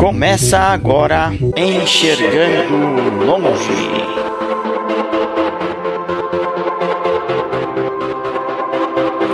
Começa 0.00 0.58
agora 0.58 1.30
Enxergando 1.54 3.22
Longe. 3.22 3.68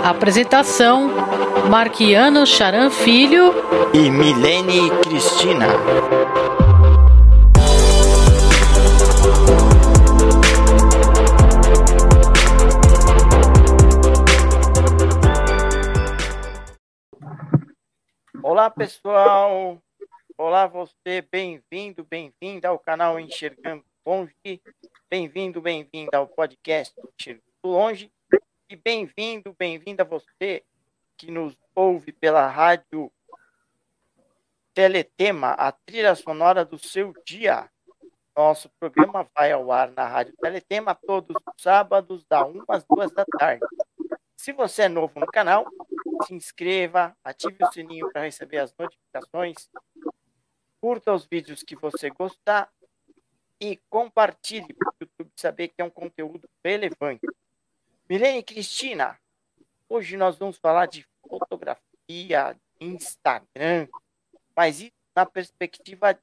Apresentação: 0.03 1.09
Marquiano 1.69 2.45
Charan 2.45 2.89
Filho 2.89 3.53
e 3.93 4.11
Milene 4.11 4.89
Cristina. 5.03 5.67
Olá 18.43 18.69
pessoal, 18.69 19.79
olá 20.37 20.67
você, 20.67 21.21
bem-vindo, 21.31 22.05
bem-vinda 22.05 22.69
ao 22.69 22.77
canal 22.77 23.19
Enxergando 23.19 23.83
Longe, 24.05 24.61
bem-vindo, 25.09 25.59
bem-vinda 25.59 26.17
ao 26.17 26.27
podcast 26.27 26.93
Enxergando 27.19 27.43
Longe 27.63 28.11
e 28.69 28.75
bem-vindo, 28.75 29.55
bem-vinda 29.57 30.03
você 30.03 30.63
que 31.17 31.31
nos 31.31 31.57
ouve 31.73 32.11
pela 32.11 32.47
rádio 32.47 33.11
Teletema, 34.75 35.53
a 35.53 35.71
trilha 35.71 36.13
sonora 36.13 36.63
do 36.63 36.77
seu 36.77 37.13
dia. 37.25 37.67
Nosso 38.35 38.69
programa 38.79 39.27
vai 39.35 39.51
ao 39.51 39.71
ar 39.71 39.89
na 39.89 40.07
Rádio 40.07 40.35
Teletema 40.39 40.93
todos 40.93 41.35
os 41.35 41.63
sábados, 41.63 42.23
da 42.29 42.45
1 42.45 42.63
às 42.67 42.83
2 42.83 43.11
da 43.11 43.25
tarde. 43.25 43.65
Se 44.37 44.53
você 44.53 44.83
é 44.83 44.87
novo 44.87 45.19
no 45.19 45.25
canal, 45.25 45.65
se 46.27 46.35
inscreva, 46.35 47.17
ative 47.23 47.57
o 47.63 47.71
sininho 47.71 48.11
para 48.11 48.21
receber 48.21 48.59
as 48.59 48.71
notificações, 48.77 49.67
curta 50.81 51.13
os 51.13 51.25
vídeos 51.25 51.63
que 51.63 51.75
você 51.75 52.09
gostar 52.09 52.71
e 53.59 53.77
compartilhe 53.89 54.73
para 54.73 54.89
o 54.89 54.95
YouTube 55.01 55.31
saber 55.35 55.69
que 55.69 55.81
é 55.81 55.83
um 55.83 55.89
conteúdo 55.89 56.47
relevante. 56.63 57.25
Milene 58.09 58.43
Cristina, 58.43 59.19
hoje 59.89 60.15
nós 60.15 60.37
vamos 60.37 60.57
falar 60.57 60.85
de 60.85 61.05
fotografia, 61.27 62.55
Instagram, 62.79 63.87
mas 64.55 64.79
isso 64.79 64.93
na 65.15 65.25
perspectiva 65.25 66.17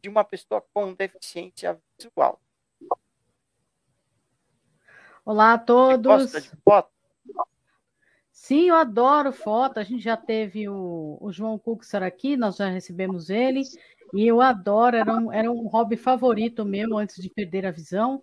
de 0.00 0.08
uma 0.08 0.24
pessoa 0.24 0.64
com 0.74 0.92
deficiência 0.92 1.80
visual. 1.96 2.40
Olá 5.24 5.54
a 5.54 5.58
todos. 5.58 6.32
Você 6.32 6.40
gosta 6.40 6.40
de 6.40 6.62
foto? 6.62 6.92
Sim, 8.32 8.70
eu 8.70 8.74
adoro 8.74 9.32
foto. 9.32 9.78
A 9.78 9.84
gente 9.84 10.02
já 10.02 10.16
teve 10.16 10.68
o, 10.68 11.16
o 11.20 11.30
João 11.30 11.56
Cuxar 11.56 12.02
aqui, 12.02 12.36
nós 12.36 12.56
já 12.56 12.68
recebemos 12.68 13.30
ele, 13.30 13.62
e 14.12 14.26
eu 14.26 14.40
adoro, 14.40 14.96
era 14.96 15.12
um, 15.12 15.32
era 15.32 15.50
um 15.50 15.66
hobby 15.68 15.96
favorito 15.96 16.64
meu 16.64 16.98
antes 16.98 17.16
de 17.22 17.30
perder 17.30 17.64
a 17.66 17.70
visão. 17.70 18.22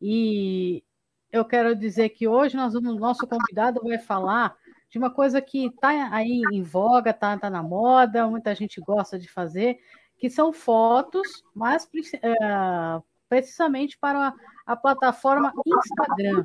E 0.00 0.84
eu 1.30 1.44
quero 1.44 1.74
dizer 1.74 2.10
que 2.10 2.28
hoje 2.28 2.56
nós 2.56 2.74
vamos, 2.74 2.98
nosso 2.98 3.26
convidado 3.26 3.80
vai 3.82 3.98
falar 3.98 4.54
de 4.90 4.98
uma 4.98 5.10
coisa 5.10 5.40
que 5.40 5.66
está 5.66 5.88
aí 6.14 6.42
em 6.52 6.62
voga, 6.62 7.10
está 7.10 7.38
tá 7.38 7.48
na 7.48 7.62
moda, 7.62 8.28
muita 8.28 8.54
gente 8.54 8.78
gosta 8.80 9.18
de 9.18 9.26
fazer, 9.26 9.78
que 10.18 10.28
são 10.28 10.52
fotos, 10.52 11.42
mas 11.54 11.84
uh, 11.84 13.02
precisamente 13.26 13.96
para 13.98 14.28
a, 14.28 14.34
a 14.66 14.76
plataforma 14.76 15.50
Instagram. 15.66 16.44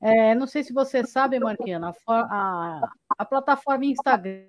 É, 0.00 0.34
não 0.34 0.46
sei 0.46 0.64
se 0.64 0.72
você 0.72 1.06
sabe, 1.06 1.38
Marquina, 1.38 1.92
a, 2.08 2.14
a, 2.14 2.90
a, 3.18 3.24
plataforma 3.24 3.84
Instagram 3.84 4.48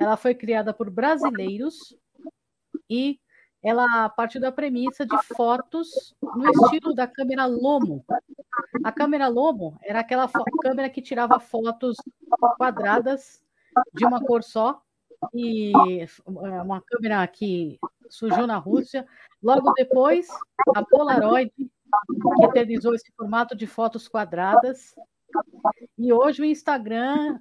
ela 0.00 0.16
foi 0.16 0.34
criada 0.34 0.72
por 0.72 0.90
brasileiros 0.90 1.96
e 2.88 3.20
ela 3.62 4.08
partiu 4.08 4.40
da 4.40 4.50
premissa 4.50 5.04
de 5.04 5.16
fotos 5.36 6.14
no 6.22 6.50
estilo 6.50 6.94
da 6.94 7.06
câmera 7.06 7.44
Lomo. 7.44 8.02
A 8.82 8.90
câmera 8.90 9.28
Lomo 9.28 9.78
era 9.82 10.00
aquela 10.00 10.28
câmera 10.62 10.88
que 10.88 11.02
tirava 11.02 11.38
fotos 11.38 11.98
quadradas 12.56 13.44
de 13.92 14.06
uma 14.06 14.24
cor 14.24 14.42
só 14.42 14.82
e 15.34 15.70
uma 16.26 16.80
câmera 16.80 17.26
que 17.28 17.78
surgiu 18.08 18.46
na 18.46 18.56
Rússia. 18.56 19.06
Logo 19.42 19.72
depois, 19.74 20.26
a 20.74 20.82
Polaroid 20.82 21.52
que 21.54 22.44
eternizou 22.46 22.94
esse 22.94 23.12
formato 23.12 23.54
de 23.54 23.66
fotos 23.66 24.08
quadradas. 24.08 24.94
E 25.98 26.12
hoje 26.12 26.40
o 26.40 26.44
Instagram 26.44 27.38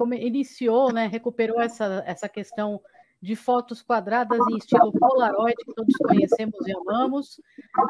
como 0.00 0.14
iniciou, 0.14 0.90
né, 0.90 1.06
recuperou 1.06 1.60
essa, 1.60 2.02
essa 2.06 2.26
questão 2.26 2.80
de 3.20 3.36
fotos 3.36 3.82
quadradas 3.82 4.40
em 4.50 4.56
estilo 4.56 4.90
Polaroid, 4.92 5.54
que 5.56 5.74
todos 5.74 5.94
conhecemos 5.96 6.66
e 6.66 6.72
amamos. 6.72 7.38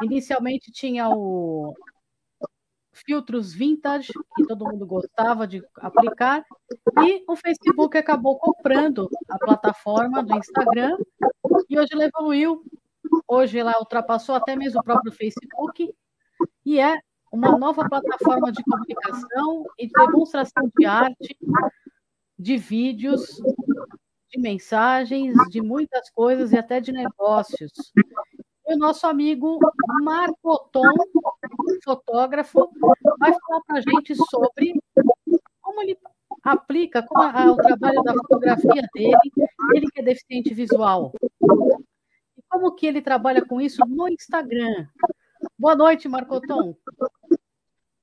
Inicialmente 0.03 0.69
tinha 0.73 1.07
o 1.09 1.73
filtros 2.91 3.53
vintage, 3.53 4.11
que 4.35 4.45
todo 4.45 4.65
mundo 4.65 4.85
gostava 4.85 5.47
de 5.47 5.63
aplicar, 5.77 6.43
e 7.05 7.23
o 7.25 7.37
Facebook 7.37 7.97
acabou 7.97 8.37
comprando 8.37 9.09
a 9.29 9.39
plataforma 9.39 10.21
do 10.21 10.35
Instagram, 10.35 10.97
e 11.69 11.79
hoje 11.79 11.89
ele 11.93 12.03
evoluiu 12.03 12.61
Hoje 13.27 13.59
ela 13.59 13.79
ultrapassou 13.79 14.35
até 14.35 14.55
mesmo 14.55 14.81
o 14.81 14.83
próprio 14.83 15.11
Facebook 15.11 15.93
e 16.65 16.79
é 16.79 16.99
uma 17.31 17.57
nova 17.57 17.87
plataforma 17.87 18.51
de 18.51 18.63
comunicação 18.63 19.65
e 19.79 19.87
de 19.87 19.93
demonstração 19.93 20.69
de 20.77 20.85
arte, 20.85 21.37
de 22.41 22.57
vídeos, 22.57 23.41
de 24.29 24.39
mensagens, 24.39 25.35
de 25.49 25.61
muitas 25.61 26.09
coisas 26.09 26.51
e 26.51 26.57
até 26.57 26.79
de 26.79 26.91
negócios. 26.91 27.71
E 28.67 28.73
o 28.73 28.77
nosso 28.77 29.05
amigo 29.05 29.59
Marco 30.03 30.69
Tom, 30.71 30.93
fotógrafo, 31.83 32.71
vai 33.19 33.33
falar 33.33 33.61
para 33.67 33.77
a 33.77 33.81
gente 33.81 34.15
sobre 34.29 34.73
como 35.61 35.81
ele 35.81 35.97
aplica 36.43 37.03
como 37.03 37.23
a, 37.23 37.51
o 37.51 37.55
trabalho 37.55 38.01
da 38.03 38.13
fotografia 38.13 38.87
dele, 38.93 39.31
ele 39.73 39.87
que 39.91 39.99
é 39.99 40.03
deficiente 40.03 40.53
visual 40.53 41.11
como 42.51 42.75
que 42.75 42.85
ele 42.85 43.01
trabalha 43.01 43.43
com 43.43 43.61
isso 43.61 43.81
no 43.87 44.09
Instagram. 44.09 44.85
Boa 45.57 45.73
noite, 45.73 46.09
Marcoton. 46.09 46.75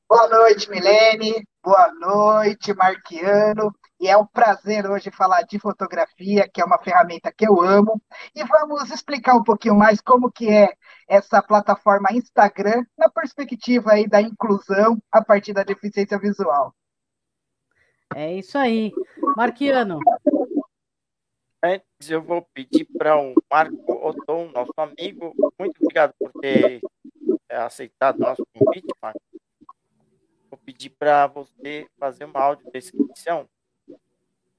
Boa 0.09 0.27
noite, 0.27 0.71
Milene. 0.71 1.47
Boa 1.69 1.93
noite, 1.93 2.73
Marquiano. 2.73 3.71
E 4.01 4.09
é 4.09 4.17
um 4.17 4.25
prazer 4.25 4.91
hoje 4.91 5.11
falar 5.11 5.43
de 5.43 5.59
fotografia, 5.59 6.49
que 6.49 6.63
é 6.63 6.65
uma 6.65 6.79
ferramenta 6.79 7.31
que 7.31 7.47
eu 7.47 7.61
amo. 7.61 8.01
E 8.35 8.43
vamos 8.43 8.91
explicar 8.91 9.35
um 9.35 9.45
pouquinho 9.45 9.75
mais 9.75 10.01
como 10.01 10.33
que 10.33 10.49
é 10.49 10.73
essa 11.07 11.43
plataforma 11.43 12.09
Instagram 12.11 12.87
na 12.97 13.11
perspectiva 13.11 13.93
aí 13.93 14.09
da 14.09 14.19
inclusão 14.23 14.97
a 15.13 15.23
partir 15.23 15.53
da 15.53 15.63
deficiência 15.63 16.19
visual. 16.19 16.75
É 18.17 18.33
isso 18.33 18.57
aí. 18.57 18.91
Marquiano, 19.37 20.01
Antes, 21.63 22.09
eu 22.09 22.23
vou 22.23 22.49
pedir 22.55 22.87
para 22.97 23.21
o 23.21 23.35
Marco 23.51 23.93
Oton, 23.93 24.51
nosso 24.53 24.73
amigo, 24.79 25.35
muito 25.59 25.77
obrigado 25.83 26.15
por 26.19 26.33
ter 26.41 26.81
é, 27.47 27.57
aceitado 27.59 28.21
nosso 28.21 28.43
convite, 28.55 28.89
Marco. 29.03 29.28
Pedir 30.69 30.91
para 30.91 31.27
você 31.27 31.89
fazer 31.99 32.27
uma 32.27 32.41
audiodescrição. 32.41 33.49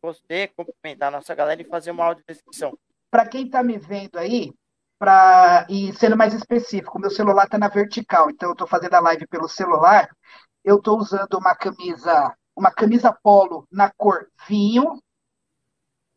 Você 0.01 0.47
cumprimentar 0.47 1.09
a 1.09 1.11
nossa 1.11 1.35
galera 1.35 1.61
e 1.61 1.69
fazer 1.69 1.91
uma 1.91 2.03
audiodescrição. 2.03 2.75
Para 3.11 3.27
quem 3.27 3.45
está 3.45 3.61
me 3.61 3.77
vendo 3.77 4.17
aí, 4.17 4.51
pra, 4.97 5.67
e 5.69 5.93
sendo 5.93 6.17
mais 6.17 6.33
específico, 6.33 6.97
meu 6.97 7.11
celular 7.11 7.43
está 7.43 7.59
na 7.59 7.67
vertical, 7.67 8.31
então 8.31 8.49
eu 8.49 8.53
estou 8.53 8.65
fazendo 8.65 8.95
a 8.95 8.99
live 9.01 9.27
pelo 9.27 9.47
celular. 9.47 10.09
Eu 10.63 10.77
estou 10.77 10.97
usando 10.97 11.35
uma 11.35 11.53
camisa, 11.53 12.35
uma 12.55 12.71
camisa 12.71 13.15
polo 13.21 13.67
na 13.71 13.91
cor 13.95 14.31
vinho, 14.47 14.99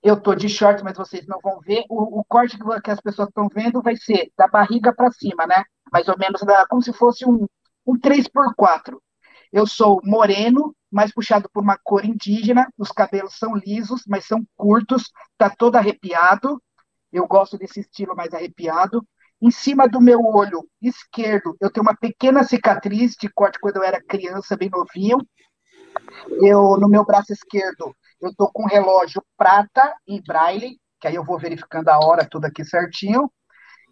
eu 0.03 0.19
tô 0.19 0.35
de 0.35 0.49
short, 0.49 0.83
mas 0.83 0.97
vocês 0.97 1.27
não 1.27 1.39
vão 1.39 1.61
ver. 1.61 1.85
O, 1.91 2.21
o 2.21 2.25
corte 2.25 2.57
que, 2.57 2.81
que, 2.81 2.91
as 2.91 3.01
pessoas 3.03 3.29
estão 3.29 3.47
vendo 3.53 3.83
vai 3.83 3.97
ser 3.97 4.33
da 4.39 4.49
barriga 4.49 4.91
para 4.95 5.13
cima, 5.13 5.47
né? 5.47 5.63
Mais 5.93 6.09
ou 6.09 6.17
menos 6.17 6.41
da, 6.41 6.67
como 6.67 6.81
se 6.81 6.95
fosse 6.95 7.27
um, 7.27 7.47
um 7.87 7.99
3x4. 7.99 8.97
Eu 9.53 9.67
sou 9.67 10.01
moreno, 10.03 10.75
mais 10.91 11.13
puxado 11.13 11.49
por 11.53 11.63
uma 11.63 11.79
cor 11.83 12.05
indígena. 12.05 12.69
Os 12.79 12.91
cabelos 12.91 13.37
são 13.37 13.55
lisos, 13.55 14.03
mas 14.07 14.25
são 14.25 14.45
curtos. 14.57 15.11
Tá 15.37 15.51
todo 15.51 15.77
arrepiado. 15.77 16.61
Eu 17.13 17.27
gosto 17.27 17.59
desse 17.59 17.81
estilo 17.81 18.17
mais 18.17 18.33
arrepiado. 18.33 19.07
Em 19.41 19.51
cima 19.51 19.89
do 19.89 20.01
meu 20.01 20.21
olho 20.25 20.65
esquerdo, 20.81 21.57
eu 21.61 21.71
tenho 21.71 21.85
uma 21.85 21.97
pequena 21.97 22.45
cicatriz 22.45 23.17
de 23.21 23.29
corte 23.29 23.59
quando 23.61 23.77
eu 23.77 23.83
era 23.83 24.01
criança, 24.01 24.57
bem 24.57 24.71
novinho. 24.71 25.19
Eu, 26.41 26.77
no 26.79 26.89
meu 26.89 27.05
braço 27.05 27.33
esquerdo, 27.33 27.95
eu 28.21 28.31
estou 28.31 28.51
com 28.53 28.63
um 28.63 28.69
relógio 28.69 29.23
prata 29.37 29.95
em 30.07 30.23
braille, 30.23 30.79
que 31.01 31.09
aí 31.09 31.17
eu 31.17 31.25
vou 31.25 31.39
verificando 31.39 31.89
a 31.89 31.99
hora 31.99 32.27
tudo 32.29 32.45
aqui 32.45 32.65
certinho. 32.65 33.31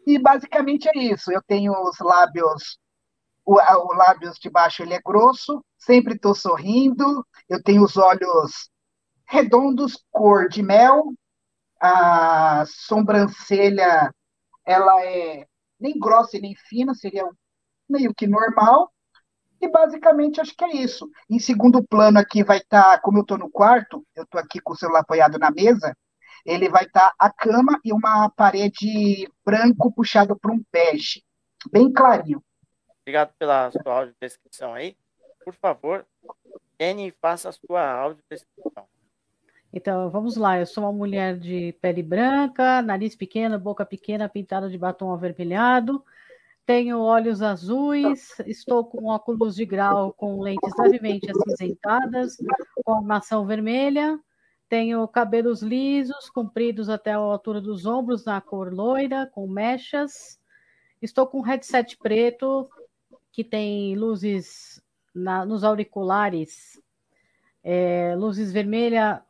E 0.07 0.19
basicamente 0.19 0.89
é 0.89 0.99
isso. 0.99 1.33
Eu 1.33 1.43
tenho 1.47 1.73
os 1.73 1.99
lábios, 1.99 2.79
o, 3.51 3.55
o 3.55 3.95
lábios 3.95 4.39
de 4.39 4.49
baixo 4.49 4.83
ele 4.83 4.95
é 4.95 5.01
grosso, 5.01 5.65
sempre 5.77 6.15
estou 6.15 6.35
sorrindo. 6.35 7.27
Eu 7.49 7.61
tenho 7.63 7.83
os 7.83 7.97
olhos 7.97 8.71
redondos, 9.27 10.05
cor 10.11 10.49
de 10.49 10.63
mel, 10.63 11.13
a 11.81 12.65
sobrancelha 12.67 14.13
ela 14.65 15.05
é 15.05 15.47
nem 15.81 15.99
grossa 15.99 16.37
e 16.37 16.41
nem 16.41 16.55
fina, 16.55 16.95
seria 16.95 17.29
meio 17.89 18.15
que 18.15 18.27
normal. 18.27 18.93
E 19.61 19.69
basicamente 19.69 20.41
acho 20.41 20.55
que 20.57 20.65
é 20.65 20.77
isso. 20.77 21.09
Em 21.29 21.39
segundo 21.39 21.83
plano 21.83 22.19
aqui 22.19 22.45
vai 22.45 22.59
estar, 22.59 22.83
tá, 22.83 23.01
como 23.01 23.19
eu 23.19 23.23
estou 23.23 23.37
no 23.39 23.51
quarto, 23.51 24.07
eu 24.15 24.23
estou 24.23 24.41
aqui 24.41 24.61
com 24.61 24.75
o 24.75 24.77
celular 24.77 25.01
apoiado 25.01 25.39
na 25.39 25.51
mesa, 25.51 25.95
ele 26.47 26.69
vai 26.69 26.85
estar 26.85 27.09
tá 27.09 27.15
a 27.19 27.31
cama 27.31 27.79
e 27.85 27.93
uma 27.93 28.31
parede 28.31 29.29
branco 29.45 29.93
puxado 29.93 30.39
para 30.39 30.53
um 30.53 30.63
bege, 30.73 31.23
bem 31.73 31.93
clarinho. 31.93 32.43
Obrigado 33.11 33.33
pela 33.37 33.73
sua 33.73 33.93
audiodescrição 33.93 34.73
aí. 34.73 34.97
Por 35.45 35.53
favor, 35.53 36.07
Jenny, 36.81 37.13
faça 37.21 37.49
a 37.49 37.53
sua 37.53 37.85
audiodescrição. 37.91 38.87
Então, 39.73 40.09
vamos 40.11 40.37
lá. 40.37 40.61
Eu 40.61 40.67
sou 40.67 40.85
uma 40.85 40.93
mulher 40.93 41.37
de 41.37 41.73
pele 41.83 42.05
branca, 42.05 42.81
nariz 42.81 43.17
pequeno, 43.17 43.59
boca 43.59 43.85
pequena, 43.85 44.29
pintada 44.29 44.71
de 44.71 44.79
batom 44.79 45.13
avermelhado. 45.13 46.05
Tenho 46.65 47.01
olhos 47.01 47.43
azuis, 47.43 48.39
estou 48.47 48.85
com 48.85 49.07
óculos 49.07 49.57
de 49.57 49.65
grau 49.65 50.13
com 50.13 50.41
lentes 50.41 50.73
levemente 50.79 51.29
acinzentadas, 51.33 52.37
com 52.85 52.95
armação 52.95 53.45
vermelha. 53.45 54.21
Tenho 54.69 55.09
cabelos 55.09 55.63
lisos, 55.63 56.31
compridos 56.31 56.89
até 56.89 57.11
a 57.11 57.17
altura 57.17 57.61
dos 57.61 57.87
ombros, 57.87 58.25
na 58.25 58.41
cor 58.41 58.73
loira, 58.73 59.27
com 59.27 59.49
mechas. 59.49 60.39
Estou 61.03 61.27
com 61.27 61.39
um 61.39 61.43
headset 61.43 61.97
preto, 61.97 62.71
que 63.33 63.45
tem 63.45 63.97
luzes 63.97 64.83
na, 65.15 65.45
nos 65.45 65.65
auriculares, 65.65 66.81
é, 67.63 68.15
luzes 68.17 68.53
vermelha, 68.53 69.23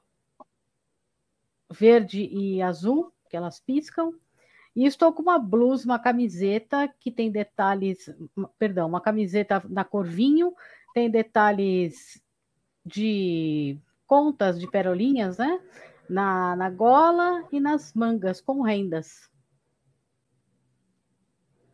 verde 1.71 2.25
e 2.25 2.63
azul, 2.63 3.13
que 3.29 3.37
elas 3.37 3.61
piscam. 3.61 4.13
E 4.75 4.87
estou 4.87 5.13
com 5.13 5.23
uma 5.23 5.39
blusa, 5.39 5.85
uma 5.85 5.99
camiseta 5.99 6.89
que 7.01 7.11
tem 7.11 7.31
detalhes, 7.31 8.09
perdão, 8.59 8.89
uma 8.89 9.01
camiseta 9.01 9.63
na 9.69 9.85
cor 9.85 10.07
vinho, 10.07 10.55
tem 10.95 11.11
detalhes 11.11 12.23
de 12.85 13.79
contas 14.07 14.59
de 14.59 14.69
perolinhas, 14.69 15.39
né? 15.39 15.61
Na, 16.09 16.57
na 16.57 16.71
gola 16.71 17.47
e 17.53 17.61
nas 17.61 17.95
mangas 17.95 18.41
com 18.41 18.63
rendas. 18.63 19.31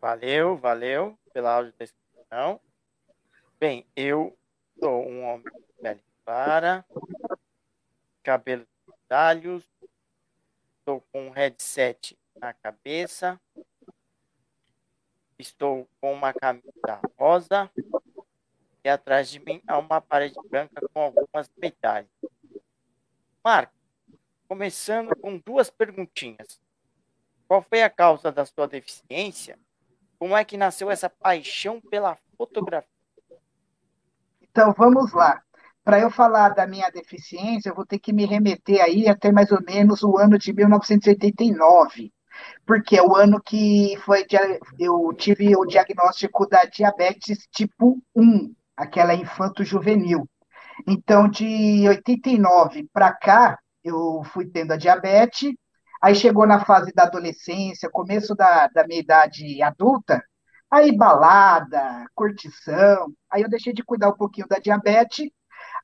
Valeu, 0.00 0.56
valeu 0.56 1.19
pela 1.32 1.56
audiodescrição. 2.31 2.61
Bem, 3.58 3.87
eu 3.94 4.37
sou 4.78 5.06
um 5.06 5.25
homem 5.25 5.44
de 5.44 5.82
pele 5.82 6.02
clara, 6.25 6.84
cabelo 8.23 8.67
de 8.87 8.94
talhos, 9.08 9.64
estou 10.78 11.00
com 11.12 11.28
um 11.28 11.31
headset 11.31 12.19
na 12.37 12.52
cabeça, 12.52 13.40
estou 15.38 15.88
com 16.00 16.12
uma 16.12 16.32
camisa 16.32 17.00
rosa 17.19 17.70
e 18.84 18.88
atrás 18.88 19.31
de 19.31 19.38
mim 19.40 19.62
há 19.67 19.79
uma 19.79 20.00
parede 20.00 20.37
branca 20.49 20.87
com 20.93 21.00
algumas 21.00 21.50
medalhas. 21.56 22.11
Marco, 23.43 23.75
começando 24.49 25.14
com 25.17 25.38
duas 25.38 25.70
perguntinhas. 25.70 26.61
Qual 27.49 27.62
foi 27.62 27.82
a 27.82 27.90
causa 27.90 28.32
da 28.32 28.44
sua 28.44 28.67
deficiência? 28.67 29.56
Como 30.18 30.36
é 30.36 30.44
que 30.44 30.56
nasceu 30.56 30.90
essa 30.90 31.10
paixão 31.10 31.80
pela 31.80 32.16
fotografia? 32.36 32.88
Então, 34.42 34.72
vamos 34.76 35.12
lá. 35.12 35.42
Para 35.84 36.00
eu 36.00 36.10
falar 36.10 36.48
da 36.50 36.66
minha 36.66 36.90
deficiência, 36.90 37.68
eu 37.68 37.74
vou 37.74 37.86
ter 37.86 37.98
que 37.98 38.12
me 38.12 38.24
remeter 38.24 38.82
aí 38.82 39.08
até 39.08 39.30
mais 39.30 39.52
ou 39.52 39.62
menos 39.62 40.02
o 40.02 40.16
ano 40.18 40.38
de 40.38 40.52
1989, 40.52 42.12
porque 42.66 42.96
é 42.96 43.02
o 43.02 43.14
ano 43.14 43.40
que 43.40 43.96
foi 44.04 44.26
eu 44.78 45.12
tive 45.16 45.54
o 45.56 45.64
diagnóstico 45.64 46.48
da 46.48 46.64
diabetes 46.64 47.46
tipo 47.52 48.02
1, 48.16 48.52
aquela 48.76 49.14
infanto-juvenil. 49.14 50.28
Então, 50.86 51.28
de 51.28 51.88
89 51.88 52.88
para 52.92 53.12
cá, 53.12 53.58
eu 53.84 54.22
fui 54.32 54.46
tendo 54.46 54.72
a 54.72 54.76
diabetes, 54.76 55.54
aí 56.02 56.14
chegou 56.14 56.46
na 56.46 56.64
fase 56.64 56.93
da 56.93 57.04
adolescência, 57.04 57.90
começo 57.90 58.34
da, 58.34 58.69
da 58.69 58.87
minha 58.87 59.00
idade 59.00 59.62
adulta, 59.62 60.22
Aí 60.70 60.94
balada, 60.96 62.06
curtição, 62.14 63.12
aí 63.31 63.43
eu 63.43 63.48
deixei 63.48 63.72
de 63.72 63.84
cuidar 63.84 64.08
um 64.08 64.16
pouquinho 64.16 64.48
da 64.48 64.58
diabetes, 64.58 65.31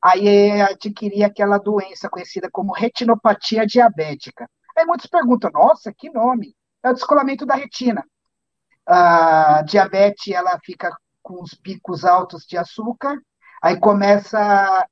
aí 0.03 0.61
adquiri 0.61 1.23
aquela 1.25 1.59
doença 1.59 2.11
conhecida 2.11 2.50
como 2.50 2.73
retinopatia 2.73 3.67
diabética. 3.67 4.49
Aí 4.76 4.85
muitos 4.85 5.06
perguntam, 5.06 5.50
nossa, 5.53 5.93
que 5.97 6.11
nome? 6.11 6.55
É 6.82 6.91
o 6.91 6.94
descolamento 6.94 7.47
da 7.47 7.55
retina. 7.55 8.05
A 8.87 9.62
diabetes, 9.62 10.35
ela 10.35 10.59
fica 10.64 10.91
com 11.23 11.41
os 11.43 11.55
picos 11.55 12.05
altos 12.05 12.44
de 12.44 12.56
açúcar, 12.59 13.20
aí 13.62 13.79
começa 13.79 14.38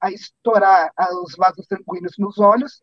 a 0.00 0.10
estourar 0.12 0.92
os 1.24 1.34
vasos 1.36 1.66
sanguíneos 1.66 2.14
nos 2.18 2.38
olhos, 2.38 2.80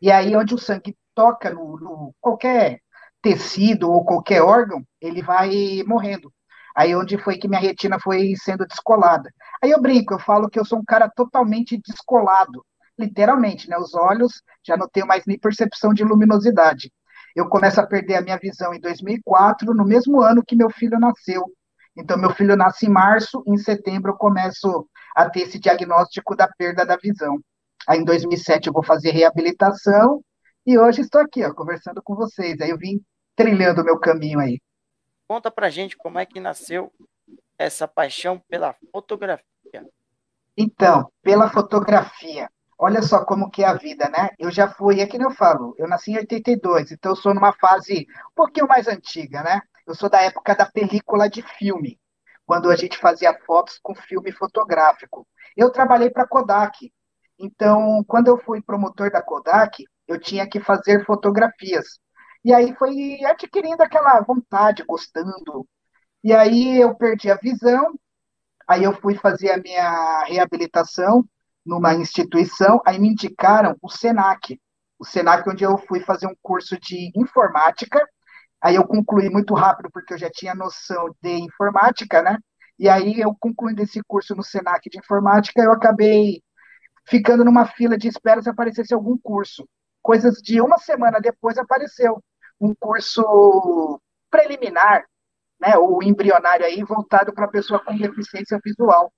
e 0.00 0.10
aí 0.10 0.36
onde 0.36 0.54
o 0.54 0.58
sangue 0.58 0.96
toca 1.14 1.50
no, 1.50 1.78
no 1.78 2.14
qualquer 2.20 2.80
tecido 3.22 3.90
ou 3.90 4.04
qualquer 4.04 4.42
órgão, 4.42 4.84
ele 5.00 5.22
vai 5.22 5.82
morrendo. 5.86 6.32
Aí 6.74 6.94
onde 6.96 7.18
foi 7.18 7.36
que 7.38 7.48
minha 7.48 7.60
retina 7.60 7.98
foi 8.00 8.34
sendo 8.36 8.66
descolada. 8.66 9.30
Aí 9.62 9.70
eu 9.70 9.80
brinco, 9.80 10.14
eu 10.14 10.18
falo 10.18 10.48
que 10.48 10.58
eu 10.58 10.64
sou 10.64 10.78
um 10.78 10.84
cara 10.84 11.08
totalmente 11.08 11.78
descolado, 11.78 12.64
literalmente, 12.98 13.68
né? 13.68 13.76
Os 13.78 13.94
olhos 13.94 14.42
já 14.66 14.76
não 14.76 14.88
tenho 14.88 15.06
mais 15.06 15.24
nem 15.26 15.38
percepção 15.38 15.92
de 15.92 16.02
luminosidade. 16.02 16.90
Eu 17.34 17.48
começo 17.48 17.80
a 17.80 17.86
perder 17.86 18.16
a 18.16 18.22
minha 18.22 18.38
visão 18.38 18.74
em 18.74 18.80
2004, 18.80 19.74
no 19.74 19.84
mesmo 19.84 20.20
ano 20.20 20.44
que 20.46 20.56
meu 20.56 20.70
filho 20.70 20.98
nasceu. 20.98 21.44
Então, 21.96 22.16
meu 22.16 22.30
filho 22.30 22.56
nasce 22.56 22.86
em 22.86 22.90
março, 22.90 23.42
em 23.46 23.56
setembro 23.56 24.12
eu 24.12 24.16
começo 24.16 24.86
a 25.14 25.28
ter 25.28 25.42
esse 25.42 25.58
diagnóstico 25.58 26.34
da 26.34 26.48
perda 26.48 26.86
da 26.86 26.96
visão. 26.96 27.38
Aí, 27.86 28.00
em 28.00 28.04
2007, 28.04 28.66
eu 28.68 28.72
vou 28.72 28.82
fazer 28.82 29.10
reabilitação, 29.10 30.22
e 30.66 30.78
hoje 30.78 31.00
estou 31.00 31.20
aqui, 31.20 31.44
ó, 31.44 31.52
conversando 31.52 32.02
com 32.02 32.14
vocês. 32.14 32.60
Aí 32.60 32.70
eu 32.70 32.78
vim 32.78 33.02
trilhando 33.34 33.82
o 33.82 33.84
meu 33.84 33.98
caminho 33.98 34.38
aí. 34.38 34.60
Conta 35.26 35.50
pra 35.50 35.70
gente 35.70 35.96
como 35.96 36.18
é 36.18 36.26
que 36.26 36.40
nasceu 36.40 36.92
essa 37.58 37.88
paixão 37.88 38.38
pela 38.48 38.74
fotografia. 38.92 39.44
Então, 40.56 41.10
pela 41.22 41.50
fotografia. 41.50 42.50
Olha 42.78 43.00
só 43.00 43.24
como 43.24 43.50
que 43.50 43.62
é 43.62 43.66
a 43.66 43.74
vida, 43.74 44.08
né? 44.08 44.30
Eu 44.38 44.50
já 44.50 44.68
fui, 44.68 45.00
é 45.00 45.06
que 45.06 45.16
eu 45.16 45.30
falo, 45.30 45.74
eu 45.78 45.88
nasci 45.88 46.10
em 46.12 46.16
82, 46.18 46.90
então 46.90 47.12
eu 47.12 47.16
sou 47.16 47.32
numa 47.32 47.52
fase 47.52 48.06
um 48.30 48.34
pouquinho 48.34 48.66
mais 48.66 48.88
antiga, 48.88 49.42
né? 49.42 49.60
Eu 49.86 49.94
sou 49.94 50.10
da 50.10 50.20
época 50.20 50.54
da 50.54 50.66
película 50.66 51.30
de 51.30 51.42
filme, 51.42 51.98
quando 52.44 52.70
a 52.70 52.76
gente 52.76 52.98
fazia 52.98 53.38
fotos 53.46 53.78
com 53.80 53.94
filme 53.94 54.32
fotográfico. 54.32 55.26
Eu 55.56 55.70
trabalhei 55.70 56.10
para 56.10 56.26
Kodak. 56.26 56.92
Então, 57.38 58.04
quando 58.06 58.28
eu 58.28 58.38
fui 58.38 58.60
promotor 58.60 59.10
da 59.10 59.22
Kodak, 59.22 59.84
eu 60.08 60.20
tinha 60.20 60.48
que 60.48 60.60
fazer 60.60 61.04
fotografias. 61.04 61.98
E 62.44 62.52
aí 62.52 62.74
foi 62.76 63.22
adquirindo 63.24 63.82
aquela 63.82 64.20
vontade, 64.20 64.84
gostando. 64.84 65.66
E 66.24 66.32
aí 66.32 66.80
eu 66.80 66.94
perdi 66.96 67.30
a 67.30 67.36
visão, 67.36 67.94
aí 68.68 68.84
eu 68.84 68.94
fui 69.00 69.14
fazer 69.16 69.52
a 69.52 69.58
minha 69.58 70.24
reabilitação 70.24 71.24
numa 71.64 71.94
instituição, 71.94 72.80
aí 72.86 72.98
me 72.98 73.08
indicaram 73.08 73.76
o 73.82 73.88
SENAC. 73.88 74.60
O 74.98 75.04
SENAC, 75.04 75.48
onde 75.48 75.64
eu 75.64 75.78
fui 75.78 76.00
fazer 76.00 76.26
um 76.26 76.34
curso 76.42 76.78
de 76.80 77.10
informática, 77.16 78.04
aí 78.60 78.76
eu 78.76 78.86
concluí 78.86 79.30
muito 79.30 79.54
rápido, 79.54 79.90
porque 79.92 80.14
eu 80.14 80.18
já 80.18 80.30
tinha 80.30 80.54
noção 80.54 81.14
de 81.22 81.30
informática, 81.38 82.22
né? 82.22 82.38
E 82.78 82.88
aí, 82.88 83.20
eu 83.20 83.34
concluindo 83.38 83.82
esse 83.82 84.02
curso 84.02 84.34
no 84.34 84.42
SENAC 84.42 84.90
de 84.90 84.98
informática, 84.98 85.62
eu 85.62 85.72
acabei 85.72 86.42
ficando 87.06 87.44
numa 87.44 87.66
fila 87.66 87.96
de 87.96 88.08
espera 88.08 88.42
se 88.42 88.48
aparecesse 88.50 88.94
algum 88.94 89.16
curso. 89.18 89.68
Coisas 90.02 90.42
de 90.42 90.60
uma 90.60 90.78
semana 90.78 91.20
depois 91.20 91.56
apareceu 91.56 92.22
um 92.60 92.74
curso 92.74 94.00
preliminar, 94.30 95.04
né, 95.60 95.76
ou 95.76 96.02
embrionário 96.02 96.66
aí, 96.66 96.82
voltado 96.82 97.32
para 97.32 97.48
pessoa 97.48 97.82
com 97.84 97.96
deficiência 97.96 98.58
visual. 98.64 99.12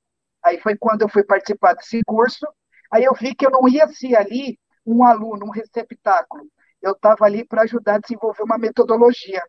Aí 0.45 0.61
foi 0.61 0.77
quando 0.77 1.03
eu 1.03 1.09
fui 1.09 1.25
participar 1.25 1.75
desse 1.75 2.03
curso, 2.05 2.47
aí 2.93 3.05
eu 3.05 3.15
vi 3.15 3.35
que 3.35 3.47
eu 3.47 3.51
não 3.51 3.67
ia 3.69 3.89
ser 3.89 4.15
ali 4.17 4.59
um 4.85 5.05
aluno, 5.05 5.47
um 5.47 5.51
receptáculo. 5.51 6.45
Eu 6.83 6.93
estava 6.93 7.25
ali 7.25 7.47
para 7.47 7.63
ajudar 7.63 7.95
a 7.95 7.99
desenvolver 7.99 8.43
uma 8.43 8.59
metodologia. 8.59 9.43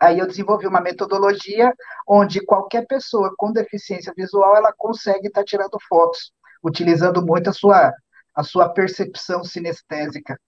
Aí 0.00 0.18
eu 0.18 0.26
desenvolvi 0.26 0.66
uma 0.66 0.80
metodologia 0.80 1.72
onde 2.06 2.44
qualquer 2.44 2.86
pessoa 2.86 3.34
com 3.36 3.52
deficiência 3.52 4.12
visual 4.16 4.56
ela 4.56 4.72
consegue 4.76 5.28
estar 5.28 5.40
tá 5.40 5.44
tirando 5.44 5.78
fotos, 5.88 6.32
utilizando 6.62 7.24
muito 7.24 7.50
a 7.50 7.52
sua, 7.52 7.92
a 8.34 8.42
sua 8.42 8.68
percepção 8.70 9.44
sinestésica. 9.44 10.38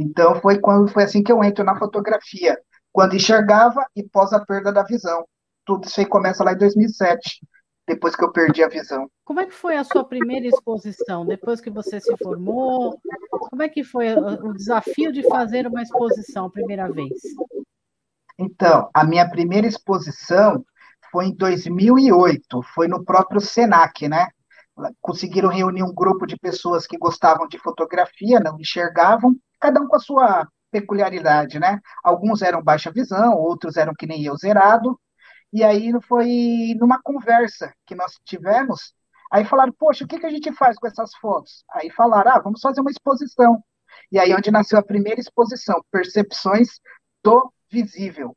Então 0.00 0.34
foi 0.40 0.58
quando 0.58 0.90
foi 0.90 1.04
assim 1.04 1.22
que 1.22 1.30
eu 1.30 1.44
entro 1.44 1.62
na 1.62 1.78
fotografia, 1.78 2.58
quando 2.90 3.14
enxergava 3.14 3.84
e 3.94 4.02
pós 4.02 4.32
a 4.32 4.40
perda 4.42 4.72
da 4.72 4.82
visão. 4.82 5.26
Tudo 5.66 5.86
isso 5.86 6.00
aí 6.00 6.06
começa 6.06 6.42
lá 6.42 6.54
em 6.54 6.56
2007. 6.56 7.40
depois 7.90 8.14
que 8.14 8.24
eu 8.24 8.32
perdi 8.32 8.62
a 8.62 8.68
visão. 8.68 9.10
Como 9.24 9.40
é 9.40 9.46
que 9.46 9.52
foi 9.52 9.76
a 9.76 9.84
sua 9.84 10.04
primeira 10.04 10.46
exposição, 10.46 11.26
depois 11.26 11.60
que 11.60 11.70
você 11.70 12.00
se 12.00 12.16
formou? 12.16 12.98
Como 13.30 13.62
é 13.62 13.68
que 13.68 13.82
foi 13.82 14.14
o 14.14 14.52
desafio 14.52 15.12
de 15.12 15.22
fazer 15.28 15.66
uma 15.66 15.82
exposição 15.82 16.46
a 16.46 16.50
primeira 16.50 16.90
vez? 16.90 17.20
Então, 18.38 18.88
a 18.94 19.04
minha 19.04 19.28
primeira 19.28 19.66
exposição 19.66 20.64
foi 21.10 21.26
em 21.26 21.34
2008, 21.34 22.62
foi 22.74 22.86
no 22.86 23.04
próprio 23.04 23.40
Senac, 23.40 24.08
né? 24.08 24.28
Conseguiram 25.00 25.48
reunir 25.48 25.82
um 25.82 25.92
grupo 25.92 26.26
de 26.26 26.38
pessoas 26.38 26.86
que 26.86 26.96
gostavam 26.96 27.48
de 27.48 27.58
fotografia, 27.58 28.40
não 28.40 28.58
enxergavam, 28.58 29.34
cada 29.60 29.80
um 29.80 29.86
com 29.86 29.96
a 29.96 30.00
sua 30.00 30.48
peculiaridade, 30.70 31.58
né? 31.58 31.80
Alguns 32.02 32.42
eram 32.42 32.62
baixa 32.62 32.90
visão, 32.90 33.34
outros 33.34 33.76
eram 33.76 33.94
que 33.94 34.06
nem 34.06 34.24
eu, 34.24 34.36
zerado. 34.36 34.98
E 35.52 35.64
aí 35.64 35.92
foi 36.02 36.74
numa 36.78 37.00
conversa 37.02 37.72
que 37.84 37.94
nós 37.94 38.14
tivemos, 38.24 38.94
aí 39.32 39.44
falaram, 39.44 39.72
poxa, 39.72 40.04
o 40.04 40.08
que, 40.08 40.18
que 40.18 40.26
a 40.26 40.30
gente 40.30 40.52
faz 40.52 40.78
com 40.78 40.86
essas 40.86 41.14
fotos? 41.16 41.64
Aí 41.72 41.90
falaram, 41.90 42.32
ah, 42.32 42.38
vamos 42.38 42.60
fazer 42.60 42.80
uma 42.80 42.90
exposição. 42.90 43.62
E 44.12 44.18
aí 44.18 44.32
onde 44.34 44.50
nasceu 44.50 44.78
a 44.78 44.82
primeira 44.82 45.20
exposição, 45.20 45.84
Percepções 45.90 46.80
do 47.22 47.52
Visível. 47.70 48.36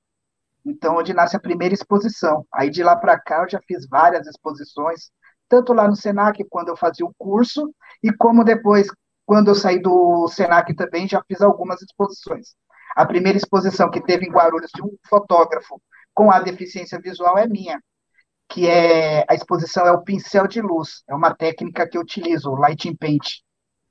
Então, 0.65 0.97
onde 0.97 1.13
nasce 1.13 1.35
a 1.35 1.39
primeira 1.39 1.73
exposição. 1.73 2.45
Aí 2.51 2.69
de 2.69 2.83
lá 2.83 2.95
para 2.95 3.19
cá 3.19 3.43
eu 3.43 3.49
já 3.49 3.59
fiz 3.67 3.87
várias 3.87 4.25
exposições, 4.27 5.11
tanto 5.49 5.73
lá 5.73 5.87
no 5.87 5.95
Senac, 5.95 6.43
quando 6.49 6.69
eu 6.69 6.77
fazia 6.77 7.05
o 7.05 7.13
curso, 7.17 7.73
e 8.01 8.11
como 8.11 8.43
depois, 8.43 8.87
quando 9.25 9.49
eu 9.49 9.55
saí 9.55 9.79
do 9.79 10.27
Senac 10.27 10.73
também, 10.75 11.07
já 11.07 11.23
fiz 11.27 11.41
algumas 11.41 11.81
exposições. 11.81 12.55
A 12.95 13.05
primeira 13.05 13.37
exposição 13.37 13.89
que 13.89 14.01
teve 14.01 14.25
em 14.25 14.31
Guarulhos 14.31 14.71
de 14.73 14.81
um 14.81 14.95
fotógrafo 15.07 15.81
com 16.13 16.31
a 16.31 16.39
deficiência 16.39 16.99
visual 16.99 17.37
é 17.37 17.47
minha, 17.47 17.81
que 18.47 18.67
é 18.67 19.25
a 19.27 19.33
exposição 19.33 19.87
é 19.87 19.91
o 19.91 20.03
pincel 20.03 20.47
de 20.47 20.61
luz, 20.61 21.03
é 21.07 21.15
uma 21.15 21.33
técnica 21.33 21.87
que 21.87 21.97
eu 21.97 22.01
utilizo, 22.01 22.51
o 22.51 22.55
lighting 22.55 22.95
paint, 22.95 23.39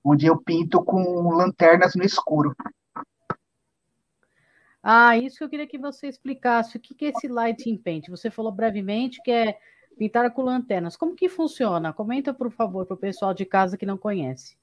onde 0.05 0.27
eu 0.27 0.41
pinto 0.41 0.85
com 0.85 1.31
lanternas 1.31 1.95
no 1.95 2.05
escuro. 2.05 2.55
Ah, 4.83 5.17
isso 5.17 5.39
que 5.39 5.45
eu 5.45 5.49
queria 5.49 5.67
que 5.67 5.79
você 5.79 6.09
explicasse. 6.09 6.77
O 6.77 6.81
que 6.81 7.05
é 7.05 7.09
esse 7.11 7.29
lighting 7.29 7.77
paint? 7.77 8.09
Você 8.09 8.31
falou 8.31 8.51
brevemente 8.51 9.23
que 9.23 9.31
é 9.31 9.57
pintar 9.97 10.29
com 10.33 10.43
lanternas. 10.43 10.97
Como 10.97 11.15
que 11.15 11.29
funciona? 11.29 11.93
Comenta, 11.93 12.35
por 12.35 12.51
favor, 12.51 12.85
para 12.85 12.95
o 12.95 12.99
pessoal 12.99 13.33
de 13.33 13.45
casa 13.45 13.77
que 13.77 13.87
não 13.87 13.97
conhece. 13.97 14.57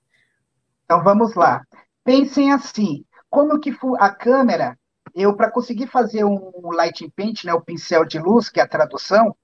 Então, 0.89 1.03
vamos 1.03 1.35
lá. 1.35 1.61
Pensem 2.03 2.51
assim, 2.51 3.05
como 3.29 3.59
que 3.59 3.71
a 3.99 4.09
câmera, 4.09 4.75
eu, 5.13 5.35
para 5.35 5.51
conseguir 5.51 5.85
fazer 5.85 6.23
um 6.23 6.71
lighting 6.71 7.11
paint, 7.11 7.43
né, 7.43 7.53
o 7.53 7.61
pincel 7.61 8.03
de 8.05 8.17
luz, 8.17 8.49
que 8.49 8.59
é 8.59 8.63
a 8.63 8.67
tradução, 8.67 9.35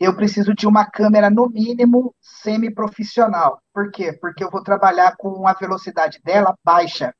eu 0.00 0.16
preciso 0.16 0.54
de 0.54 0.66
uma 0.66 0.86
câmera, 0.86 1.28
no 1.28 1.46
mínimo, 1.50 2.14
semi-profissional. 2.22 3.60
Por 3.70 3.90
quê? 3.90 4.14
Porque 4.14 4.42
eu 4.42 4.50
vou 4.50 4.62
trabalhar 4.62 5.14
com 5.18 5.46
a 5.46 5.52
velocidade 5.52 6.20
dela 6.24 6.56
baixa. 6.64 7.14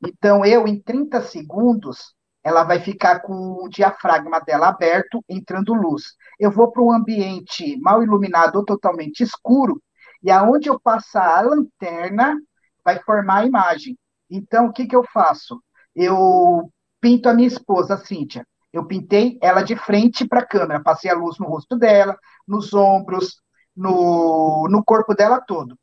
Então, 0.00 0.44
eu, 0.44 0.68
em 0.68 0.80
30 0.80 1.22
segundos, 1.22 2.14
ela 2.44 2.62
vai 2.62 2.78
ficar 2.78 3.18
com 3.18 3.64
o 3.64 3.68
diafragma 3.68 4.38
dela 4.38 4.68
aberto, 4.68 5.24
entrando 5.28 5.74
luz. 5.74 6.14
Eu 6.38 6.52
vou 6.52 6.70
para 6.70 6.84
um 6.84 6.92
ambiente 6.92 7.76
mal 7.80 8.00
iluminado 8.00 8.54
ou 8.60 8.64
totalmente 8.64 9.24
escuro, 9.24 9.82
e 10.22 10.30
aonde 10.30 10.68
eu 10.68 10.78
passar 10.78 11.36
a 11.36 11.40
lanterna, 11.40 12.36
vai 12.84 13.00
formar 13.02 13.38
a 13.38 13.46
imagem. 13.46 13.98
Então, 14.30 14.66
o 14.66 14.72
que, 14.72 14.86
que 14.86 14.96
eu 14.96 15.04
faço? 15.04 15.62
Eu 15.94 16.70
pinto 17.00 17.28
a 17.28 17.34
minha 17.34 17.48
esposa, 17.48 17.94
a 17.94 17.98
Cíntia. 17.98 18.46
Eu 18.72 18.86
pintei 18.86 19.38
ela 19.42 19.62
de 19.62 19.76
frente 19.76 20.26
para 20.26 20.40
a 20.40 20.46
câmera, 20.46 20.82
passei 20.82 21.10
a 21.10 21.14
luz 21.14 21.38
no 21.38 21.46
rosto 21.46 21.76
dela, 21.76 22.16
nos 22.48 22.72
ombros, 22.72 23.42
no, 23.76 24.66
no 24.70 24.82
corpo 24.82 25.14
dela 25.14 25.40
todo. 25.40 25.76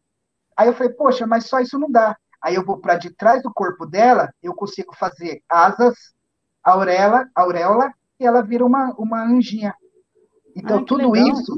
Aí 0.58 0.68
eu 0.68 0.74
falei, 0.74 0.94
poxa, 0.94 1.28
mas 1.28 1.46
só 1.46 1.60
isso 1.60 1.78
não 1.78 1.92
dá. 1.92 2.18
Aí 2.42 2.56
eu 2.56 2.66
vou 2.66 2.80
para 2.80 2.96
de 2.96 3.12
trás 3.12 3.44
do 3.44 3.54
corpo 3.54 3.86
dela, 3.86 4.34
eu 4.42 4.56
consigo 4.56 4.96
fazer 4.96 5.44
asas, 5.48 5.96
auréola, 6.64 7.30
auréola 7.36 7.94
e 8.20 8.26
ela 8.26 8.42
vira 8.42 8.66
uma, 8.66 8.94
uma 8.98 9.24
anjinha. 9.24 9.76
Então, 10.56 10.84
tudo 10.84 11.12
legal. 11.12 11.30
isso, 11.30 11.58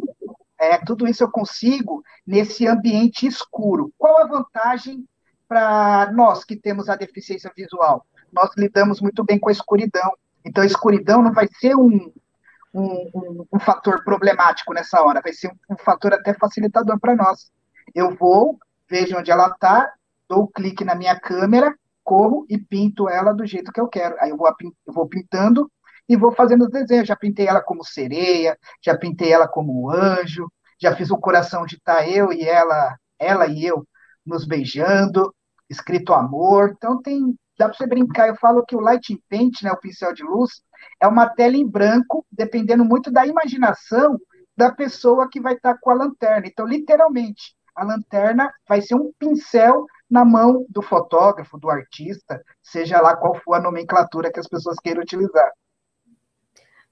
é, 0.60 0.78
tudo 0.80 1.08
isso 1.08 1.24
eu 1.24 1.32
consigo 1.32 2.04
nesse 2.26 2.68
ambiente 2.68 3.26
escuro. 3.26 3.92
Qual 3.98 4.22
a 4.22 4.28
vantagem 4.28 5.06
para 5.52 6.10
nós 6.14 6.46
que 6.46 6.56
temos 6.56 6.88
a 6.88 6.96
deficiência 6.96 7.52
visual? 7.54 8.08
Nós 8.32 8.52
lidamos 8.58 9.02
muito 9.02 9.22
bem 9.22 9.38
com 9.38 9.50
a 9.50 9.52
escuridão. 9.52 10.14
Então, 10.46 10.64
a 10.64 10.66
escuridão 10.66 11.22
não 11.22 11.34
vai 11.34 11.46
ser 11.60 11.76
um, 11.76 12.10
um, 12.74 13.10
um, 13.14 13.46
um 13.52 13.60
fator 13.60 14.02
problemático 14.06 14.74
nessa 14.74 15.02
hora, 15.02 15.20
vai 15.22 15.34
ser 15.34 15.50
um, 15.50 15.74
um 15.74 15.78
fator 15.78 16.14
até 16.14 16.34
facilitador 16.34 16.98
para 17.02 17.18
nós. 17.18 17.52
Eu 17.94 18.16
vou, 18.16 18.58
vejo 18.90 19.18
onde 19.18 19.30
ela 19.30 19.50
está, 19.50 19.92
dou 20.30 20.44
o 20.44 20.48
clique 20.48 20.86
na 20.86 20.96
minha 20.96 21.20
câmera, 21.20 21.76
corro 22.02 22.46
e 22.48 22.58
pinto 22.58 23.10
ela 23.10 23.34
do 23.34 23.46
jeito 23.46 23.74
que 23.74 23.82
eu 23.82 23.90
quero. 23.90 24.16
Aí 24.22 24.30
eu 24.30 24.38
vou, 24.38 24.48
eu 24.48 24.94
vou 24.94 25.06
pintando 25.10 25.70
e 26.08 26.16
vou 26.16 26.32
fazendo 26.32 26.62
os 26.62 26.72
desenhos. 26.72 27.10
Já 27.10 27.18
pintei 27.18 27.46
ela 27.46 27.62
como 27.62 27.84
sereia, 27.84 28.58
já 28.82 28.98
pintei 28.98 29.34
ela 29.34 29.50
como 29.50 29.92
anjo, 29.92 30.50
já 30.82 30.96
fiz 30.96 31.12
o 31.12 31.18
coração 31.18 31.66
de 31.66 31.76
estar 31.76 31.98
tá 31.98 32.08
eu 32.08 32.32
e 32.32 32.42
ela, 32.42 32.96
ela 33.20 33.48
e 33.48 33.66
eu 33.66 33.86
nos 34.26 34.46
beijando, 34.46 35.34
escrito 35.72 36.14
amor. 36.14 36.74
Então 36.76 37.02
tem, 37.02 37.36
dá 37.58 37.68
para 37.68 37.78
você 37.78 37.88
brincar. 37.88 38.28
Eu 38.28 38.36
falo 38.36 38.66
que 38.66 38.76
o 38.76 38.82
lighting 38.82 39.20
paint, 39.30 39.62
né, 39.64 39.72
o 39.72 39.80
pincel 39.80 40.14
de 40.14 40.24
luz, 40.24 40.62
é 41.00 41.08
uma 41.08 41.28
tela 41.28 41.56
em 41.56 41.68
branco, 41.68 42.26
dependendo 42.32 42.86
muito 42.86 43.12
da 43.12 43.26
imaginação 43.26 44.20
da 44.56 44.72
pessoa 44.72 45.30
que 45.30 45.40
vai 45.40 45.54
estar 45.54 45.74
tá 45.74 45.80
com 45.82 45.90
a 45.90 45.96
lanterna. 45.96 46.46
Então, 46.46 46.68
literalmente, 46.68 47.56
a 47.76 47.84
lanterna 47.84 48.54
vai 48.68 48.82
ser 48.82 48.96
um 48.96 49.12
pincel 49.18 49.86
na 50.10 50.26
mão 50.26 50.66
do 50.70 50.82
fotógrafo, 50.82 51.58
do 51.58 51.70
artista, 51.70 52.44
seja 52.62 53.00
lá 53.00 53.16
qual 53.16 53.34
for 53.34 53.54
a 53.54 53.62
nomenclatura 53.62 54.32
que 54.32 54.40
as 54.40 54.48
pessoas 54.48 54.78
queiram 54.78 55.02
utilizar. 55.02 55.52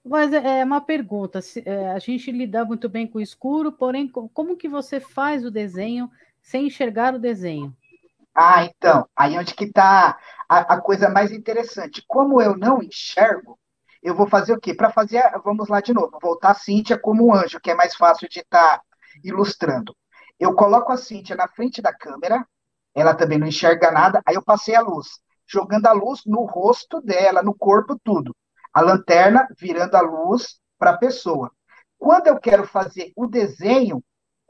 Mas 0.03 0.31
é, 0.31 0.61
é 0.61 0.63
uma 0.63 0.79
pergunta, 0.79 1.41
é, 1.65 1.91
a 1.91 1.99
gente 1.99 2.31
lida 2.31 2.63
muito 2.63 2.87
bem 2.87 3.05
com 3.05 3.17
o 3.17 3.21
escuro, 3.21 3.73
porém, 3.73 4.07
como 4.07 4.55
que 4.55 4.69
você 4.69 5.01
faz 5.01 5.45
o 5.45 5.51
desenho 5.51 6.09
sem 6.41 6.67
enxergar 6.67 7.13
o 7.13 7.19
desenho? 7.19 7.75
Ah, 8.41 8.63
então, 8.63 9.05
aí 9.17 9.37
onde 9.37 9.53
que 9.53 9.65
está 9.65 10.17
a, 10.47 10.59
a, 10.75 10.81
coisa 10.81 11.09
mais 11.09 11.29
interessante. 11.29 12.01
Como 12.07 12.41
eu 12.41 12.55
não 12.55 12.81
enxergo, 12.81 13.59
eu 14.01 14.15
vou 14.15 14.29
fazer 14.29 14.53
o 14.53 14.59
quê? 14.61 14.73
Para 14.73 14.89
fazer, 14.93 15.21
vamos 15.43 15.67
lá 15.67 15.81
de 15.81 15.93
novo, 15.93 16.17
voltar 16.21 16.51
a 16.51 16.55
Cíntia 16.55 16.97
como 16.97 17.27
um 17.27 17.33
anjo, 17.33 17.59
que 17.59 17.69
é 17.69 17.75
mais 17.75 17.95
fácil 17.97 18.29
de 18.29 18.39
estar 18.39 18.77
tá 18.77 18.83
ilustrando. 19.25 19.93
Eu 20.39 20.55
coloco 20.55 20.89
a 20.89 20.95
Cíntia 20.95 21.35
na 21.35 21.49
frente 21.49 21.81
da 21.81 21.93
câmera, 21.93 22.47
ela 22.95 23.13
também 23.13 23.37
não 23.37 23.45
enxerga 23.47 23.91
nada. 23.91 24.21
Aí 24.25 24.35
eu 24.35 24.41
passei 24.41 24.73
a 24.73 24.81
luz, 24.81 25.19
jogando 25.45 25.87
a 25.87 25.91
luz 25.91 26.21
no 26.25 26.45
rosto 26.45 27.01
dela, 27.01 27.43
no 27.43 27.53
corpo, 27.53 27.99
tudo. 28.01 28.33
A 28.73 28.79
lanterna 28.79 29.49
virando 29.59 29.95
a 29.95 30.01
luz 30.01 30.61
para 30.77 30.91
a 30.91 30.97
pessoa. 30.97 31.51
Quando 31.97 32.27
eu 32.27 32.39
quero 32.39 32.65
fazer 32.65 33.11
o 33.17 33.27
desenho, 33.27 34.01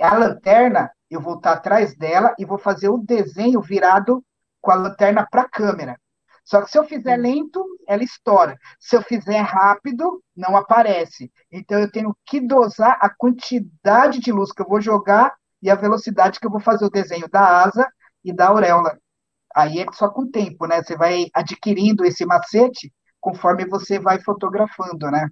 a 0.05 0.15
lanterna, 0.15 0.91
eu 1.09 1.21
vou 1.21 1.35
estar 1.35 1.53
atrás 1.53 1.95
dela 1.95 2.33
e 2.37 2.45
vou 2.45 2.57
fazer 2.57 2.89
o 2.89 2.97
desenho 2.97 3.61
virado 3.61 4.23
com 4.61 4.71
a 4.71 4.75
lanterna 4.75 5.27
para 5.29 5.43
a 5.43 5.49
câmera. 5.49 5.99
Só 6.43 6.61
que 6.61 6.71
se 6.71 6.79
eu 6.79 6.83
fizer 6.83 7.15
lento, 7.15 7.63
ela 7.87 8.03
estoura. 8.03 8.57
Se 8.79 8.95
eu 8.95 9.03
fizer 9.03 9.39
rápido, 9.39 10.23
não 10.35 10.57
aparece. 10.57 11.31
Então 11.51 11.79
eu 11.79 11.91
tenho 11.91 12.15
que 12.25 12.41
dosar 12.41 12.97
a 12.99 13.09
quantidade 13.09 14.19
de 14.19 14.31
luz 14.31 14.51
que 14.51 14.61
eu 14.61 14.67
vou 14.67 14.81
jogar 14.81 15.33
e 15.61 15.69
a 15.69 15.75
velocidade 15.75 16.39
que 16.39 16.47
eu 16.47 16.51
vou 16.51 16.59
fazer 16.59 16.85
o 16.85 16.89
desenho 16.89 17.29
da 17.29 17.63
asa 17.63 17.87
e 18.23 18.33
da 18.33 18.47
auréola. 18.47 18.97
Aí 19.55 19.79
é 19.79 19.85
só 19.93 20.09
com 20.09 20.23
o 20.23 20.31
tempo, 20.31 20.65
né? 20.65 20.81
Você 20.81 20.95
vai 20.97 21.27
adquirindo 21.33 22.05
esse 22.05 22.25
macete 22.25 22.91
conforme 23.19 23.65
você 23.65 23.99
vai 23.99 24.19
fotografando, 24.19 25.11
né? 25.11 25.27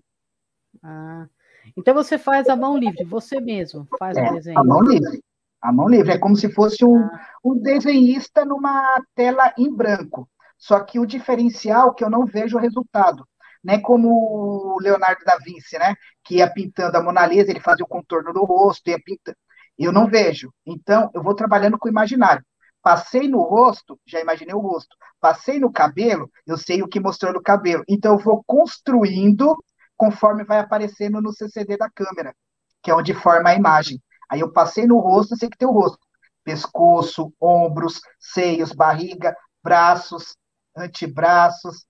Ah, 0.84 1.28
então 1.76 1.94
você 1.94 2.18
faz 2.18 2.48
a 2.48 2.56
mão 2.56 2.78
livre, 2.78 3.04
você 3.04 3.40
mesmo 3.40 3.88
faz 3.98 4.18
é, 4.18 4.30
o 4.30 4.34
desenho. 4.34 4.60
A 4.60 4.64
mão 4.64 4.82
livre. 4.82 5.24
A 5.62 5.72
mão 5.72 5.88
livre. 5.88 6.12
É 6.12 6.18
como 6.18 6.36
se 6.36 6.52
fosse 6.52 6.86
um, 6.86 6.98
ah. 6.98 7.20
um 7.44 7.58
desenhista 7.58 8.46
numa 8.46 9.02
tela 9.16 9.54
em 9.58 9.74
branco. 9.74 10.30
Só 10.58 10.80
que 10.80 11.00
o 11.00 11.06
diferencial 11.06 11.92
é 11.92 11.94
que 11.94 12.04
eu 12.04 12.10
não 12.10 12.26
vejo 12.26 12.58
o 12.58 12.62
resultado. 12.62 13.28
Né, 13.64 13.80
como 13.80 14.08
o 14.08 14.80
Leonardo 14.80 15.26
da 15.26 15.38
Vinci, 15.38 15.78
né, 15.78 15.96
que 16.24 16.36
ia 16.36 16.50
pintando 16.50 16.96
a 16.96 17.04
Mona 17.04 17.26
Lisa, 17.26 17.50
ele 17.50 17.60
fazia 17.60 17.84
o 17.84 17.88
contorno 17.88 18.32
do 18.32 18.46
rosto, 18.46 18.90
ia 18.90 19.00
pintando. 19.04 19.36
Eu 19.78 19.92
não 19.92 20.08
vejo. 20.08 20.54
Então, 20.66 21.10
eu 21.14 21.22
vou 21.22 21.36
trabalhando 21.36 21.78
com 21.78 21.88
o 21.88 21.92
imaginário. 21.92 22.46
Passei 22.82 23.28
no 23.28 23.42
rosto, 23.42 24.00
já 24.06 24.22
imaginei 24.22 24.56
o 24.56 24.60
rosto. 24.60 24.96
Passei 25.20 25.60
no 25.60 25.72
cabelo, 25.72 26.32
eu 26.46 26.56
sei 26.58 26.82
o 26.82 26.88
que 26.88 27.00
mostrou 27.00 27.34
no 27.34 27.42
cabelo. 27.42 27.84
Então, 27.90 28.14
eu 28.14 28.20
vou 28.20 28.42
construindo 28.46 29.58
conforme 29.98 30.44
vai 30.44 30.60
aparecendo 30.60 31.22
no 31.22 31.34
CCD 31.34 31.78
da 31.78 31.90
câmera, 31.90 32.34
que 32.82 32.92
é 32.92 32.96
onde 32.96 33.14
forma 33.14 33.50
a 33.50 33.56
imagem. 33.56 34.02
Aí 34.30 34.40
eu 34.40 34.52
passei 34.52 34.86
no 34.86 35.00
rosto, 35.00 35.36
sei 35.36 35.50
que 35.50 35.58
tem 35.58 35.68
o 35.68 35.72
rosto. 35.72 36.00
Pescoço, 36.44 37.34
ombros, 37.42 38.00
seios, 38.20 38.72
barriga, 38.72 39.36
braços, 39.64 40.36
antebraços, 40.76 41.86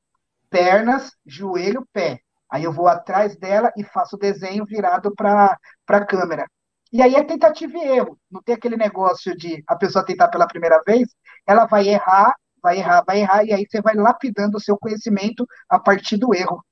pernas, 0.50 1.12
joelho, 1.26 1.86
pé. 1.94 2.22
Aí 2.50 2.64
eu 2.64 2.72
vou 2.72 2.88
atrás 2.88 3.36
dela 3.36 3.72
e 3.76 3.84
faço 3.84 4.16
o 4.16 4.20
desenho 4.20 4.66
virado 4.66 5.14
para 5.16 5.58
a 5.88 6.06
câmera. 6.06 6.48
E 6.92 7.02
aí 7.02 7.16
é 7.16 7.24
tentativa 7.24 7.78
e 7.78 7.82
erro. 7.82 8.18
Não 8.32 8.42
tem 8.42 8.56
aquele 8.56 8.78
negócio 8.78 9.36
de 9.36 9.64
a 9.68 9.76
pessoa 9.76 10.06
tentar 10.06 10.30
pela 10.30 10.48
primeira 10.48 10.82
vez, 10.86 11.10
ela 11.46 11.66
vai 11.66 11.88
errar, 11.88 12.34
vai 12.62 12.78
errar, 12.78 13.04
vai 13.06 13.20
errar, 13.20 13.44
e 13.44 13.54
aí 13.54 13.66
você 13.70 13.82
vai 13.82 13.96
lapidando 13.96 14.58
o 14.58 14.62
seu 14.62 14.78
conhecimento 14.78 15.46
a 15.70 15.80
partir 15.80 16.18
do 16.18 16.34
erro. 16.34 16.64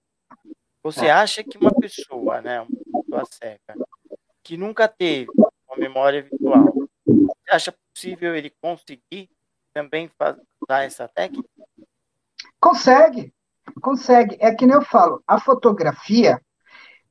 Você 0.86 1.10
acha 1.10 1.44
que 1.44 1.58
uma 1.58 1.74
pessoa, 1.74 2.42
né, 2.42 2.62
uma 2.62 3.02
pessoa 3.02 3.24
cega, 3.26 3.88
que 4.44 4.56
nunca 4.56 4.88
teve 4.88 5.32
uma 5.36 5.78
memória 5.80 6.22
virtual, 6.22 6.76
você 7.04 7.50
acha 7.50 7.74
possível 7.92 8.36
ele 8.36 8.54
conseguir 8.62 9.28
também 9.74 10.12
usar 10.62 10.84
essa 10.84 11.08
técnica? 11.08 11.50
Consegue, 12.60 13.34
consegue. 13.82 14.38
É 14.40 14.54
que 14.54 14.68
nem 14.68 14.76
eu 14.76 14.84
falo, 14.84 15.24
a 15.26 15.40
fotografia, 15.40 16.40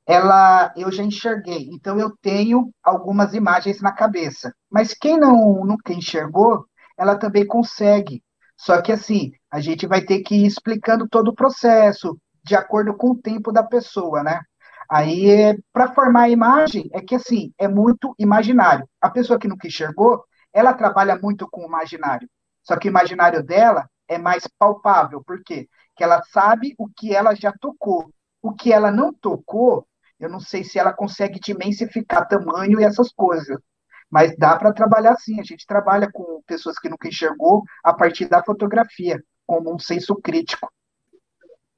ela 0.06 0.72
eu 0.76 0.92
já 0.92 1.02
enxerguei, 1.02 1.68
então 1.72 1.98
eu 1.98 2.16
tenho 2.22 2.72
algumas 2.80 3.34
imagens 3.34 3.82
na 3.82 3.90
cabeça. 3.90 4.54
Mas 4.70 4.94
quem 4.94 5.18
não 5.18 5.64
nunca 5.64 5.92
enxergou, 5.92 6.64
ela 6.96 7.18
também 7.18 7.44
consegue. 7.44 8.22
Só 8.56 8.80
que 8.80 8.92
assim, 8.92 9.32
a 9.50 9.58
gente 9.58 9.84
vai 9.84 10.00
ter 10.00 10.20
que 10.20 10.36
ir 10.36 10.46
explicando 10.46 11.08
todo 11.08 11.32
o 11.32 11.34
processo 11.34 12.16
de 12.44 12.54
acordo 12.54 12.94
com 12.94 13.10
o 13.10 13.16
tempo 13.18 13.50
da 13.50 13.62
pessoa, 13.62 14.22
né? 14.22 14.40
Aí, 14.88 15.58
para 15.72 15.92
formar 15.92 16.22
a 16.22 16.28
imagem, 16.28 16.90
é 16.92 17.00
que 17.00 17.14
assim, 17.14 17.52
é 17.58 17.66
muito 17.66 18.14
imaginário. 18.18 18.88
A 19.00 19.10
pessoa 19.10 19.38
que 19.38 19.48
nunca 19.48 19.66
enxergou, 19.66 20.22
ela 20.52 20.74
trabalha 20.74 21.18
muito 21.18 21.48
com 21.50 21.62
o 21.62 21.66
imaginário. 21.66 22.28
Só 22.62 22.76
que 22.76 22.88
o 22.88 22.90
imaginário 22.90 23.42
dela 23.42 23.88
é 24.06 24.18
mais 24.18 24.46
palpável. 24.58 25.22
Por 25.24 25.42
quê? 25.42 25.68
Que 25.96 26.04
ela 26.04 26.22
sabe 26.24 26.74
o 26.78 26.88
que 26.88 27.14
ela 27.14 27.34
já 27.34 27.52
tocou. 27.52 28.10
O 28.42 28.52
que 28.52 28.72
ela 28.72 28.90
não 28.90 29.12
tocou, 29.12 29.86
eu 30.20 30.28
não 30.28 30.40
sei 30.40 30.62
se 30.62 30.78
ela 30.78 30.92
consegue 30.92 31.40
dimensificar 31.40 32.28
tamanho 32.28 32.78
e 32.80 32.84
essas 32.84 33.10
coisas. 33.12 33.58
Mas 34.10 34.36
dá 34.36 34.56
para 34.56 34.72
trabalhar 34.72 35.16
sim. 35.16 35.40
A 35.40 35.42
gente 35.42 35.66
trabalha 35.66 36.10
com 36.12 36.42
pessoas 36.46 36.78
que 36.78 36.88
nunca 36.88 37.08
enxergou 37.08 37.62
a 37.82 37.92
partir 37.92 38.28
da 38.28 38.42
fotografia, 38.44 39.22
como 39.46 39.74
um 39.74 39.78
senso 39.78 40.14
crítico. 40.16 40.70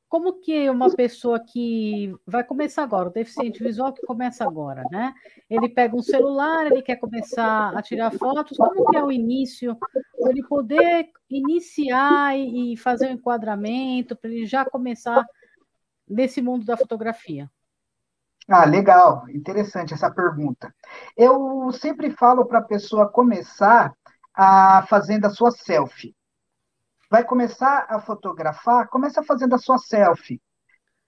Como 0.09 0.35
que 0.41 0.71
uma 0.71 0.95
pessoa 0.95 1.41
que 1.41 2.15
vai 2.25 2.45
começar 2.45 2.85
agora, 2.85 3.09
o 3.09 3.13
deficiente 3.13 3.63
visual 3.63 3.93
que 3.93 4.07
começa 4.07 4.45
agora, 4.45 4.85
né? 4.91 5.13
Ele 5.51 5.69
pega 5.69 5.97
um 5.97 6.03
celular, 6.03 6.67
ele 6.67 6.81
quer 6.81 6.97
começar 6.97 7.77
a 7.77 7.83
tirar 7.83 8.13
fotos, 8.13 8.57
como 8.57 8.89
que 8.89 8.97
é 8.97 9.03
o 9.03 9.11
início, 9.11 9.77
para 9.77 10.31
ele 10.31 10.47
poder 10.47 11.11
iniciar 11.29 12.39
e 12.39 12.77
fazer 12.77 13.07
o 13.07 13.11
um 13.11 13.13
enquadramento, 13.15 14.15
para 14.15 14.31
ele 14.31 14.47
já 14.47 14.65
começar 14.65 15.25
nesse 16.09 16.41
mundo 16.41 16.65
da 16.65 16.77
fotografia? 16.77 17.51
Ah, 18.49 18.65
legal, 18.65 19.29
interessante 19.29 19.93
essa 19.93 20.09
pergunta. 20.09 20.73
Eu 21.17 21.73
sempre 21.73 22.11
falo 22.11 22.47
para 22.47 22.61
a 22.61 22.65
pessoa 22.65 23.11
começar 23.11 23.93
a 24.33 24.87
fazendo 24.89 25.25
a 25.25 25.31
sua 25.31 25.51
selfie. 25.51 26.15
Vai 27.11 27.25
começar 27.25 27.87
a 27.89 28.01
fotografar, 28.01 28.89
começa 28.89 29.23
fazendo 29.23 29.55
a 29.55 29.59
sua 29.59 29.79
selfie. 29.79 30.41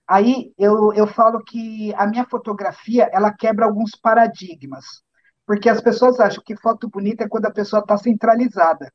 Aí 0.07 0.51
eu, 0.57 0.93
eu 0.93 1.05
falo 1.05 1.43
que 1.43 1.93
a 1.95 2.07
minha 2.07 2.25
fotografia 2.25 3.09
ela 3.11 3.31
quebra 3.31 3.65
alguns 3.65 3.91
paradigmas, 3.91 5.03
porque 5.45 5.69
as 5.69 5.81
pessoas 5.81 6.19
acham 6.19 6.43
que 6.43 6.55
foto 6.55 6.89
bonita 6.89 7.25
é 7.25 7.27
quando 7.27 7.45
a 7.45 7.51
pessoa 7.51 7.81
está 7.81 7.97
centralizada. 7.97 8.91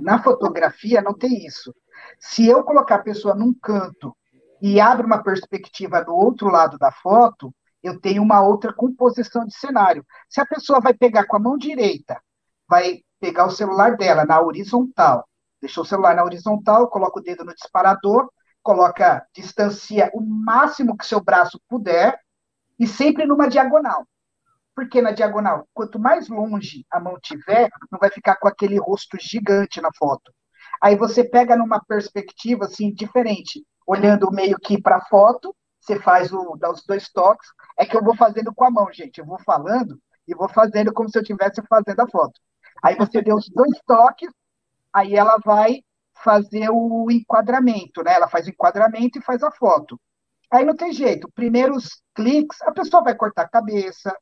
Na 0.00 0.22
fotografia 0.22 1.02
não 1.02 1.14
tem 1.14 1.46
isso. 1.46 1.74
Se 2.18 2.46
eu 2.46 2.64
colocar 2.64 2.96
a 2.96 3.02
pessoa 3.02 3.34
num 3.34 3.54
canto 3.54 4.16
e 4.60 4.80
abre 4.80 5.06
uma 5.06 5.22
perspectiva 5.22 6.02
do 6.02 6.14
outro 6.14 6.48
lado 6.48 6.78
da 6.78 6.90
foto, 6.90 7.54
eu 7.82 8.00
tenho 8.00 8.22
uma 8.22 8.40
outra 8.40 8.72
composição 8.72 9.44
de 9.44 9.54
cenário. 9.54 10.04
Se 10.28 10.40
a 10.40 10.46
pessoa 10.46 10.80
vai 10.80 10.94
pegar 10.94 11.26
com 11.26 11.36
a 11.36 11.40
mão 11.40 11.56
direita, 11.56 12.20
vai 12.68 13.02
pegar 13.20 13.46
o 13.46 13.50
celular 13.50 13.96
dela 13.96 14.24
na 14.24 14.40
horizontal, 14.40 15.28
deixou 15.64 15.82
o 15.82 15.86
celular 15.86 16.14
na 16.14 16.24
horizontal, 16.24 16.88
coloca 16.88 17.18
o 17.18 17.22
dedo 17.22 17.42
no 17.42 17.54
disparador, 17.54 18.30
coloca, 18.62 19.26
distancia 19.34 20.10
o 20.12 20.20
máximo 20.20 20.96
que 20.96 21.06
seu 21.06 21.22
braço 21.22 21.58
puder 21.68 22.18
e 22.78 22.86
sempre 22.86 23.24
numa 23.24 23.48
diagonal. 23.48 24.06
Porque 24.74 25.00
na 25.00 25.12
diagonal, 25.12 25.66
quanto 25.72 25.98
mais 25.98 26.28
longe 26.28 26.84
a 26.90 27.00
mão 27.00 27.18
tiver, 27.18 27.70
não 27.90 27.98
vai 27.98 28.10
ficar 28.10 28.36
com 28.36 28.46
aquele 28.46 28.78
rosto 28.78 29.16
gigante 29.18 29.80
na 29.80 29.88
foto. 29.96 30.32
Aí 30.82 30.96
você 30.96 31.24
pega 31.24 31.56
numa 31.56 31.82
perspectiva 31.82 32.66
assim 32.66 32.92
diferente, 32.92 33.64
olhando 33.86 34.30
meio 34.30 34.58
que 34.58 34.80
para 34.80 34.96
a 34.96 35.04
foto, 35.06 35.54
você 35.80 35.98
faz 35.98 36.32
o, 36.32 36.56
dá 36.56 36.70
os 36.70 36.84
dois 36.84 37.08
toques, 37.10 37.48
é 37.78 37.86
que 37.86 37.96
eu 37.96 38.02
vou 38.02 38.16
fazendo 38.16 38.52
com 38.54 38.64
a 38.64 38.70
mão, 38.70 38.92
gente. 38.92 39.18
Eu 39.18 39.26
vou 39.26 39.38
falando 39.44 39.98
e 40.26 40.34
vou 40.34 40.48
fazendo 40.48 40.92
como 40.92 41.08
se 41.08 41.16
eu 41.16 41.22
estivesse 41.22 41.62
fazendo 41.68 42.00
a 42.00 42.08
foto. 42.08 42.38
Aí 42.82 42.96
você 42.96 43.22
deu 43.22 43.36
os 43.36 43.48
dois 43.48 43.78
toques, 43.86 44.30
aí 44.94 45.14
ela 45.16 45.38
vai 45.44 45.82
fazer 46.22 46.70
o 46.70 47.10
enquadramento, 47.10 48.02
né? 48.02 48.14
Ela 48.14 48.28
faz 48.28 48.46
o 48.46 48.50
enquadramento 48.50 49.18
e 49.18 49.22
faz 49.22 49.42
a 49.42 49.50
foto. 49.50 50.00
Aí 50.50 50.64
não 50.64 50.76
tem 50.76 50.92
jeito. 50.92 51.30
Primeiros 51.34 52.02
cliques, 52.14 52.62
a 52.62 52.72
pessoa 52.72 53.02
vai 53.02 53.14
cortar 53.16 53.42
a 53.42 53.48
cabeça, 53.48 54.16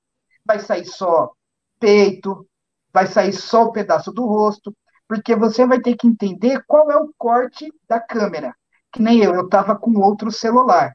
vai 0.45 0.59
sair 0.59 0.87
só 0.87 1.33
peito, 1.79 2.47
vai 2.93 3.07
sair 3.07 3.33
só 3.33 3.65
o 3.65 3.73
pedaço 3.73 4.13
do 4.13 4.27
rosto, 4.27 4.75
porque 5.09 5.37
você 5.37 5.67
vai 5.67 5.81
ter 5.81 5.97
que 5.97 6.07
entender 6.07 6.65
qual 6.67 6.91
é 6.91 6.97
o 6.97 7.13
corte 7.19 7.73
da 7.89 8.01
câmera 8.01 8.55
que 8.93 9.01
nem 9.03 9.23
eu, 9.23 9.35
eu 9.35 9.47
estava 9.47 9.77
com 9.77 9.99
outro 9.99 10.31
celular. 10.31 10.93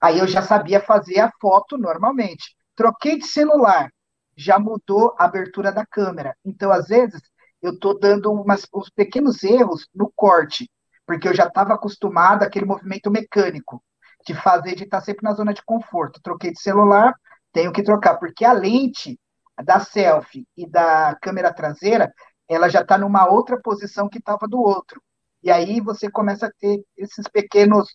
Aí 0.00 0.18
eu 0.18 0.26
já 0.26 0.42
sabia 0.42 0.80
fazer 0.80 1.20
a 1.20 1.30
foto 1.40 1.76
normalmente. 1.76 2.54
Troquei 2.74 3.18
de 3.18 3.26
celular, 3.26 3.90
já 4.36 4.58
mudou 4.58 5.14
a 5.18 5.24
abertura 5.24 5.70
da 5.70 5.84
câmera. 5.84 6.34
Então, 6.44 6.72
às 6.72 6.88
vezes, 6.88 7.20
eu 7.62 7.72
estou 7.72 7.98
dando 7.98 8.32
umas, 8.32 8.66
uns 8.74 8.90
pequenos 8.90 9.42
erros 9.42 9.88
no 9.94 10.10
corte, 10.14 10.70
porque 11.06 11.28
eu 11.28 11.34
já 11.34 11.46
estava 11.46 11.74
acostumado 11.74 12.42
àquele 12.42 12.64
movimento 12.64 13.10
mecânico 13.10 13.82
de 14.26 14.34
fazer, 14.34 14.74
de 14.74 14.84
estar 14.84 15.00
sempre 15.00 15.24
na 15.24 15.34
zona 15.34 15.52
de 15.52 15.62
conforto. 15.64 16.20
Troquei 16.22 16.52
de 16.52 16.60
celular, 16.60 17.14
tenho 17.52 17.72
que 17.72 17.82
trocar, 17.82 18.16
porque 18.18 18.44
a 18.44 18.52
lente 18.52 19.18
da 19.62 19.80
selfie 19.80 20.46
e 20.56 20.68
da 20.68 21.16
câmera 21.20 21.52
traseira, 21.52 22.12
ela 22.48 22.68
já 22.68 22.80
está 22.80 22.96
numa 22.98 23.28
outra 23.30 23.60
posição 23.60 24.08
que 24.08 24.18
estava 24.18 24.46
do 24.48 24.60
outro. 24.60 25.02
E 25.42 25.50
aí 25.50 25.80
você 25.80 26.10
começa 26.10 26.46
a 26.46 26.52
ter 26.58 26.82
esses 26.96 27.26
pequenos 27.28 27.88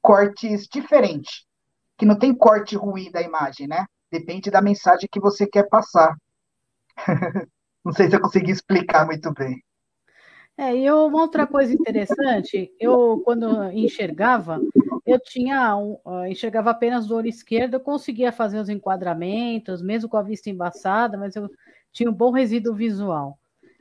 cortes 0.00 0.66
diferentes, 0.72 1.44
que 1.96 2.06
não 2.06 2.18
tem 2.18 2.34
corte 2.34 2.76
ruim 2.76 3.10
da 3.10 3.20
imagem, 3.22 3.68
né? 3.68 3.86
Depende 4.10 4.50
da 4.50 4.62
mensagem 4.62 5.08
que 5.10 5.20
você 5.20 5.46
quer 5.46 5.68
passar. 5.68 6.16
não 7.88 7.94
sei 7.94 8.06
se 8.10 8.16
eu 8.16 8.20
consegui 8.20 8.50
explicar 8.50 9.06
muito 9.06 9.32
bem. 9.32 9.64
É, 10.58 10.76
e 10.76 10.90
uma 10.90 11.22
outra 11.22 11.46
coisa 11.46 11.72
interessante, 11.72 12.70
eu 12.78 13.22
quando 13.24 13.70
enxergava, 13.72 14.60
eu 15.06 15.18
tinha 15.18 15.74
um, 15.74 15.96
enxergava 16.26 16.70
apenas 16.70 17.06
do 17.06 17.16
olho 17.16 17.28
esquerdo, 17.28 17.74
eu 17.74 17.80
conseguia 17.80 18.30
fazer 18.30 18.58
os 18.58 18.68
enquadramentos, 18.68 19.80
mesmo 19.80 20.06
com 20.06 20.18
a 20.18 20.22
vista 20.22 20.50
embaçada, 20.50 21.16
mas 21.16 21.34
eu 21.34 21.48
tinha 21.90 22.10
um 22.10 22.12
bom 22.12 22.30
resíduo 22.30 22.74
visual. 22.74 23.38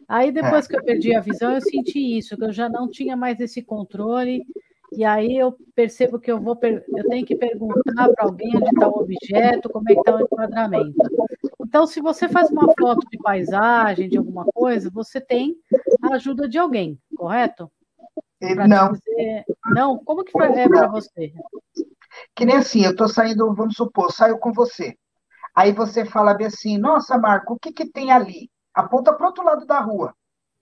Aí 0.08 0.32
depois 0.32 0.66
é. 0.66 0.70
que 0.70 0.78
eu 0.78 0.84
perdi 0.86 1.14
a 1.14 1.20
visão, 1.20 1.56
eu 1.56 1.62
senti 1.62 2.18
isso, 2.18 2.38
que 2.38 2.46
eu 2.46 2.54
já 2.54 2.70
não 2.70 2.90
tinha 2.90 3.18
mais 3.18 3.42
esse 3.42 3.62
controle. 3.62 4.46
E 4.94 5.04
aí 5.04 5.38
eu 5.38 5.56
percebo 5.76 6.20
que 6.20 6.32
eu 6.32 6.40
vou 6.40 6.58
eu 6.62 7.10
tenho 7.10 7.26
que 7.26 7.36
perguntar 7.36 8.10
para 8.10 8.26
alguém 8.26 8.56
onde 8.56 8.70
está 8.70 8.88
o 8.88 9.02
objeto, 9.02 9.70
como 9.70 9.90
é 9.90 9.94
que 9.94 10.00
está 10.00 10.16
o 10.16 10.22
enquadramento. 10.22 10.96
Então, 11.62 11.86
se 11.86 12.00
você 12.02 12.30
faz 12.30 12.50
uma 12.50 12.74
foto 12.80 13.06
de 13.10 13.18
paisagem, 13.18 14.08
de 14.08 14.18
alguma 14.18 14.46
coisa, 14.46 14.90
você 14.90 15.20
tem 15.20 15.58
a 16.02 16.16
ajuda 16.16 16.48
de 16.48 16.58
alguém, 16.58 17.00
correto? 17.16 17.70
não. 18.68 18.94
Dizer... 18.94 19.44
Não? 19.74 19.98
Como 19.98 20.24
que 20.24 20.32
é 20.42 20.70
para 20.70 20.88
você? 20.88 21.34
Que 22.34 22.46
nem 22.46 22.56
assim, 22.56 22.86
eu 22.86 22.92
estou 22.92 23.10
saindo, 23.10 23.54
vamos 23.54 23.76
supor, 23.76 24.12
saio 24.12 24.40
com 24.40 24.54
você. 24.54 24.96
Aí 25.54 25.74
você 25.74 26.06
fala 26.06 26.34
bem 26.34 26.48
assim, 26.48 26.78
nossa, 26.78 27.18
Marco, 27.18 27.56
o 27.56 27.60
que, 27.60 27.74
que 27.74 27.92
tem 27.92 28.12
ali? 28.12 28.50
aponta 28.78 29.12
para 29.12 29.24
o 29.24 29.28
outro 29.28 29.44
lado 29.44 29.66
da 29.66 29.80
rua. 29.80 30.14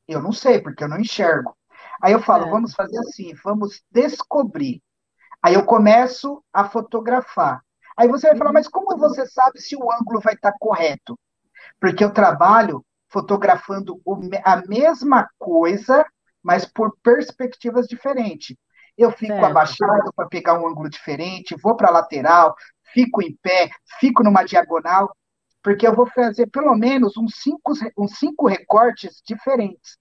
Eu 0.07 0.21
não 0.21 0.31
sei, 0.31 0.61
porque 0.61 0.83
eu 0.83 0.87
não 0.87 0.99
enxergo. 0.99 1.55
Aí 2.01 2.13
eu 2.13 2.21
falo, 2.21 2.45
é. 2.45 2.49
vamos 2.49 2.73
fazer 2.73 2.97
assim, 2.99 3.33
vamos 3.43 3.81
descobrir. 3.91 4.81
Aí 5.41 5.53
eu 5.53 5.65
começo 5.65 6.43
a 6.51 6.67
fotografar. 6.67 7.61
Aí 7.97 8.07
você 8.07 8.27
vai 8.27 8.37
falar, 8.37 8.53
mas 8.53 8.67
como 8.67 8.97
você 8.97 9.25
sabe 9.27 9.59
se 9.59 9.75
o 9.75 9.91
ângulo 9.91 10.19
vai 10.19 10.33
estar 10.33 10.53
correto? 10.59 11.17
Porque 11.79 12.03
eu 12.03 12.11
trabalho 12.11 12.85
fotografando 13.09 14.01
a 14.43 14.57
mesma 14.67 15.29
coisa, 15.37 16.05
mas 16.43 16.65
por 16.65 16.95
perspectivas 17.01 17.87
diferentes. 17.87 18.55
Eu 18.97 19.11
fico 19.11 19.33
certo. 19.33 19.45
abaixado 19.45 20.13
para 20.13 20.27
pegar 20.27 20.59
um 20.59 20.67
ângulo 20.67 20.89
diferente, 20.89 21.55
vou 21.61 21.75
para 21.75 21.89
a 21.89 21.93
lateral, 21.93 22.55
fico 22.93 23.21
em 23.21 23.37
pé, 23.41 23.69
fico 23.99 24.23
numa 24.23 24.43
diagonal 24.43 25.11
porque 25.65 25.87
eu 25.87 25.95
vou 25.95 26.05
fazer 26.05 26.45
pelo 26.51 26.75
menos 26.75 27.17
uns 27.17 27.37
cinco, 27.37 27.73
uns 27.97 28.19
cinco 28.19 28.45
recortes 28.47 29.19
diferentes. 29.25 29.97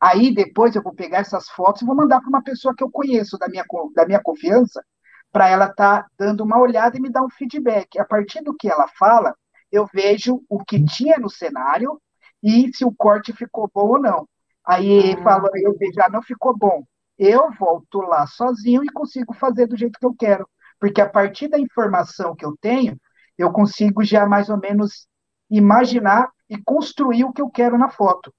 Aí 0.00 0.32
depois 0.32 0.76
eu 0.76 0.82
vou 0.82 0.94
pegar 0.94 1.18
essas 1.18 1.48
fotos 1.48 1.82
e 1.82 1.84
vou 1.84 1.94
mandar 1.94 2.20
para 2.20 2.28
uma 2.28 2.42
pessoa 2.42 2.74
que 2.74 2.84
eu 2.84 2.90
conheço, 2.90 3.36
da 3.38 3.48
minha, 3.48 3.64
da 3.94 4.06
minha 4.06 4.22
confiança, 4.22 4.84
para 5.32 5.48
ela 5.48 5.66
estar 5.66 6.02
tá 6.02 6.08
dando 6.18 6.44
uma 6.44 6.58
olhada 6.58 6.96
e 6.96 7.00
me 7.00 7.10
dar 7.10 7.22
um 7.22 7.30
feedback. 7.30 7.98
A 7.98 8.04
partir 8.04 8.42
do 8.42 8.54
que 8.54 8.68
ela 8.68 8.86
fala, 8.98 9.34
eu 9.70 9.86
vejo 9.92 10.42
o 10.48 10.64
que 10.64 10.84
tinha 10.84 11.18
no 11.18 11.28
cenário 11.28 12.00
e 12.42 12.70
se 12.74 12.84
o 12.84 12.94
corte 12.94 13.32
ficou 13.32 13.70
bom 13.72 13.88
ou 13.88 14.00
não. 14.00 14.28
Aí 14.64 15.14
ah. 15.14 15.22
falou, 15.22 15.50
eu 15.54 15.74
já 15.94 16.06
ah, 16.06 16.10
não 16.10 16.22
ficou 16.22 16.56
bom. 16.56 16.84
Eu 17.18 17.50
volto 17.58 18.00
lá 18.00 18.26
sozinho 18.26 18.84
e 18.84 18.92
consigo 18.92 19.34
fazer 19.34 19.66
do 19.66 19.76
jeito 19.76 19.98
que 19.98 20.06
eu 20.06 20.14
quero. 20.14 20.48
Porque 20.78 21.00
a 21.00 21.08
partir 21.08 21.48
da 21.48 21.58
informação 21.58 22.36
que 22.36 22.44
eu 22.44 22.56
tenho, 22.60 22.96
eu 23.36 23.50
consigo 23.50 24.04
já 24.04 24.26
mais 24.26 24.48
ou 24.48 24.56
menos 24.56 25.08
imaginar 25.50 26.30
e 26.48 26.56
construir 26.62 27.24
o 27.24 27.32
que 27.32 27.42
eu 27.42 27.50
quero 27.50 27.76
na 27.76 27.88
foto. 27.88 28.32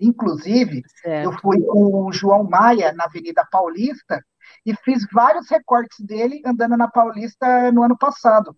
Inclusive, 0.00 0.82
certo. 1.02 1.24
eu 1.24 1.32
fui 1.38 1.60
com 1.60 2.06
o 2.06 2.12
João 2.12 2.44
Maia 2.44 2.92
na 2.92 3.04
Avenida 3.04 3.46
Paulista 3.50 4.24
e 4.64 4.74
fiz 4.76 5.06
vários 5.12 5.48
recortes 5.48 6.04
dele 6.04 6.40
andando 6.44 6.76
na 6.76 6.88
Paulista 6.88 7.70
no 7.70 7.82
ano 7.82 7.96
passado. 7.96 8.56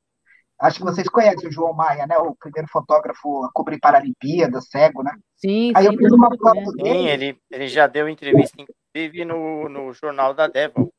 Acho 0.60 0.78
que 0.78 0.84
vocês 0.84 1.08
conhecem 1.08 1.48
o 1.48 1.52
João 1.52 1.72
Maia, 1.72 2.06
né? 2.06 2.16
O 2.18 2.36
primeiro 2.36 2.68
fotógrafo 2.70 3.44
a 3.44 3.50
cobrir 3.52 3.80
Paralimpíada, 3.80 4.60
cego, 4.60 5.02
né? 5.02 5.10
Sim, 5.34 5.72
Aí 5.74 5.86
sim, 5.86 5.92
eu 5.92 5.98
fiz 5.98 6.12
uma 6.12 6.28
foto 6.36 6.70
sim, 6.70 6.82
dele. 6.82 7.08
ele, 7.08 7.38
ele 7.50 7.66
já 7.66 7.88
deu 7.88 8.08
entrevista, 8.08 8.56
inclusive, 8.62 9.24
no, 9.24 9.68
no 9.68 9.92
jornal 9.92 10.32
da 10.32 10.46
Devil. 10.46 10.92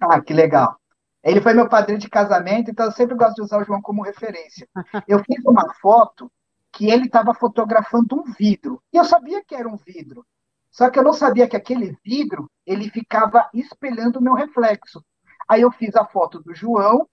Ah, 0.00 0.20
que 0.20 0.34
legal. 0.34 0.76
Ele 1.22 1.40
foi 1.40 1.54
meu 1.54 1.68
padrinho 1.68 2.00
de 2.00 2.08
casamento, 2.08 2.70
então 2.70 2.86
eu 2.86 2.92
sempre 2.92 3.14
gosto 3.14 3.36
de 3.36 3.42
usar 3.42 3.60
o 3.60 3.64
João 3.64 3.80
como 3.80 4.02
referência. 4.02 4.66
Eu 5.06 5.22
fiz 5.22 5.44
uma 5.44 5.72
foto 5.74 6.28
que 6.72 6.90
ele 6.90 7.06
estava 7.06 7.34
fotografando 7.34 8.20
um 8.20 8.24
vidro. 8.32 8.82
E 8.92 8.96
eu 8.96 9.04
sabia 9.04 9.44
que 9.44 9.54
era 9.54 9.68
um 9.68 9.76
vidro. 9.76 10.24
Só 10.70 10.88
que 10.90 10.98
eu 10.98 11.02
não 11.02 11.12
sabia 11.12 11.48
que 11.48 11.56
aquele 11.56 11.96
vidro 12.04 12.50
ele 12.66 12.90
ficava 12.90 13.48
espelhando 13.54 14.18
o 14.18 14.22
meu 14.22 14.34
reflexo. 14.34 15.04
Aí 15.48 15.62
eu 15.62 15.70
fiz 15.72 15.96
a 15.96 16.04
foto 16.06 16.40
do 16.40 16.54
João, 16.54 17.08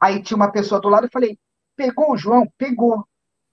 aí 0.00 0.22
tinha 0.22 0.36
uma 0.36 0.52
pessoa 0.52 0.80
do 0.80 0.88
lado 0.88 1.06
e 1.06 1.10
falei: 1.10 1.38
"Pegou 1.76 2.12
o 2.12 2.16
João? 2.16 2.46
Pegou". 2.58 3.06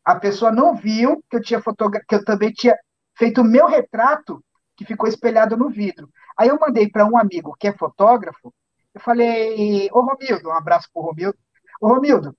A 0.05 0.15
pessoa 0.15 0.51
não 0.51 0.75
viu 0.75 1.23
que 1.29 1.37
eu 1.37 1.41
tinha 1.41 1.61
fotogra 1.61 2.03
que 2.07 2.15
eu 2.15 2.25
também 2.25 2.51
tinha 2.51 2.77
feito 3.17 3.41
o 3.41 3.45
meu 3.45 3.67
retrato 3.67 4.43
que 4.75 4.85
ficou 4.85 5.07
espelhado 5.07 5.57
no 5.57 5.69
vidro. 5.69 6.09
Aí 6.37 6.49
eu 6.49 6.59
mandei 6.59 6.89
para 6.89 7.05
um 7.05 7.17
amigo 7.17 7.55
que 7.59 7.67
é 7.67 7.73
fotógrafo, 7.73 8.53
eu 8.93 9.01
falei: 9.01 9.89
"Ô 9.93 10.01
Romildo, 10.01 10.49
um 10.49 10.53
abraço 10.53 10.89
pro 10.93 11.03
Romildo. 11.03 11.37
Ô 11.81 11.87
Romildo, 11.89 12.35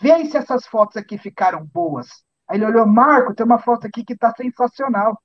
vê 0.00 0.12
aí 0.12 0.26
se 0.30 0.36
essas 0.36 0.66
fotos 0.66 0.96
aqui 0.96 1.18
ficaram 1.18 1.64
boas". 1.66 2.08
Aí 2.48 2.56
ele 2.56 2.66
olhou, 2.66 2.86
Marco, 2.86 3.34
tem 3.34 3.44
uma 3.44 3.58
foto 3.58 3.86
aqui 3.86 4.04
que 4.04 4.14
está 4.14 4.32
sensacional. 4.34 5.20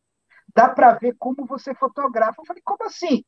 Dá 0.55 0.69
para 0.69 0.93
ver 0.93 1.15
como 1.17 1.45
você 1.45 1.73
fotografa. 1.73 2.41
Eu 2.41 2.45
falei, 2.45 2.61
como 2.63 2.85
assim? 2.85 3.23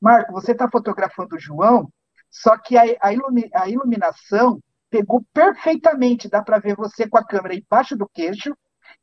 Marco, 0.00 0.32
você 0.32 0.52
está 0.52 0.68
fotografando 0.70 1.36
o 1.36 1.38
João, 1.38 1.90
só 2.30 2.56
que 2.56 2.76
a, 2.78 2.84
a, 3.02 3.12
ilumi, 3.12 3.50
a 3.54 3.68
iluminação 3.68 4.60
pegou 4.88 5.24
perfeitamente. 5.32 6.28
Dá 6.28 6.42
para 6.42 6.58
ver 6.58 6.76
você 6.76 7.08
com 7.08 7.18
a 7.18 7.26
câmera 7.26 7.54
embaixo 7.54 7.96
do 7.96 8.08
queixo, 8.08 8.54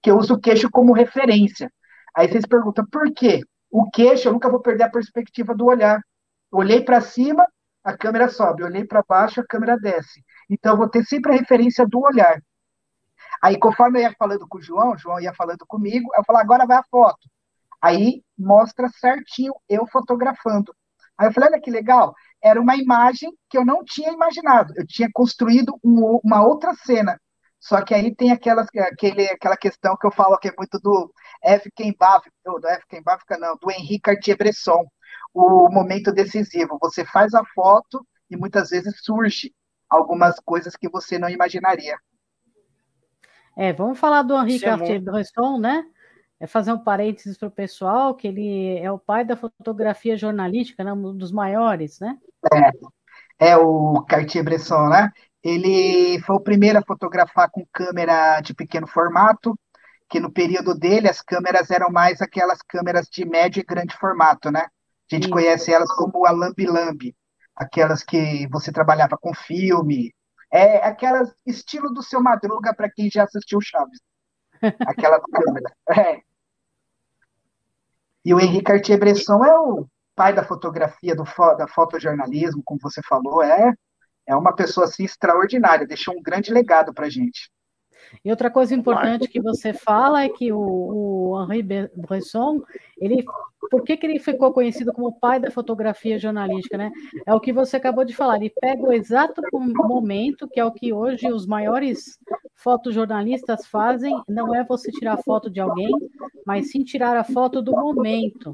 que 0.01 0.09
eu 0.09 0.17
uso 0.17 0.35
o 0.35 0.39
queixo 0.39 0.69
como 0.71 0.93
referência. 0.93 1.71
Aí 2.15 2.27
vocês 2.27 2.45
perguntam, 2.45 2.85
por 2.91 3.13
quê? 3.13 3.41
O 3.69 3.89
queixo, 3.91 4.27
eu 4.27 4.33
nunca 4.33 4.49
vou 4.49 4.61
perder 4.61 4.83
a 4.85 4.89
perspectiva 4.89 5.53
do 5.53 5.65
olhar. 5.65 6.01
Olhei 6.51 6.81
para 6.83 7.01
cima, 7.01 7.45
a 7.83 7.95
câmera 7.95 8.29
sobe. 8.29 8.63
Olhei 8.63 8.85
para 8.85 9.03
baixo, 9.07 9.41
a 9.41 9.45
câmera 9.45 9.77
desce. 9.77 10.23
Então, 10.49 10.73
eu 10.73 10.77
vou 10.77 10.89
ter 10.89 11.03
sempre 11.03 11.33
a 11.33 11.35
referência 11.35 11.85
do 11.85 11.99
olhar. 11.99 12.41
Aí, 13.41 13.57
conforme 13.57 13.99
eu 13.99 14.03
ia 14.03 14.15
falando 14.17 14.47
com 14.47 14.57
o 14.57 14.61
João, 14.61 14.93
o 14.93 14.97
João 14.97 15.19
ia 15.19 15.33
falando 15.33 15.65
comigo, 15.67 16.09
eu 16.15 16.23
falei, 16.23 16.41
agora 16.41 16.65
vai 16.65 16.77
a 16.77 16.83
foto. 16.83 17.27
Aí 17.81 18.23
mostra 18.37 18.89
certinho 18.89 19.53
eu 19.69 19.85
fotografando. 19.87 20.73
Aí 21.17 21.27
eu 21.27 21.33
falei, 21.33 21.49
olha 21.49 21.61
que 21.61 21.71
legal, 21.71 22.13
era 22.41 22.59
uma 22.61 22.75
imagem 22.75 23.31
que 23.49 23.57
eu 23.57 23.65
não 23.65 23.83
tinha 23.83 24.11
imaginado. 24.11 24.73
Eu 24.75 24.85
tinha 24.85 25.09
construído 25.11 25.77
um, 25.83 26.19
uma 26.23 26.45
outra 26.45 26.73
cena. 26.73 27.19
Só 27.59 27.81
que 27.83 27.93
aí 27.93 28.15
tem 28.15 28.31
aquelas, 28.31 28.67
aquele, 28.79 29.25
aquela 29.27 29.57
questão 29.57 29.97
que 29.97 30.05
eu 30.05 30.11
falo 30.11 30.37
que 30.37 30.47
é 30.49 30.53
muito 30.57 30.79
do 30.79 31.11
F. 31.43 31.69
Kembafka, 31.75 32.31
do 32.45 32.67
F. 32.67 32.85
Kembafka 32.87 33.37
não, 33.37 33.55
do 33.57 33.71
Henri 33.71 33.99
Cartier-Bresson, 33.99 34.85
o 35.33 35.69
momento 35.69 36.11
decisivo. 36.11 36.77
Você 36.81 37.03
faz 37.05 37.33
a 37.33 37.43
foto 37.55 38.05
e 38.29 38.37
muitas 38.37 38.69
vezes 38.69 39.01
surge 39.03 39.53
algumas 39.89 40.39
coisas 40.39 40.75
que 40.75 40.89
você 40.89 41.17
não 41.17 41.29
imaginaria. 41.29 41.97
É, 43.57 43.73
vamos 43.73 43.99
falar 43.99 44.21
do 44.21 44.35
Henri 44.35 44.57
é 44.57 44.59
Cartier-Bresson, 44.59 45.57
né? 45.57 45.83
É 46.39 46.45
fazer 46.45 46.71
um 46.71 46.77
parênteses 46.77 47.35
para 47.35 47.47
o 47.47 47.51
pessoal, 47.51 48.13
que 48.13 48.27
ele 48.27 48.77
é 48.77 48.91
o 48.91 48.99
pai 48.99 49.25
da 49.25 49.35
fotografia 49.35 50.15
jornalística, 50.15 50.83
né? 50.83 50.93
um 50.93 51.17
dos 51.17 51.31
maiores, 51.31 51.99
né? 51.99 52.15
É, 53.39 53.49
é 53.53 53.57
o 53.57 54.05
Cartier-Bresson, 54.07 54.89
né? 54.89 55.11
Ele 55.43 56.19
foi 56.21 56.35
o 56.35 56.39
primeiro 56.39 56.77
a 56.77 56.83
fotografar 56.83 57.49
com 57.49 57.65
câmera 57.73 58.39
de 58.41 58.53
pequeno 58.53 58.85
formato, 58.85 59.57
que 60.07 60.19
no 60.19 60.31
período 60.31 60.77
dele 60.77 61.09
as 61.09 61.21
câmeras 61.23 61.71
eram 61.71 61.89
mais 61.89 62.21
aquelas 62.21 62.61
câmeras 62.61 63.07
de 63.11 63.25
médio 63.25 63.61
e 63.61 63.65
grande 63.65 63.97
formato, 63.97 64.51
né? 64.51 64.67
A 65.11 65.15
gente 65.15 65.23
Isso. 65.23 65.31
conhece 65.31 65.73
elas 65.73 65.91
como 65.95 66.27
a 66.27 66.31
lambi-lambi, 66.31 67.15
aquelas 67.55 68.03
que 68.03 68.47
você 68.51 68.71
trabalhava 68.71 69.17
com 69.17 69.33
filme, 69.33 70.13
é 70.51 70.77
aquela 70.77 71.23
estilo 71.45 71.93
do 71.93 72.01
seu 72.01 72.21
Madruga 72.21 72.73
para 72.73 72.89
quem 72.89 73.09
já 73.09 73.23
assistiu 73.23 73.59
Chaves. 73.61 73.99
Aquela 74.87 75.19
câmera. 75.19 75.71
É. 75.89 76.21
E 78.25 78.33
o 78.33 78.39
Henrique 78.39 78.63
Cartier-Bresson 78.63 79.43
é 79.43 79.59
o 79.59 79.87
pai 80.15 80.33
da 80.33 80.43
fotografia, 80.43 81.15
do, 81.15 81.23
da 81.57 81.67
fotojornalismo, 81.67 82.63
como 82.65 82.79
você 82.81 83.01
falou, 83.07 83.43
é, 83.43 83.71
é 84.25 84.35
uma 84.35 84.53
pessoa 84.55 84.85
assim 84.85 85.05
extraordinária, 85.05 85.87
deixou 85.87 86.15
um 86.17 86.21
grande 86.21 86.51
legado 86.51 86.93
para 86.93 87.09
gente. 87.09 87.51
E 88.23 88.29
outra 88.29 88.49
coisa 88.49 88.73
importante 88.73 89.27
que 89.27 89.41
você 89.41 89.73
fala 89.73 90.23
é 90.23 90.29
que 90.29 90.51
o, 90.51 90.59
o 90.59 91.43
Henri 91.43 91.89
Bresson, 91.95 92.61
ele, 92.97 93.23
por 93.69 93.83
que, 93.83 93.97
que 93.97 94.05
ele 94.05 94.19
ficou 94.19 94.51
conhecido 94.53 94.93
como 94.93 95.07
o 95.07 95.19
pai 95.19 95.39
da 95.39 95.51
fotografia 95.51 96.19
jornalística, 96.19 96.77
né? 96.77 96.91
É 97.25 97.33
o 97.33 97.39
que 97.39 97.53
você 97.53 97.77
acabou 97.77 98.05
de 98.05 98.15
falar, 98.15 98.37
ele 98.37 98.53
pega 98.61 98.81
o 98.81 98.93
exato 98.93 99.41
momento, 99.53 100.47
que 100.47 100.59
é 100.59 100.65
o 100.65 100.71
que 100.71 100.93
hoje 100.93 101.31
os 101.31 101.45
maiores 101.45 102.17
fotojornalistas 102.55 103.65
fazem, 103.67 104.13
não 104.27 104.53
é 104.53 104.63
você 104.63 104.91
tirar 104.91 105.17
foto 105.23 105.49
de 105.49 105.59
alguém, 105.59 105.91
mas 106.45 106.71
sim 106.71 106.83
tirar 106.83 107.15
a 107.17 107.23
foto 107.23 107.61
do 107.61 107.71
momento. 107.71 108.53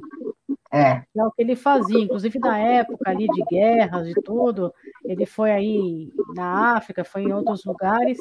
É. 0.74 1.04
é 1.16 1.24
o 1.24 1.32
que 1.32 1.44
ele 1.44 1.56
fazia, 1.56 2.00
inclusive 2.00 2.40
na 2.40 2.58
época 2.58 3.08
ali 3.08 3.28
de 3.28 3.44
guerras 3.44 4.08
e 4.08 4.16
tudo, 4.16 4.74
ele 5.06 5.24
foi 5.24 5.52
aí 5.52 6.12
na 6.34 6.76
África, 6.76 7.04
foi 7.04 7.22
em 7.22 7.32
outros 7.32 7.64
lugares, 7.64 8.18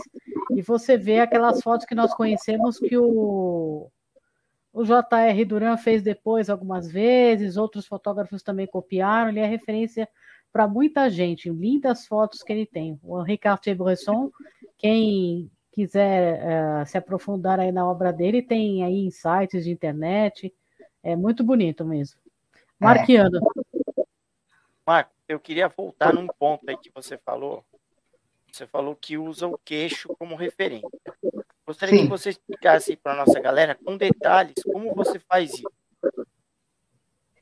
e 0.55 0.61
você 0.61 0.99
vê 0.99 1.21
aquelas 1.21 1.63
fotos 1.63 1.87
que 1.87 1.95
nós 1.95 2.15
conhecemos 2.15 2.79
que 2.79 2.99
o, 2.99 3.91
o 4.71 4.85
J.R. 4.85 5.45
Duran 5.47 5.79
fez 5.79 6.03
depois 6.03 6.51
algumas 6.51 6.93
vezes, 6.93 7.57
outros 7.57 7.87
fotógrafos 7.87 8.43
também 8.43 8.67
copiaram, 8.67 9.31
ele 9.31 9.41
é 9.41 9.47
referência 9.47 10.07
para 10.53 10.69
muita 10.69 11.09
gente, 11.09 11.49
lindas 11.49 12.07
fotos 12.07 12.43
que 12.43 12.53
ele 12.53 12.67
tem. 12.67 13.01
O 13.03 13.19
Henri 13.23 13.39
Cartier-Bresson, 13.39 14.31
quem 14.77 15.51
quiser 15.73 16.83
uh, 16.83 16.87
se 16.87 16.99
aprofundar 16.99 17.59
aí 17.59 17.73
na 17.73 17.91
obra 17.91 18.13
dele, 18.13 18.43
tem 18.43 18.85
aí 18.85 19.07
insights 19.07 19.65
de 19.65 19.71
internet, 19.71 20.55
é 21.03 21.17
muito 21.17 21.43
bonito 21.43 21.83
mesmo. 21.83 22.22
Marqueando. 22.83 23.39
É. 23.39 24.03
Marco, 24.87 25.13
eu 25.29 25.39
queria 25.39 25.69
voltar 25.69 26.13
num 26.13 26.27
ponto 26.27 26.69
aí 26.69 26.77
que 26.77 26.91
você 26.93 27.17
falou. 27.17 27.65
Você 28.51 28.67
falou 28.67 28.95
que 28.97 29.17
usa 29.17 29.47
o 29.47 29.59
queixo 29.65 30.09
como 30.19 30.37
referência. 30.37 30.89
Gostaria 31.65 31.97
Sim. 31.97 32.05
que 32.05 32.11
você 32.11 32.31
explicasse 32.31 32.97
para 32.97 33.15
nossa 33.17 33.41
galera 33.41 33.79
com 33.83 33.97
detalhes 33.97 34.63
como 34.65 34.95
você 34.95 35.19
faz 35.21 35.55
isso. 35.55 35.71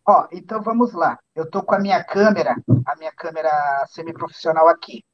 Ó, 0.06 0.28
então 0.30 0.62
vamos 0.62 0.92
lá. 0.92 1.18
Eu 1.34 1.44
estou 1.44 1.62
com 1.62 1.74
a 1.74 1.78
minha 1.78 2.02
câmera, 2.04 2.54
a 2.86 2.96
minha 2.96 3.12
câmera 3.12 3.50
semiprofissional 3.88 4.68
aqui. 4.68 5.04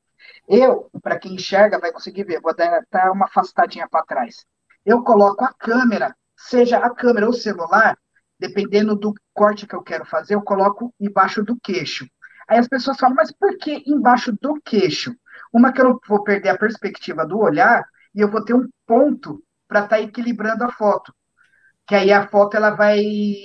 Eu, 0.49 0.91
para 1.03 1.19
quem 1.19 1.35
enxerga, 1.35 1.79
vai 1.79 1.93
conseguir 1.93 2.25
ver. 2.25 2.41
Vou 2.41 2.55
dar 2.55 2.85
tá 2.91 3.11
uma 3.13 3.27
afastadinha 3.27 3.89
para 3.89 4.05
trás. 4.05 4.45
Eu 4.85 5.03
coloco 5.03 5.45
a 5.45 5.53
câmera, 5.53 6.15
seja 6.37 6.79
a 6.79 6.91
câmera 6.91 7.27
ou 7.27 7.33
o 7.33 7.37
celular, 7.37 7.97
dependendo 8.39 8.95
do 8.95 9.15
corte 9.33 9.67
que 9.67 9.75
eu 9.75 9.83
quero 9.83 10.05
fazer, 10.05 10.35
eu 10.35 10.43
coloco 10.43 10.95
embaixo 11.01 11.43
do 11.43 11.59
queixo. 11.59 12.07
Aí 12.49 12.59
as 12.59 12.69
pessoas 12.69 12.99
falam, 12.99 13.17
mas 13.17 13.33
por 13.33 13.57
que 13.59 13.83
embaixo 13.87 14.33
do 14.41 14.61
queixo? 14.63 15.15
Uma 15.53 15.73
que 15.73 15.81
eu 15.81 15.87
não 15.87 16.01
vou 16.07 16.23
perder 16.23 16.51
a 16.51 16.59
perspectiva 16.59 17.27
do 17.27 17.39
olhar 17.39 17.85
e 18.15 18.21
eu 18.21 18.31
vou 18.31 18.45
ter 18.45 18.55
um 18.55 18.69
ponto 18.87 19.43
para 19.67 19.81
estar 19.81 19.97
tá 19.97 20.03
equilibrando 20.03 20.65
a 20.65 20.71
foto. 20.71 21.15
Que 21.87 21.95
aí 21.95 22.13
a 22.13 22.27
foto 22.29 22.57
ela 22.57 22.71
vai 22.71 23.03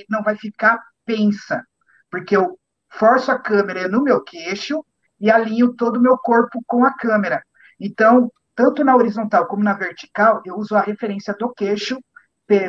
não 0.09 0.23
vai 0.23 0.35
ficar 0.35 0.79
pensa, 1.05 1.65
porque 2.09 2.35
eu 2.35 2.59
forço 2.89 3.31
a 3.31 3.39
câmera 3.39 3.87
no 3.87 4.03
meu 4.03 4.21
queixo 4.23 4.85
e 5.19 5.31
alinho 5.31 5.73
todo 5.73 5.97
o 5.97 6.01
meu 6.01 6.17
corpo 6.17 6.61
com 6.67 6.83
a 6.85 6.93
câmera. 6.93 7.43
Então, 7.79 8.31
tanto 8.55 8.83
na 8.83 8.95
horizontal 8.95 9.47
como 9.47 9.63
na 9.63 9.73
vertical, 9.73 10.41
eu 10.45 10.55
uso 10.57 10.75
a 10.75 10.81
referência 10.81 11.33
do 11.37 11.53
queixo 11.53 11.99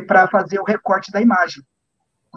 para 0.07 0.29
fazer 0.29 0.61
o 0.61 0.65
recorte 0.65 1.11
da 1.11 1.21
imagem. 1.21 1.63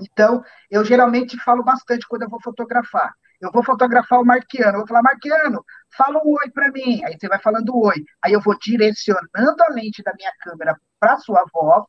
Então, 0.01 0.43
eu 0.69 0.84
geralmente 0.84 1.38
falo 1.39 1.63
bastante 1.63 2.08
quando 2.08 2.23
eu 2.23 2.29
vou 2.29 2.41
fotografar. 2.41 3.13
eu 3.41 3.51
vou 3.51 3.63
fotografar 3.63 4.19
o 4.19 4.25
Marquiano, 4.25 4.73
eu 4.73 4.79
vou 4.79 4.88
falar, 4.88 5.03
Marquiano, 5.03 5.63
fala 5.95 6.19
um 6.23 6.34
oi 6.34 6.49
para 6.51 6.71
mim. 6.71 7.03
Aí 7.03 7.17
você 7.17 7.27
vai 7.27 7.39
falando 7.39 7.77
oi. 7.77 8.03
Aí 8.21 8.34
eu 8.34 8.41
vou 8.41 8.58
direcionando 8.60 9.63
a 9.67 9.73
lente 9.73 10.03
da 10.03 10.13
minha 10.13 10.31
câmera 10.41 10.77
para 10.99 11.17
sua 11.17 11.45
voz. 11.53 11.86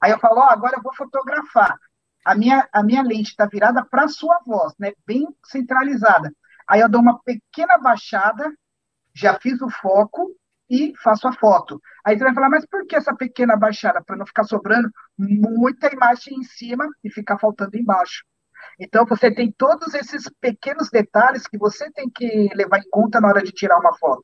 Aí 0.00 0.10
eu 0.10 0.18
falo, 0.18 0.40
ó, 0.40 0.46
oh, 0.46 0.50
agora 0.50 0.76
eu 0.76 0.82
vou 0.82 0.94
fotografar. 0.94 1.78
A 2.24 2.34
minha, 2.34 2.68
a 2.72 2.82
minha 2.82 3.02
lente 3.02 3.30
está 3.30 3.46
virada 3.46 3.84
para 3.84 4.08
sua 4.08 4.40
voz, 4.46 4.74
né? 4.78 4.92
Bem 5.06 5.26
centralizada. 5.44 6.32
Aí 6.68 6.80
eu 6.80 6.88
dou 6.88 7.00
uma 7.00 7.20
pequena 7.22 7.78
baixada, 7.78 8.52
já 9.14 9.38
fiz 9.40 9.60
o 9.60 9.70
foco 9.70 10.34
e 10.72 10.94
faço 10.96 11.28
a 11.28 11.32
foto. 11.34 11.78
Aí 12.02 12.16
você 12.16 12.24
vai 12.24 12.32
falar, 12.32 12.48
mas 12.48 12.64
por 12.64 12.86
que 12.86 12.96
essa 12.96 13.14
pequena 13.14 13.54
baixada? 13.54 14.02
Para 14.02 14.16
não 14.16 14.24
ficar 14.24 14.44
sobrando 14.44 14.88
muita 15.18 15.92
imagem 15.92 16.38
em 16.38 16.42
cima 16.42 16.88
e 17.04 17.10
ficar 17.10 17.38
faltando 17.38 17.76
embaixo. 17.76 18.24
Então, 18.80 19.04
você 19.04 19.30
tem 19.30 19.52
todos 19.52 19.92
esses 19.92 20.24
pequenos 20.40 20.88
detalhes 20.88 21.46
que 21.46 21.58
você 21.58 21.90
tem 21.92 22.08
que 22.08 22.48
levar 22.54 22.78
em 22.78 22.88
conta 22.90 23.20
na 23.20 23.28
hora 23.28 23.42
de 23.42 23.52
tirar 23.52 23.78
uma 23.78 23.92
foto. 23.98 24.22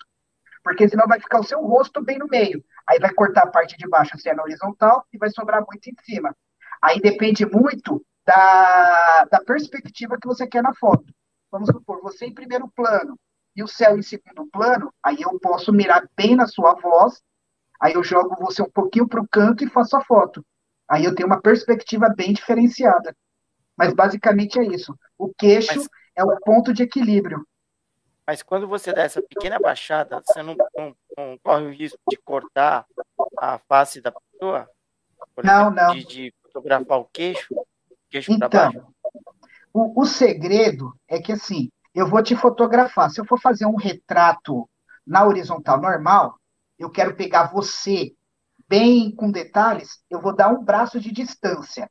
Porque 0.64 0.88
senão 0.88 1.06
vai 1.06 1.20
ficar 1.20 1.38
o 1.38 1.44
seu 1.44 1.60
rosto 1.60 2.02
bem 2.02 2.18
no 2.18 2.26
meio. 2.26 2.64
Aí 2.88 2.98
vai 2.98 3.12
cortar 3.12 3.42
a 3.42 3.50
parte 3.50 3.76
de 3.76 3.86
baixo 3.86 4.16
é 4.24 4.34
na 4.34 4.42
horizontal 4.42 5.06
e 5.12 5.18
vai 5.18 5.28
sobrar 5.28 5.62
muito 5.70 5.86
em 5.86 5.94
cima. 6.02 6.34
Aí 6.82 6.98
depende 6.98 7.44
muito 7.44 8.02
da, 8.24 9.26
da 9.30 9.40
perspectiva 9.44 10.16
que 10.18 10.26
você 10.26 10.46
quer 10.46 10.62
na 10.62 10.74
foto. 10.74 11.04
Vamos 11.52 11.68
supor, 11.68 12.00
você 12.00 12.24
em 12.24 12.34
primeiro 12.34 12.70
plano 12.74 13.18
e 13.58 13.62
o 13.62 13.66
céu 13.66 13.98
em 13.98 14.02
segundo 14.02 14.46
plano, 14.52 14.94
aí 15.02 15.16
eu 15.20 15.36
posso 15.40 15.72
mirar 15.72 16.08
bem 16.16 16.36
na 16.36 16.46
sua 16.46 16.74
voz, 16.74 17.20
aí 17.80 17.94
eu 17.94 18.04
jogo 18.04 18.36
você 18.38 18.62
um 18.62 18.70
pouquinho 18.70 19.08
para 19.08 19.20
o 19.20 19.26
canto 19.28 19.64
e 19.64 19.68
faço 19.68 19.96
a 19.96 20.04
foto. 20.04 20.46
Aí 20.88 21.04
eu 21.04 21.12
tenho 21.12 21.26
uma 21.26 21.42
perspectiva 21.42 22.08
bem 22.16 22.32
diferenciada. 22.32 23.16
Mas 23.76 23.92
basicamente 23.92 24.60
é 24.60 24.64
isso. 24.64 24.96
O 25.18 25.34
queixo 25.34 25.76
mas, 25.76 25.88
é 26.14 26.22
o 26.22 26.38
ponto 26.38 26.72
de 26.72 26.84
equilíbrio. 26.84 27.44
Mas 28.24 28.44
quando 28.44 28.68
você 28.68 28.92
dá 28.92 29.02
essa 29.02 29.20
pequena 29.20 29.58
baixada, 29.58 30.22
você 30.24 30.40
não, 30.40 30.56
não, 30.76 30.96
não 31.16 31.38
corre 31.42 31.66
o 31.66 31.72
risco 31.72 31.98
de 32.08 32.16
cortar 32.16 32.86
a 33.36 33.58
face 33.58 34.00
da 34.00 34.12
pessoa? 34.12 34.70
Por 35.34 35.44
não, 35.44 35.62
exemplo, 35.62 35.74
não. 35.74 35.94
De, 35.94 36.04
de, 36.04 36.34
fotografar 36.44 37.00
o 37.00 37.06
queixo? 37.06 37.52
queixo 38.08 38.30
então, 38.30 38.92
o, 39.72 40.02
o 40.02 40.06
segredo 40.06 40.94
é 41.08 41.20
que 41.20 41.32
assim, 41.32 41.68
eu 41.98 42.06
vou 42.06 42.22
te 42.22 42.36
fotografar. 42.36 43.10
Se 43.10 43.20
eu 43.20 43.24
for 43.24 43.40
fazer 43.40 43.66
um 43.66 43.74
retrato 43.74 44.70
na 45.04 45.24
horizontal 45.24 45.80
normal, 45.80 46.38
eu 46.78 46.88
quero 46.88 47.16
pegar 47.16 47.50
você 47.52 48.12
bem 48.68 49.12
com 49.12 49.32
detalhes, 49.32 50.00
eu 50.08 50.20
vou 50.20 50.32
dar 50.32 50.48
um 50.48 50.62
braço 50.62 51.00
de 51.00 51.10
distância. 51.10 51.90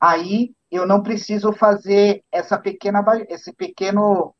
Aí 0.00 0.54
eu 0.70 0.86
não 0.86 1.02
preciso 1.02 1.52
fazer 1.52 2.22
essa 2.30 2.56
pequena, 2.56 3.02
esse 3.28 3.52
pequeno 3.52 4.32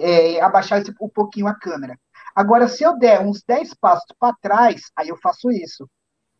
é, 0.00 0.40
abaixar 0.40 0.80
esse, 0.80 0.94
um 0.98 1.08
pouquinho 1.10 1.46
a 1.46 1.54
câmera. 1.54 1.98
Agora, 2.34 2.66
se 2.66 2.82
eu 2.82 2.96
der 2.96 3.20
uns 3.20 3.42
10 3.46 3.74
passos 3.74 4.10
para 4.18 4.34
trás, 4.40 4.90
aí 4.96 5.10
eu 5.10 5.18
faço 5.18 5.50
isso. 5.50 5.86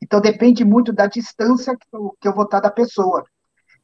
Então, 0.03 0.23
depende 0.23 0.65
muito 0.65 0.91
da 0.91 1.07
distância 1.07 1.77
que 1.77 1.87
eu, 1.93 2.17
que 2.19 2.29
eu 2.29 2.35
vou 2.35 2.45
estar 2.45 2.61
da 2.61 2.71
pessoa. 2.71 3.27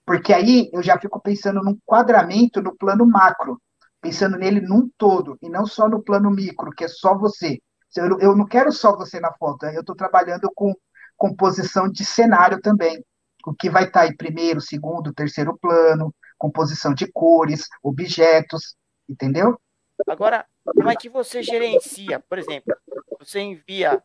Porque 0.05 0.33
aí 0.33 0.71
eu 0.73 0.83
já 0.83 0.99
fico 0.99 1.21
pensando 1.21 1.63
num 1.63 1.79
quadramento 1.87 2.61
no 2.61 2.77
plano 2.77 3.07
macro, 3.07 3.61
pensando 4.01 4.37
nele 4.37 4.61
num 4.61 4.89
todo, 4.97 5.39
e 5.43 5.49
não 5.49 5.67
só 5.67 5.89
no 5.89 6.03
plano 6.03 6.31
micro, 6.31 6.73
que 6.73 6.85
é 6.85 6.89
só 6.89 7.17
você. 7.17 7.59
Eu, 7.97 8.37
não 8.37 8.47
quero 8.47 8.73
só 8.73 8.97
você 8.97 9.19
na 9.19 9.33
foto, 9.35 9.67
eu 9.67 9.81
estou 9.81 9.97
trabalhando 9.97 10.51
com 10.55 10.75
composição 11.17 11.89
de 11.89 12.05
cenário 12.05 12.61
também 12.61 13.05
o 13.47 13.55
que 13.55 13.71
vai 13.71 13.85
estar 13.85 14.01
tá 14.01 14.07
em 14.07 14.17
primeiro, 14.17 14.61
segundo, 14.61 15.13
terceiro 15.13 15.57
plano, 15.59 16.15
composição 16.39 16.93
de 16.95 17.11
cores, 17.11 17.69
objetos, 17.83 18.77
entendeu? 19.09 19.61
Agora, 20.07 20.47
como 20.65 20.91
é 20.91 20.97
que 20.97 21.09
você 21.09 21.43
gerencia? 21.43 22.21
Por 22.21 22.39
exemplo, 22.39 22.75
você 23.19 23.41
envia 23.41 24.03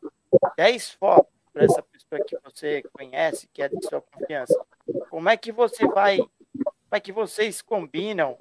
10 0.58 0.92
fotos 0.92 1.32
para 1.54 1.66
essa 1.66 1.82
pessoa 2.10 2.26
que 2.26 2.38
você 2.44 2.84
conhece, 2.94 3.48
que 3.54 3.62
é 3.62 3.70
de 3.70 3.86
sua 3.86 4.02
confiança. 4.02 4.60
Como 5.10 5.30
é 5.30 5.38
que 5.38 5.52
você 5.52 5.88
vai, 5.88 6.18
como 6.18 6.92
é 6.92 7.00
que 7.00 7.12
vocês 7.12 7.62
combinam 7.62 8.38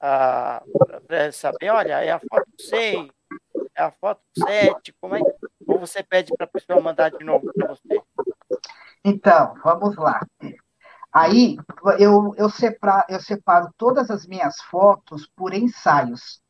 ah, 0.00 0.62
para 1.06 1.32
saber, 1.32 1.70
olha, 1.70 2.04
é 2.04 2.10
a 2.10 2.20
foto 2.20 2.50
6, 2.58 3.08
é 3.76 3.82
a 3.82 3.90
foto 3.90 4.22
7, 4.38 4.94
como 5.00 5.16
é 5.16 5.20
ou 5.66 5.78
você 5.78 6.02
pede 6.02 6.32
para 6.36 6.44
a 6.44 6.48
pessoa 6.48 6.80
mandar 6.80 7.10
de 7.10 7.24
novo 7.24 7.50
para 7.52 7.68
você? 7.68 8.02
Então, 9.04 9.54
vamos 9.62 9.96
lá. 9.96 10.20
Aí 11.12 11.56
eu, 11.98 12.34
eu, 12.36 12.50
separo, 12.50 13.04
eu 13.08 13.20
separo 13.20 13.70
todas 13.76 14.10
as 14.10 14.26
minhas 14.26 14.60
fotos 14.62 15.26
por 15.26 15.54
ensaios. 15.54 16.42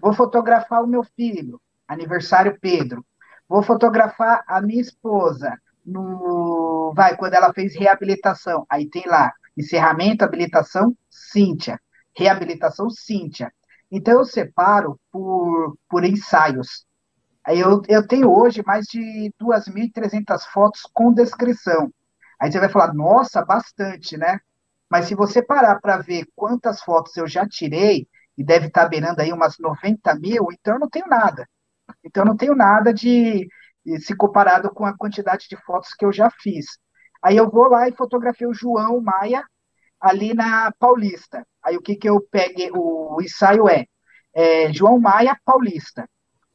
Vou 0.00 0.12
fotografar 0.12 0.82
o 0.82 0.86
meu 0.86 1.02
filho, 1.02 1.60
aniversário 1.88 2.58
Pedro. 2.60 3.04
Vou 3.48 3.62
fotografar 3.62 4.42
a 4.46 4.60
minha 4.60 4.80
esposa, 4.80 5.58
no 5.84 6.92
vai 6.94 7.16
quando 7.16 7.34
ela 7.34 7.52
fez 7.52 7.74
reabilitação. 7.74 8.66
Aí 8.68 8.88
tem 8.88 9.04
lá 9.06 9.32
encerramento, 9.56 10.24
habilitação, 10.24 10.96
Cíntia. 11.10 11.80
Reabilitação, 12.16 12.90
Cíntia. 12.90 13.52
Então 13.90 14.14
eu 14.14 14.24
separo 14.24 14.98
por, 15.10 15.76
por 15.88 16.04
ensaios. 16.04 16.86
Eu, 17.46 17.82
eu 17.88 18.06
tenho 18.06 18.32
hoje 18.32 18.62
mais 18.66 18.86
de 18.86 19.32
2.300 19.38 20.46
fotos 20.52 20.82
com 20.92 21.12
descrição. 21.12 21.92
Aí 22.40 22.50
você 22.50 22.58
vai 22.58 22.68
falar, 22.68 22.94
nossa, 22.94 23.44
bastante, 23.44 24.16
né? 24.16 24.40
Mas 24.90 25.06
se 25.06 25.14
você 25.14 25.42
parar 25.42 25.80
para 25.80 25.98
ver 25.98 26.26
quantas 26.34 26.80
fotos 26.82 27.16
eu 27.16 27.26
já 27.26 27.46
tirei, 27.46 28.08
e 28.36 28.44
deve 28.44 28.66
estar 28.66 28.82
tá 28.82 28.88
beirando 28.88 29.20
aí 29.20 29.32
umas 29.32 29.58
90 29.58 30.14
mil, 30.16 30.48
então 30.52 30.74
eu 30.74 30.80
não 30.80 30.88
tenho 30.88 31.06
nada. 31.06 31.48
Então 32.04 32.22
eu 32.22 32.26
não 32.26 32.36
tenho 32.36 32.54
nada 32.54 32.92
de, 32.92 33.48
se 34.00 34.16
comparado 34.16 34.70
com 34.70 34.84
a 34.84 34.96
quantidade 34.96 35.46
de 35.48 35.56
fotos 35.56 35.94
que 35.94 36.04
eu 36.04 36.12
já 36.12 36.30
fiz. 36.30 36.66
Aí 37.22 37.36
eu 37.36 37.50
vou 37.50 37.68
lá 37.68 37.88
e 37.88 37.96
fotografei 37.96 38.46
o 38.46 38.54
João 38.54 39.00
Maia 39.00 39.44
ali 40.00 40.34
na 40.34 40.70
Paulista. 40.78 41.46
Aí 41.62 41.76
o 41.76 41.80
que, 41.80 41.96
que 41.96 42.08
eu 42.08 42.20
peguei? 42.30 42.70
O 42.72 43.18
ensaio 43.22 43.68
é, 43.68 43.86
é 44.34 44.72
João 44.72 45.00
Maia 45.00 45.38
Paulista. 45.44 46.08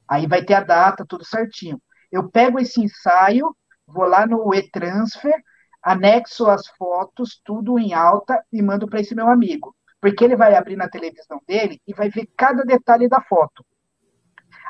Aí 0.07 0.27
vai 0.27 0.43
ter 0.43 0.55
a 0.55 0.61
data, 0.61 1.05
tudo 1.07 1.25
certinho. 1.25 1.81
Eu 2.11 2.29
pego 2.29 2.59
esse 2.59 2.81
ensaio, 2.81 3.55
vou 3.85 4.05
lá 4.05 4.25
no 4.25 4.53
e-transfer, 4.53 5.33
anexo 5.81 6.47
as 6.47 6.67
fotos, 6.67 7.41
tudo 7.43 7.79
em 7.79 7.93
alta 7.93 8.43
e 8.51 8.61
mando 8.61 8.87
para 8.87 9.01
esse 9.01 9.15
meu 9.15 9.27
amigo. 9.27 9.75
Porque 10.01 10.23
ele 10.23 10.35
vai 10.35 10.55
abrir 10.55 10.75
na 10.75 10.89
televisão 10.89 11.41
dele 11.47 11.81
e 11.87 11.93
vai 11.93 12.09
ver 12.09 12.29
cada 12.37 12.63
detalhe 12.63 13.07
da 13.07 13.21
foto. 13.21 13.65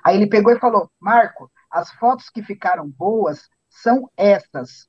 Aí 0.03 0.15
ele 0.15 0.27
pegou 0.27 0.53
e 0.53 0.59
falou: 0.59 0.89
Marco, 0.99 1.51
as 1.71 1.91
fotos 1.93 2.29
que 2.29 2.43
ficaram 2.43 2.87
boas 2.89 3.49
são 3.69 4.09
essas. 4.17 4.87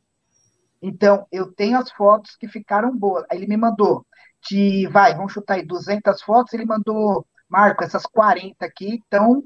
Então, 0.83 1.27
eu 1.31 1.53
tenho 1.53 1.79
as 1.79 1.91
fotos 1.93 2.37
que 2.37 2.49
ficaram 2.49 2.97
boas. 2.97 3.25
Aí 3.31 3.39
ele 3.39 3.47
me 3.47 3.57
mandou 3.57 4.07
de, 4.49 4.87
vai, 4.89 5.15
vamos 5.15 5.33
chutar 5.33 5.55
aí, 5.55 5.65
200 5.65 6.23
fotos. 6.23 6.53
Ele 6.55 6.65
mandou, 6.65 7.27
Marco, 7.49 7.85
essas 7.85 8.07
40 8.07 8.65
aqui 8.65 8.97
estão 8.97 9.43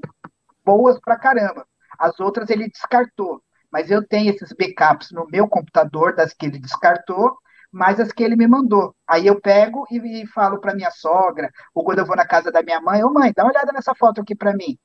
boas 0.63 0.99
pra 0.99 1.17
caramba. 1.17 1.67
As 1.99 2.19
outras 2.19 2.49
ele 2.49 2.69
descartou. 2.69 3.41
Mas 3.71 3.91
eu 3.91 4.05
tenho 4.07 4.33
esses 4.33 4.53
backups 4.53 5.11
no 5.11 5.27
meu 5.27 5.47
computador, 5.49 6.15
das 6.15 6.33
que 6.33 6.45
ele 6.45 6.59
descartou, 6.59 7.37
mais 7.71 7.99
as 7.99 8.11
que 8.13 8.23
ele 8.23 8.37
me 8.37 8.47
mandou. 8.47 8.95
Aí 9.05 9.27
eu 9.27 9.41
pego 9.41 9.85
e, 9.91 10.23
e 10.23 10.27
falo 10.27 10.59
para 10.61 10.73
minha 10.73 10.91
sogra, 10.91 11.51
ou 11.73 11.83
quando 11.83 11.99
eu 11.99 12.05
vou 12.05 12.15
na 12.15 12.25
casa 12.25 12.51
da 12.51 12.63
minha 12.63 12.79
mãe, 12.79 13.03
ô 13.03 13.11
mãe, 13.11 13.33
dá 13.35 13.43
uma 13.43 13.51
olhada 13.51 13.73
nessa 13.73 13.93
foto 13.93 14.21
aqui 14.21 14.33
para 14.33 14.53
mim. 14.53 14.77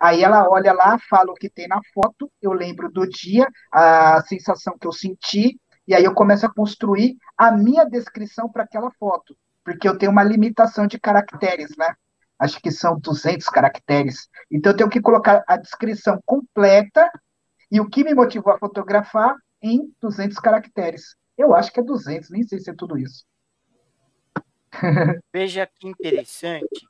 Aí 0.00 0.22
ela 0.22 0.48
olha 0.48 0.72
lá, 0.72 0.98
fala 1.08 1.32
o 1.32 1.34
que 1.34 1.48
tem 1.48 1.66
na 1.66 1.80
foto, 1.94 2.30
eu 2.40 2.52
lembro 2.52 2.90
do 2.90 3.06
dia, 3.08 3.48
a 3.72 4.22
sensação 4.22 4.76
que 4.78 4.86
eu 4.86 4.92
senti, 4.92 5.58
e 5.88 5.94
aí 5.94 6.04
eu 6.04 6.14
começo 6.14 6.44
a 6.44 6.52
construir 6.52 7.16
a 7.36 7.50
minha 7.52 7.84
descrição 7.84 8.50
para 8.50 8.64
aquela 8.64 8.90
foto, 8.98 9.36
porque 9.64 9.88
eu 9.88 9.96
tenho 9.96 10.12
uma 10.12 10.22
limitação 10.22 10.86
de 10.86 10.98
caracteres, 10.98 11.70
né? 11.78 11.94
acho 12.38 12.60
que 12.60 12.70
são 12.70 12.98
200 12.98 13.46
caracteres. 13.46 14.28
Então, 14.50 14.72
eu 14.72 14.76
tenho 14.76 14.90
que 14.90 15.00
colocar 15.00 15.42
a 15.46 15.56
descrição 15.56 16.20
completa 16.24 17.10
e 17.70 17.80
o 17.80 17.88
que 17.88 18.04
me 18.04 18.14
motivou 18.14 18.52
a 18.52 18.58
fotografar 18.58 19.34
em 19.62 19.92
200 20.00 20.38
caracteres. 20.38 21.16
Eu 21.36 21.54
acho 21.54 21.72
que 21.72 21.80
é 21.80 21.82
200, 21.82 22.30
nem 22.30 22.42
sei 22.42 22.58
se 22.58 22.70
é 22.70 22.74
tudo 22.74 22.98
isso. 22.98 23.24
Veja 25.32 25.66
que 25.66 25.88
interessante. 25.88 26.86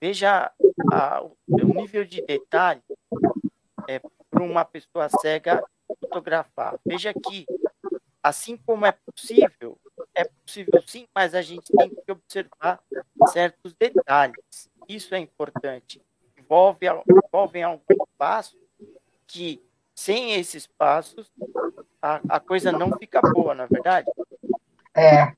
Veja 0.00 0.52
a, 0.92 1.22
o 1.22 1.36
nível 1.48 2.04
de 2.04 2.22
detalhe 2.22 2.82
é, 3.88 4.00
para 4.30 4.42
uma 4.42 4.64
pessoa 4.64 5.08
cega 5.08 5.64
fotografar. 6.00 6.78
Veja 6.84 7.12
que, 7.12 7.46
assim 8.22 8.56
como 8.56 8.86
é 8.86 8.92
possível, 8.92 9.78
é 10.14 10.24
possível 10.24 10.82
sim, 10.86 11.06
mas 11.14 11.34
a 11.34 11.42
gente 11.42 11.72
tem 11.72 11.90
que 11.90 12.12
observar 12.12 12.80
certos 13.32 13.74
detalhes. 13.74 14.70
Isso 14.88 15.14
é 15.14 15.18
importante. 15.18 16.00
Envolve, 16.36 16.86
envolve 17.26 17.62
algum 17.62 18.06
passo 18.16 18.56
que, 19.26 19.62
sem 19.94 20.34
esses 20.34 20.66
passos, 20.66 21.30
a, 22.00 22.20
a 22.28 22.40
coisa 22.40 22.72
não 22.72 22.96
fica 22.98 23.20
boa, 23.20 23.54
na 23.54 23.64
é 23.64 23.68
verdade? 23.68 24.10
É. 24.94 25.37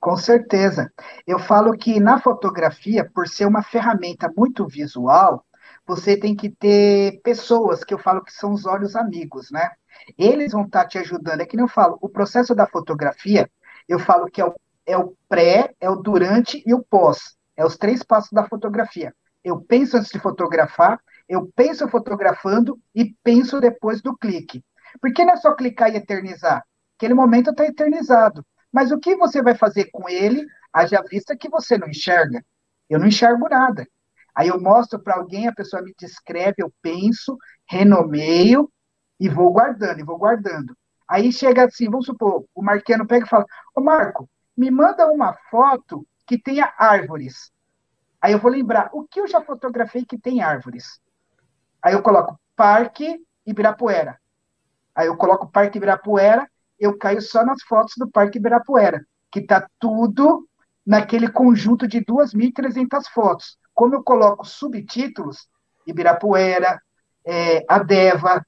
Com 0.00 0.16
certeza. 0.16 0.90
Eu 1.26 1.38
falo 1.38 1.76
que 1.76 2.00
na 2.00 2.18
fotografia, 2.20 3.08
por 3.14 3.28
ser 3.28 3.44
uma 3.46 3.62
ferramenta 3.62 4.32
muito 4.34 4.66
visual, 4.66 5.44
você 5.86 6.16
tem 6.16 6.34
que 6.34 6.48
ter 6.48 7.20
pessoas 7.22 7.84
que 7.84 7.92
eu 7.92 7.98
falo 7.98 8.24
que 8.24 8.32
são 8.32 8.52
os 8.52 8.64
olhos 8.64 8.96
amigos, 8.96 9.50
né? 9.50 9.70
Eles 10.16 10.52
vão 10.52 10.64
estar 10.64 10.86
te 10.86 10.96
ajudando. 10.98 11.42
É 11.42 11.46
que 11.46 11.56
nem 11.56 11.64
eu 11.64 11.68
falo, 11.68 11.98
o 12.00 12.08
processo 12.08 12.54
da 12.54 12.66
fotografia, 12.66 13.50
eu 13.86 13.98
falo 13.98 14.26
que 14.26 14.40
é 14.40 14.46
o, 14.46 14.54
é 14.86 14.96
o 14.96 15.14
pré, 15.28 15.74
é 15.78 15.90
o 15.90 15.96
durante 15.96 16.62
e 16.66 16.72
o 16.72 16.82
pós. 16.82 17.36
É 17.56 17.64
os 17.64 17.76
três 17.76 18.02
passos 18.02 18.32
da 18.32 18.48
fotografia. 18.48 19.14
Eu 19.44 19.60
penso 19.60 19.98
antes 19.98 20.10
de 20.10 20.18
fotografar, 20.18 20.98
eu 21.28 21.50
penso 21.54 21.86
fotografando 21.88 22.78
e 22.94 23.14
penso 23.22 23.60
depois 23.60 24.00
do 24.00 24.16
clique. 24.16 24.64
Porque 25.00 25.24
não 25.24 25.34
é 25.34 25.36
só 25.36 25.54
clicar 25.54 25.92
e 25.92 25.96
eternizar. 25.96 26.64
Aquele 26.96 27.14
momento 27.14 27.50
está 27.50 27.66
eternizado. 27.66 28.44
Mas 28.72 28.90
o 28.90 28.98
que 28.98 29.16
você 29.16 29.42
vai 29.42 29.54
fazer 29.54 29.90
com 29.90 30.08
ele, 30.08 30.46
haja 30.72 31.02
vista 31.02 31.36
que 31.36 31.48
você 31.48 31.76
não 31.76 31.88
enxerga? 31.88 32.44
Eu 32.88 32.98
não 32.98 33.06
enxergo 33.06 33.48
nada. 33.48 33.86
Aí 34.34 34.48
eu 34.48 34.60
mostro 34.60 34.98
para 34.98 35.16
alguém, 35.16 35.48
a 35.48 35.54
pessoa 35.54 35.82
me 35.82 35.92
descreve, 35.98 36.56
eu 36.58 36.72
penso, 36.80 37.36
renomeio 37.68 38.70
e 39.18 39.28
vou 39.28 39.52
guardando, 39.52 40.00
e 40.00 40.04
vou 40.04 40.18
guardando. 40.18 40.76
Aí 41.08 41.32
chega 41.32 41.64
assim, 41.64 41.90
vamos 41.90 42.06
supor, 42.06 42.44
o 42.54 42.62
Marquiano 42.62 43.06
pega 43.06 43.26
e 43.26 43.28
fala: 43.28 43.44
Ô 43.74 43.80
Marco, 43.80 44.28
me 44.56 44.70
manda 44.70 45.10
uma 45.10 45.34
foto 45.50 46.06
que 46.26 46.38
tenha 46.38 46.72
árvores. 46.78 47.50
Aí 48.20 48.32
eu 48.32 48.38
vou 48.38 48.50
lembrar 48.50 48.90
o 48.92 49.06
que 49.06 49.20
eu 49.20 49.26
já 49.26 49.40
fotografei 49.40 50.04
que 50.04 50.18
tem 50.18 50.42
árvores. 50.42 51.00
Aí 51.82 51.94
eu 51.94 52.02
coloco 52.02 52.38
Parque 52.54 53.24
Ibirapuera. 53.46 54.20
Aí 54.94 55.06
eu 55.06 55.16
coloco 55.16 55.50
Parque 55.50 55.78
Ibirapuera 55.78 56.49
eu 56.80 56.96
caio 56.96 57.20
só 57.20 57.44
nas 57.44 57.62
fotos 57.62 57.94
do 57.98 58.10
Parque 58.10 58.38
Ibirapuera, 58.38 59.04
que 59.30 59.40
está 59.40 59.68
tudo 59.78 60.48
naquele 60.84 61.28
conjunto 61.28 61.86
de 61.86 62.00
2.300 62.04 63.04
fotos. 63.12 63.58
Como 63.74 63.94
eu 63.94 64.02
coloco 64.02 64.46
subtítulos, 64.46 65.46
Ibirapuera, 65.86 66.80
é, 67.24 67.64
Adeva, 67.68 68.44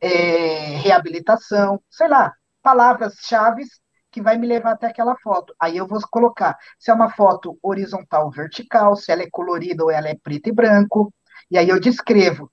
é, 0.00 0.76
reabilitação, 0.76 1.82
sei 1.90 2.08
lá, 2.08 2.32
palavras-chave 2.62 3.64
que 4.10 4.22
vai 4.22 4.36
me 4.36 4.46
levar 4.46 4.72
até 4.72 4.86
aquela 4.86 5.16
foto. 5.16 5.54
Aí 5.60 5.76
eu 5.76 5.86
vou 5.86 6.00
colocar 6.10 6.56
se 6.78 6.90
é 6.90 6.94
uma 6.94 7.10
foto 7.10 7.58
horizontal 7.62 8.26
ou 8.26 8.30
vertical, 8.30 8.96
se 8.96 9.12
ela 9.12 9.22
é 9.22 9.30
colorida 9.30 9.84
ou 9.84 9.90
ela 9.90 10.08
é 10.08 10.16
preto 10.16 10.48
e 10.48 10.52
branco, 10.52 11.12
e 11.50 11.58
aí 11.58 11.68
eu 11.68 11.80
descrevo 11.80 12.50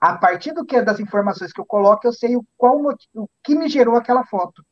a 0.00 0.16
partir 0.16 0.52
do 0.52 0.64
que 0.64 0.80
das 0.80 1.00
informações 1.00 1.52
que 1.52 1.60
eu 1.60 1.66
coloco, 1.66 2.06
eu 2.06 2.12
sei 2.12 2.36
o, 2.36 2.44
qual 2.56 2.80
o 3.14 3.28
que 3.42 3.54
me 3.54 3.68
gerou 3.68 3.96
aquela 3.96 4.24
foto. 4.24 4.64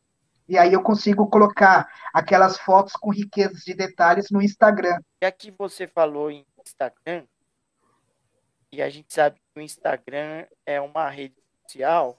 E 0.48 0.56
aí 0.56 0.72
eu 0.72 0.82
consigo 0.82 1.28
colocar 1.28 1.88
aquelas 2.14 2.56
fotos 2.58 2.92
com 2.92 3.10
riquezas 3.10 3.62
de 3.62 3.74
detalhes 3.74 4.30
no 4.30 4.40
Instagram. 4.40 5.00
Já 5.20 5.32
que 5.32 5.50
você 5.50 5.88
falou 5.88 6.30
em 6.30 6.46
Instagram, 6.64 7.24
e 8.70 8.80
a 8.80 8.88
gente 8.88 9.12
sabe 9.12 9.36
que 9.36 9.60
o 9.60 9.62
Instagram 9.62 10.46
é 10.64 10.80
uma 10.80 11.08
rede 11.08 11.34
social, 11.62 12.16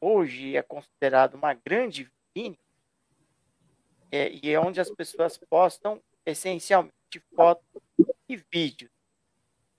hoje 0.00 0.56
é 0.56 0.62
considerado 0.62 1.34
uma 1.34 1.54
grande 1.54 2.10
vitrine, 2.34 2.58
é, 4.10 4.30
e 4.30 4.50
é 4.50 4.58
onde 4.58 4.80
as 4.80 4.90
pessoas 4.90 5.38
postam 5.38 6.00
essencialmente 6.24 6.92
fotos 7.34 7.64
e 8.28 8.36
vídeos. 8.52 8.95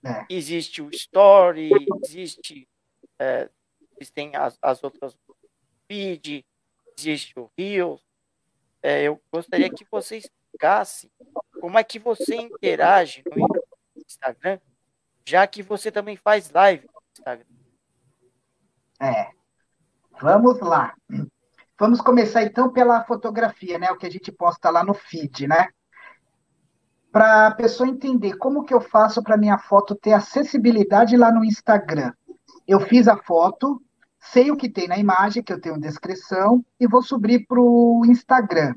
É. 0.08 0.26
Existe 0.30 0.80
o 0.80 0.88
Story, 0.90 1.70
existe, 2.04 2.66
é, 3.18 3.50
existem 3.94 4.34
as, 4.34 4.58
as 4.62 4.82
outras 4.82 5.14
feed, 5.86 6.44
existe 6.96 7.38
o 7.38 7.50
Reels. 7.58 8.00
É, 8.82 9.02
eu 9.02 9.20
gostaria 9.30 9.68
que 9.68 9.84
você 9.90 10.16
explicasse 10.16 11.10
como 11.60 11.78
é 11.78 11.84
que 11.84 11.98
você 11.98 12.36
interage 12.36 13.22
no 13.26 13.46
Instagram, 13.96 14.58
já 15.26 15.46
que 15.46 15.62
você 15.62 15.92
também 15.92 16.16
faz 16.16 16.50
live 16.50 16.86
no 16.86 17.02
Instagram. 17.12 17.44
É. 19.00 19.30
Vamos 20.20 20.58
lá. 20.60 20.94
Vamos 21.78 22.00
começar 22.00 22.42
então 22.42 22.72
pela 22.72 23.04
fotografia, 23.04 23.78
né? 23.78 23.90
O 23.90 23.96
que 23.96 24.06
a 24.06 24.10
gente 24.10 24.32
posta 24.32 24.70
lá 24.70 24.82
no 24.82 24.94
feed, 24.94 25.46
né? 25.46 25.68
Para 27.18 27.48
a 27.48 27.50
pessoa 27.50 27.88
entender 27.88 28.36
como 28.36 28.62
que 28.62 28.72
eu 28.72 28.80
faço 28.80 29.20
para 29.24 29.36
minha 29.36 29.58
foto 29.58 29.96
ter 29.96 30.12
acessibilidade 30.12 31.16
lá 31.16 31.32
no 31.32 31.44
Instagram. 31.44 32.12
Eu 32.64 32.78
fiz 32.78 33.08
a 33.08 33.16
foto, 33.16 33.82
sei 34.20 34.52
o 34.52 34.56
que 34.56 34.68
tem 34.68 34.86
na 34.86 34.96
imagem, 34.98 35.42
que 35.42 35.52
eu 35.52 35.60
tenho 35.60 35.80
descrição, 35.80 36.64
e 36.78 36.86
vou 36.86 37.02
subir 37.02 37.44
para 37.48 37.60
o 37.60 38.04
Instagram. 38.06 38.72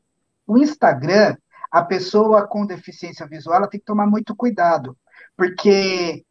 O 0.47 0.58
Instagram, 0.58 1.38
a 1.69 1.84
pessoa 1.84 2.47
com 2.47 2.65
deficiência 2.65 3.27
visual, 3.27 3.58
ela 3.58 3.69
tem 3.69 3.80
que 3.80 3.86
tomar 3.86 4.08
muito 4.08 4.36
cuidado, 4.36 4.97
porque 5.38 6.25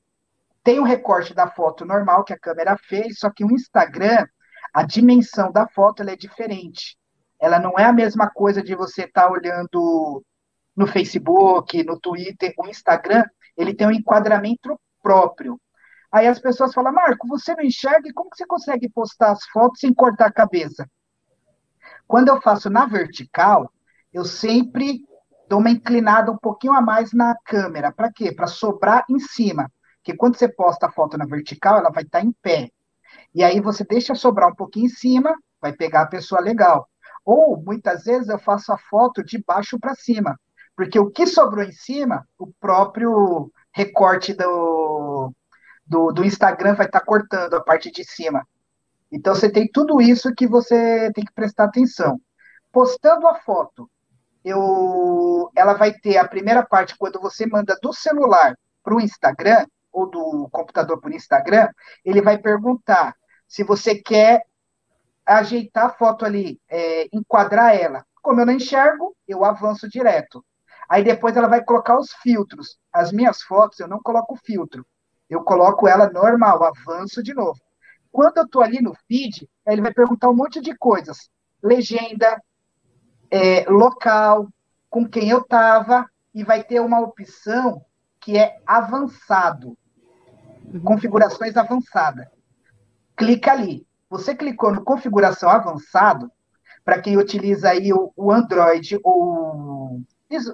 tem 0.65 0.81
o 0.81 0.85
recorte 0.85 1.33
da 1.33 1.47
foto 1.47 1.85
normal 1.85 2.25
que 2.25 2.33
a 2.33 2.39
câmera 2.41 2.77
fez, 2.77 3.21
só 3.21 3.31
que 3.31 3.45
o 3.45 3.53
Instagram, 3.53 4.27
a 4.75 4.83
dimensão 4.83 5.53
da 5.53 5.69
foto 5.69 6.03
é 6.03 6.17
diferente. 6.17 6.99
Ela 7.41 7.61
não 7.61 7.79
é 7.79 7.85
a 7.85 7.93
mesma 7.93 8.29
coisa 8.29 8.61
de 8.61 8.75
você 8.75 9.05
estar 9.05 9.29
tá 9.29 9.31
olhando 9.31 10.25
no 10.81 10.87
Facebook, 10.87 11.85
no 11.85 12.01
Twitter, 12.01 12.55
o 12.57 12.67
Instagram, 12.67 13.25
ele 13.55 13.75
tem 13.75 13.87
um 13.87 13.93
enquadramento 13.93 14.81
próprio. 15.03 15.61
Aí 16.11 16.27
as 16.27 16.39
pessoas 16.39 16.73
falam, 16.73 16.91
Marco, 16.91 17.29
você 17.29 17.55
não 17.55 17.63
enxerga 17.63 18.11
como 18.15 18.31
que 18.31 18.39
você 18.39 18.47
consegue 18.47 18.89
postar 18.89 19.33
as 19.33 19.45
fotos 19.45 19.81
sem 19.81 19.93
cortar 19.93 20.27
a 20.29 20.33
cabeça? 20.33 20.89
Quando 22.09 22.29
eu 22.29 22.41
faço 22.41 22.71
na 22.71 22.87
vertical, 22.87 23.71
eu 24.11 24.25
sempre 24.25 25.05
dou 25.47 25.61
uma 25.61 25.71
inclinada 25.71 26.33
um 26.33 26.39
pouquinho 26.39 26.73
a 26.73 26.81
mais 26.81 27.13
na 27.13 27.37
câmera. 27.45 27.93
Para 27.93 28.11
quê? 28.11 28.33
Para 28.33 28.47
sobrar 28.47 29.05
em 29.11 29.19
cima. 29.19 29.71
Porque 29.99 30.17
quando 30.17 30.37
você 30.37 30.49
posta 30.49 30.87
a 30.87 30.91
foto 30.91 31.19
na 31.19 31.27
vertical, 31.27 31.77
ela 31.77 31.91
vai 31.91 32.05
estar 32.05 32.21
tá 32.21 32.25
em 32.25 32.33
pé. 32.41 32.71
E 33.35 33.45
aí 33.45 33.61
você 33.61 33.85
deixa 33.85 34.15
sobrar 34.15 34.49
um 34.49 34.55
pouquinho 34.55 34.87
em 34.87 34.89
cima, 34.89 35.35
vai 35.61 35.75
pegar 35.75 36.03
a 36.03 36.07
pessoa 36.07 36.41
legal. 36.41 36.89
Ou 37.23 37.63
muitas 37.63 38.05
vezes 38.05 38.31
eu 38.31 38.39
faço 38.39 38.73
a 38.73 38.79
foto 38.79 39.23
de 39.23 39.45
baixo 39.47 39.79
para 39.79 39.95
cima. 39.95 40.39
Porque 40.81 40.99
o 40.99 41.11
que 41.11 41.27
sobrou 41.27 41.63
em 41.63 41.73
cima, 41.73 42.27
o 42.39 42.47
próprio 42.59 43.53
recorte 43.71 44.33
do, 44.33 45.31
do, 45.85 46.11
do 46.11 46.25
Instagram 46.25 46.73
vai 46.73 46.87
estar 46.87 47.01
tá 47.01 47.05
cortando 47.05 47.53
a 47.53 47.63
parte 47.63 47.91
de 47.91 48.03
cima. 48.03 48.49
Então 49.13 49.35
você 49.35 49.53
tem 49.53 49.71
tudo 49.71 50.01
isso 50.01 50.35
que 50.35 50.47
você 50.47 51.13
tem 51.13 51.23
que 51.23 51.35
prestar 51.35 51.65
atenção. 51.65 52.19
Postando 52.73 53.27
a 53.27 53.35
foto, 53.35 53.91
eu, 54.43 55.51
ela 55.55 55.75
vai 55.75 55.93
ter 55.93 56.17
a 56.17 56.27
primeira 56.27 56.65
parte 56.65 56.97
quando 56.97 57.21
você 57.21 57.45
manda 57.45 57.77
do 57.83 57.93
celular 57.93 58.57
para 58.83 58.95
o 58.95 59.03
Instagram 59.03 59.67
ou 59.93 60.09
do 60.09 60.49
computador 60.51 60.99
para 60.99 61.11
o 61.11 61.15
Instagram, 61.15 61.69
ele 62.03 62.23
vai 62.23 62.39
perguntar 62.39 63.15
se 63.47 63.63
você 63.63 63.97
quer 63.97 64.45
ajeitar 65.27 65.85
a 65.85 65.91
foto 65.91 66.25
ali, 66.25 66.59
é, 66.71 67.07
enquadrar 67.13 67.77
ela. 67.77 68.03
Como 68.23 68.41
eu 68.41 68.47
não 68.47 68.55
enxergo, 68.55 69.15
eu 69.29 69.45
avanço 69.45 69.87
direto. 69.87 70.43
Aí 70.91 71.05
depois 71.05 71.37
ela 71.37 71.47
vai 71.47 71.63
colocar 71.63 71.97
os 71.97 72.13
filtros. 72.15 72.77
As 72.93 73.13
minhas 73.13 73.41
fotos 73.43 73.79
eu 73.79 73.87
não 73.87 74.03
coloco 74.03 74.37
filtro. 74.45 74.85
Eu 75.29 75.45
coloco 75.45 75.87
ela 75.87 76.11
normal, 76.11 76.65
avanço 76.65 77.23
de 77.23 77.33
novo. 77.33 77.61
Quando 78.11 78.39
eu 78.39 78.43
estou 78.43 78.61
ali 78.61 78.83
no 78.83 78.93
feed, 79.07 79.49
ele 79.65 79.83
vai 79.83 79.95
perguntar 79.95 80.29
um 80.29 80.35
monte 80.35 80.61
de 80.61 80.77
coisas. 80.77 81.31
Legenda, 81.63 82.43
é, 83.31 83.65
local, 83.71 84.49
com 84.89 85.09
quem 85.09 85.31
eu 85.31 85.39
estava, 85.39 86.11
e 86.35 86.43
vai 86.43 86.65
ter 86.65 86.81
uma 86.81 86.99
opção 86.99 87.85
que 88.19 88.37
é 88.37 88.59
avançado. 88.67 89.79
Uhum. 90.65 90.81
Configurações 90.81 91.57
avançada. 91.57 92.29
Clica 93.17 93.53
ali. 93.53 93.87
Você 94.09 94.35
clicou 94.35 94.75
no 94.75 94.83
configuração 94.83 95.49
avançado, 95.49 96.33
para 96.85 97.01
quem 97.01 97.17
utiliza 97.17 97.71
aí 97.71 97.93
o, 97.93 98.13
o 98.17 98.33
Android 98.33 98.99
ou 99.05 100.03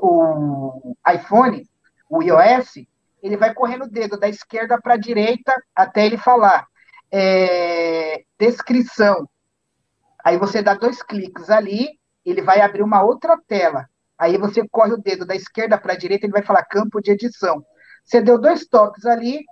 o 0.01 0.97
iPhone, 1.07 1.69
o 2.09 2.23
iOS, 2.23 2.87
ele 3.23 3.37
vai 3.37 3.53
correndo 3.53 3.85
o 3.85 3.91
dedo 3.91 4.19
da 4.19 4.29
esquerda 4.29 4.81
para 4.81 4.95
a 4.95 4.99
direita 4.99 5.53
até 5.75 6.07
ele 6.07 6.17
falar 6.17 6.67
é, 7.11 8.25
descrição. 8.39 9.29
Aí 10.25 10.37
você 10.37 10.62
dá 10.62 10.75
dois 10.75 11.03
cliques 11.03 11.51
ali, 11.51 11.89
ele 12.24 12.43
vai 12.43 12.61
abrir 12.61 12.83
uma 12.83 13.03
outra 13.03 13.39
tela. 13.47 13.87
Aí 14.18 14.39
você 14.39 14.66
corre 14.68 14.93
o 14.93 15.01
dedo 15.01 15.27
da 15.27 15.35
esquerda 15.35 15.79
para 15.79 15.93
a 15.93 15.97
direita, 15.97 16.27
ele 16.27 16.33
vai 16.33 16.43
falar 16.43 16.64
campo 16.64 17.01
de 17.01 17.12
edição. 17.12 17.64
Você 18.05 18.20
deu 18.20 18.39
dois 18.39 18.66
toques 18.66 19.05
ali, 19.05 19.45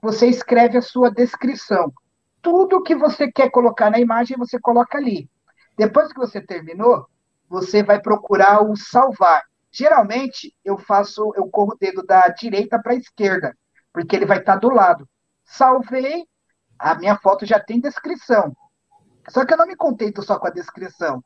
você 0.00 0.26
escreve 0.26 0.78
a 0.78 0.82
sua 0.82 1.10
descrição. 1.10 1.92
Tudo 2.40 2.82
que 2.82 2.94
você 2.94 3.30
quer 3.30 3.50
colocar 3.50 3.90
na 3.90 4.00
imagem, 4.00 4.36
você 4.36 4.58
coloca 4.58 4.98
ali. 4.98 5.30
Depois 5.78 6.12
que 6.12 6.18
você 6.18 6.40
terminou, 6.40 7.06
você 7.48 7.82
vai 7.82 8.00
procurar 8.00 8.62
o 8.62 8.76
salvar. 8.76 9.42
Geralmente, 9.72 10.54
eu 10.64 10.76
faço, 10.76 11.32
eu 11.34 11.48
corro 11.48 11.72
o 11.72 11.78
dedo 11.78 12.04
da 12.04 12.28
direita 12.28 12.78
para 12.80 12.92
a 12.92 12.96
esquerda, 12.96 13.56
porque 13.92 14.14
ele 14.14 14.26
vai 14.26 14.38
estar 14.38 14.54
tá 14.54 14.58
do 14.58 14.68
lado. 14.68 15.08
Salvei, 15.44 16.24
a 16.78 16.94
minha 16.94 17.16
foto 17.16 17.46
já 17.46 17.58
tem 17.58 17.80
descrição. 17.80 18.54
Só 19.28 19.46
que 19.46 19.54
eu 19.54 19.58
não 19.58 19.66
me 19.66 19.76
contento 19.76 20.22
só 20.22 20.38
com 20.38 20.46
a 20.46 20.50
descrição. 20.50 21.22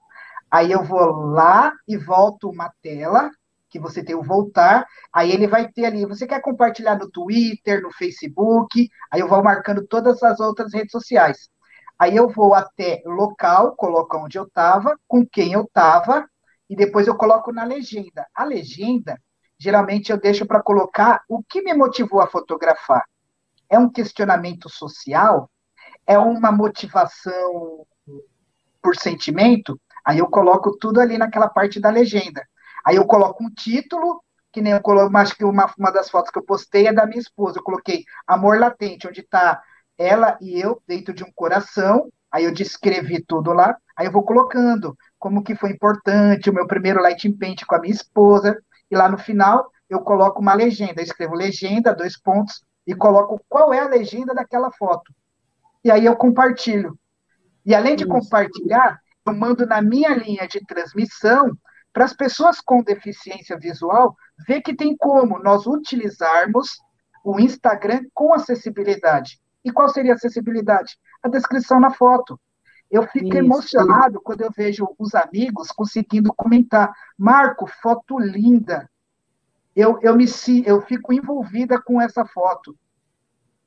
Aí 0.51 0.71
eu 0.71 0.85
vou 0.85 1.11
lá 1.27 1.73
e 1.89 1.97
volto 1.97 2.49
uma 2.49 2.71
tela, 2.81 3.31
que 3.69 3.81
você 3.81 4.03
tem 4.03 4.15
o 4.15 4.23
voltar, 4.23 4.87
aí 5.13 5.33
ele 5.33 5.49
vai 5.49 5.69
ter 5.69 5.87
ali, 5.87 6.07
você 6.07 6.27
quer 6.27 6.41
compartilhar 6.41 6.97
no 6.97 7.11
Twitter, 7.11 7.83
no 7.83 7.91
Facebook, 7.91 8.89
aí 9.11 9.21
eu 9.21 9.29
vou 9.29 9.43
marcando 9.43 9.87
todas 9.87 10.23
as 10.23 10.39
outras 10.39 10.73
redes 10.73 10.93
sociais. 10.93 11.49
Aí 11.99 12.15
eu 12.15 12.29
vou 12.29 12.55
até 12.55 13.03
local, 13.05 13.75
coloco 13.75 14.17
onde 14.19 14.39
eu 14.39 14.45
estava, 14.45 14.97
com 15.09 15.27
quem 15.27 15.53
eu 15.53 15.63
estava, 15.63 16.29
e 16.69 16.77
depois 16.77 17.07
eu 17.07 17.17
coloco 17.17 17.53
na 17.53 17.65
legenda. 17.65 18.27
A 18.35 18.45
legenda, 18.45 19.21
geralmente 19.59 20.11
eu 20.11 20.19
deixo 20.19 20.47
para 20.47 20.63
colocar 20.63 21.23
o 21.29 21.43
que 21.43 21.63
me 21.63 21.75
motivou 21.75 22.21
a 22.21 22.27
fotografar. 22.27 23.05
É 23.69 23.79
um 23.79 23.91
questionamento 23.91 24.69
social? 24.69 25.51
É 26.07 26.19
uma 26.19 26.53
motivação 26.53 27.87
por 28.83 28.97
sentimento? 28.97 29.81
Aí 30.05 30.19
eu 30.19 30.29
coloco 30.29 30.77
tudo 30.79 31.01
ali 31.01 31.19
naquela 31.19 31.49
parte 31.49 31.81
da 31.81 31.91
legenda. 31.91 32.47
Aí 32.85 32.97
eu 32.97 33.07
coloco 33.07 33.43
um 33.43 33.51
título, 33.51 34.23
que 34.53 34.61
nem 34.61 34.73
eu 34.73 34.81
coloco, 34.81 35.17
acho 35.17 35.37
que 35.37 35.45
uma, 35.45 35.73
uma 35.77 35.91
das 35.91 36.09
fotos 36.09 36.31
que 36.31 36.39
eu 36.39 36.45
postei 36.45 36.87
é 36.87 36.93
da 36.93 37.05
minha 37.07 37.19
esposa. 37.19 37.59
Eu 37.59 37.65
coloquei 37.65 38.05
Amor 38.27 38.61
Latente, 38.61 39.09
onde 39.09 39.21
está 39.21 39.61
ela 39.99 40.39
e 40.41 40.61
eu 40.61 40.81
dentro 40.87 41.13
de 41.13 41.25
um 41.25 41.33
coração. 41.35 42.09
Aí 42.31 42.45
eu 42.45 42.53
descrevi 42.55 43.21
tudo 43.21 43.53
lá. 43.53 43.77
Aí 43.97 44.07
eu 44.07 44.13
vou 44.13 44.23
colocando 44.23 44.97
como 45.19 45.43
que 45.43 45.55
foi 45.55 45.71
importante 45.71 46.51
o 46.51 46.55
meu 46.55 46.67
primeiro 46.67 47.01
light 47.01 47.31
paint 47.33 47.65
com 47.65 47.75
a 47.75 47.81
minha 47.81 47.95
esposa. 47.95 48.59
E 48.91 48.97
lá 48.97 49.09
no 49.09 49.19
final 49.19 49.71
eu 49.89 50.01
coloco 50.01 50.41
uma 50.41 50.55
legenda. 50.55 51.01
Eu 51.01 51.05
escrevo 51.05 51.35
legenda, 51.35 51.95
dois 51.95 52.19
pontos, 52.21 52.63
e 52.87 52.95
coloco 52.95 53.41
qual 53.49 53.73
é 53.73 53.81
a 53.81 53.89
legenda 53.89 54.35
daquela 54.35 54.71
foto. 54.73 55.13
E 55.85 55.91
aí 55.91 56.05
eu 56.05 56.17
compartilho. 56.17 56.99
E 57.65 57.75
além 57.75 57.97
de 57.97 58.05
Isso. 58.05 58.13
compartilhar, 58.13 59.01
eu 59.27 59.35
mando 59.35 59.67
na 59.67 59.83
minha 59.83 60.15
linha 60.15 60.47
de 60.47 60.61
transmissão 60.65 61.57
para 61.93 62.05
as 62.05 62.13
pessoas 62.13 62.61
com 62.61 62.83
deficiência 62.83 63.59
visual 63.59 64.15
ver 64.47 64.61
que 64.61 64.77
tem 64.77 64.97
como 64.97 65.39
nós 65.39 65.67
utilizarmos 65.67 66.79
o 67.25 67.41
Instagram 67.41 68.03
com 68.15 68.35
acessibilidade. 68.35 69.41
E 69.65 69.73
qual 69.73 69.89
seria 69.89 70.13
a 70.13 70.15
acessibilidade? 70.15 70.97
A 71.23 71.29
descrição 71.29 71.81
na 71.81 71.91
foto. 71.91 72.39
Eu 72.91 73.03
fico 73.09 73.29
Isso. 73.29 73.39
emocionado 73.39 74.21
quando 74.21 74.43
eu 74.43 74.51
vejo 74.51 74.89
os 74.99 75.15
amigos 75.15 75.69
conseguindo 75.69 76.33
comentar. 76.33 76.93
Marco, 77.19 77.67
foto 77.67 78.19
linda. 78.19 78.89
Eu, 79.75 79.99
eu, 80.03 80.17
me, 80.17 80.25
eu 80.65 80.81
fico 80.83 81.13
envolvida 81.13 81.81
com 81.81 82.01
essa 82.01 82.25
foto. 82.25 82.77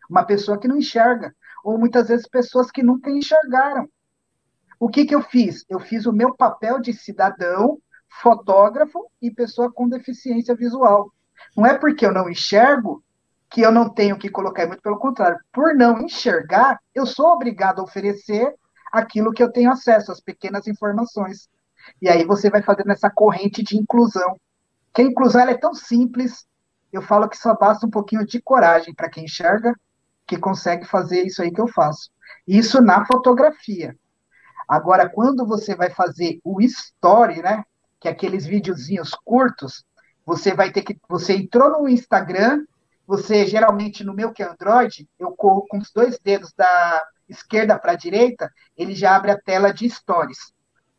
Uma 0.09 0.23
pessoa 0.23 0.57
que 0.57 0.67
não 0.67 0.77
enxerga. 0.77 1.35
Ou 1.63 1.77
muitas 1.77 2.07
vezes 2.07 2.27
pessoas 2.27 2.71
que 2.71 2.81
nunca 2.81 3.09
enxergaram. 3.09 3.87
O 4.79 4.87
que, 4.87 5.05
que 5.05 5.13
eu 5.13 5.21
fiz? 5.21 5.65
Eu 5.69 5.79
fiz 5.79 6.05
o 6.05 6.13
meu 6.13 6.33
papel 6.33 6.79
de 6.79 6.93
cidadão, 6.93 7.77
fotógrafo 8.21 9.11
e 9.21 9.29
pessoa 9.29 9.71
com 9.71 9.89
deficiência 9.89 10.55
visual. 10.55 11.11
Não 11.55 11.65
é 11.65 11.77
porque 11.77 12.05
eu 12.05 12.13
não 12.13 12.29
enxergo 12.29 13.03
que 13.49 13.61
eu 13.61 13.71
não 13.71 13.89
tenho 13.89 14.17
que 14.17 14.29
colocar, 14.29 14.63
é 14.63 14.67
muito 14.67 14.81
pelo 14.81 14.99
contrário. 14.99 15.39
Por 15.51 15.75
não 15.75 15.99
enxergar, 15.99 16.79
eu 16.93 17.05
sou 17.05 17.27
obrigado 17.27 17.79
a 17.79 17.83
oferecer 17.83 18.53
aquilo 18.91 19.31
que 19.31 19.41
eu 19.41 19.51
tenho 19.51 19.71
acesso, 19.71 20.11
as 20.11 20.19
pequenas 20.19 20.67
informações. 20.67 21.49
E 22.01 22.09
aí 22.09 22.25
você 22.25 22.49
vai 22.49 22.61
fazendo 22.61 22.91
essa 22.91 23.09
corrente 23.09 23.63
de 23.63 23.77
inclusão. 23.77 24.39
Que 24.93 25.01
a 25.01 25.05
inclusão 25.05 25.41
é 25.41 25.57
tão 25.57 25.73
simples, 25.73 26.45
eu 26.91 27.01
falo 27.01 27.29
que 27.29 27.37
só 27.37 27.55
basta 27.55 27.85
um 27.85 27.89
pouquinho 27.89 28.25
de 28.25 28.41
coragem 28.41 28.93
para 28.93 29.09
quem 29.09 29.25
enxerga, 29.25 29.73
que 30.25 30.37
consegue 30.37 30.85
fazer 30.85 31.23
isso 31.23 31.41
aí 31.41 31.51
que 31.51 31.61
eu 31.61 31.67
faço. 31.67 32.09
Isso 32.47 32.81
na 32.81 33.05
fotografia. 33.05 33.95
Agora, 34.67 35.09
quando 35.09 35.45
você 35.45 35.75
vai 35.75 35.89
fazer 35.89 36.39
o 36.43 36.61
story, 36.61 37.41
né? 37.41 37.63
Que 37.99 38.07
é 38.07 38.11
aqueles 38.11 38.45
videozinhos 38.45 39.11
curtos, 39.25 39.83
você 40.25 40.53
vai 40.53 40.71
ter 40.71 40.83
que. 40.83 40.97
Você 41.09 41.35
entrou 41.35 41.71
no 41.71 41.89
Instagram, 41.89 42.63
você 43.09 43.47
geralmente, 43.47 44.03
no 44.03 44.13
meu 44.13 44.31
que 44.31 44.43
é 44.43 44.45
Android, 44.47 45.09
eu 45.17 45.31
corro 45.31 45.65
com 45.67 45.79
os 45.79 45.91
dois 45.91 46.19
dedos 46.19 46.53
da 46.55 47.03
esquerda 47.27 47.77
para 47.79 47.93
a 47.93 47.95
direita, 47.95 48.51
ele 48.77 48.93
já 48.93 49.15
abre 49.15 49.31
a 49.31 49.41
tela 49.41 49.73
de 49.73 49.89
stories. 49.89 50.53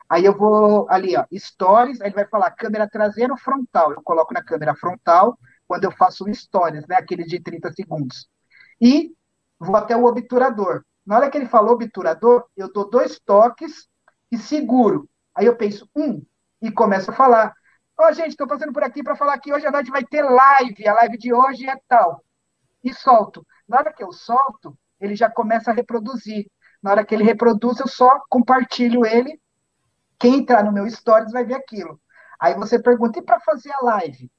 Aí 0.08 0.24
eu 0.24 0.36
vou 0.36 0.90
ali, 0.90 1.16
ó, 1.16 1.24
stories, 1.32 2.00
aí 2.00 2.08
ele 2.08 2.16
vai 2.16 2.26
falar 2.26 2.50
câmera 2.50 2.90
traseira 2.90 3.32
ou 3.32 3.38
frontal. 3.38 3.92
Eu 3.92 4.02
coloco 4.02 4.34
na 4.34 4.42
câmera 4.42 4.74
frontal 4.74 5.38
quando 5.68 5.84
eu 5.84 5.92
faço 5.92 6.24
stories, 6.34 6.84
né? 6.88 6.96
Aquele 6.96 7.22
de 7.22 7.38
30 7.40 7.72
segundos. 7.72 8.28
E 8.80 9.12
vou 9.56 9.76
até 9.76 9.96
o 9.96 10.04
obturador. 10.04 10.82
Na 11.06 11.16
hora 11.16 11.30
que 11.30 11.38
ele 11.38 11.46
falou 11.46 11.74
obturador, 11.74 12.44
eu 12.56 12.72
dou 12.72 12.90
dois 12.90 13.20
toques 13.20 13.86
e 14.32 14.36
seguro. 14.36 15.08
Aí 15.32 15.46
eu 15.46 15.54
penso, 15.54 15.88
um, 15.94 16.20
e 16.60 16.72
começo 16.72 17.12
a 17.12 17.14
falar. 17.14 17.54
Oh, 18.02 18.12
gente, 18.12 18.30
estou 18.30 18.46
passando 18.46 18.72
por 18.72 18.82
aqui 18.82 19.02
para 19.02 19.14
falar 19.14 19.38
que 19.38 19.52
hoje 19.52 19.66
à 19.66 19.70
noite 19.70 19.90
vai 19.90 20.02
ter 20.02 20.22
live. 20.22 20.88
A 20.88 20.94
live 20.94 21.18
de 21.18 21.34
hoje 21.34 21.68
é 21.68 21.76
tal. 21.86 22.24
E 22.82 22.94
solto. 22.94 23.46
Na 23.68 23.78
hora 23.78 23.92
que 23.92 24.02
eu 24.02 24.10
solto, 24.10 24.74
ele 24.98 25.14
já 25.14 25.28
começa 25.28 25.70
a 25.70 25.74
reproduzir. 25.74 26.46
Na 26.82 26.92
hora 26.92 27.04
que 27.04 27.14
ele 27.14 27.24
reproduz, 27.24 27.78
eu 27.78 27.86
só 27.86 28.18
compartilho 28.30 29.04
ele. 29.04 29.38
Quem 30.18 30.36
entrar 30.36 30.64
no 30.64 30.72
meu 30.72 30.88
stories 30.88 31.30
vai 31.30 31.44
ver 31.44 31.54
aquilo. 31.54 32.00
Aí 32.40 32.54
você 32.54 32.80
pergunta, 32.80 33.18
e 33.18 33.22
para 33.22 33.38
fazer 33.40 33.70
a 33.72 33.84
live? 33.84 34.30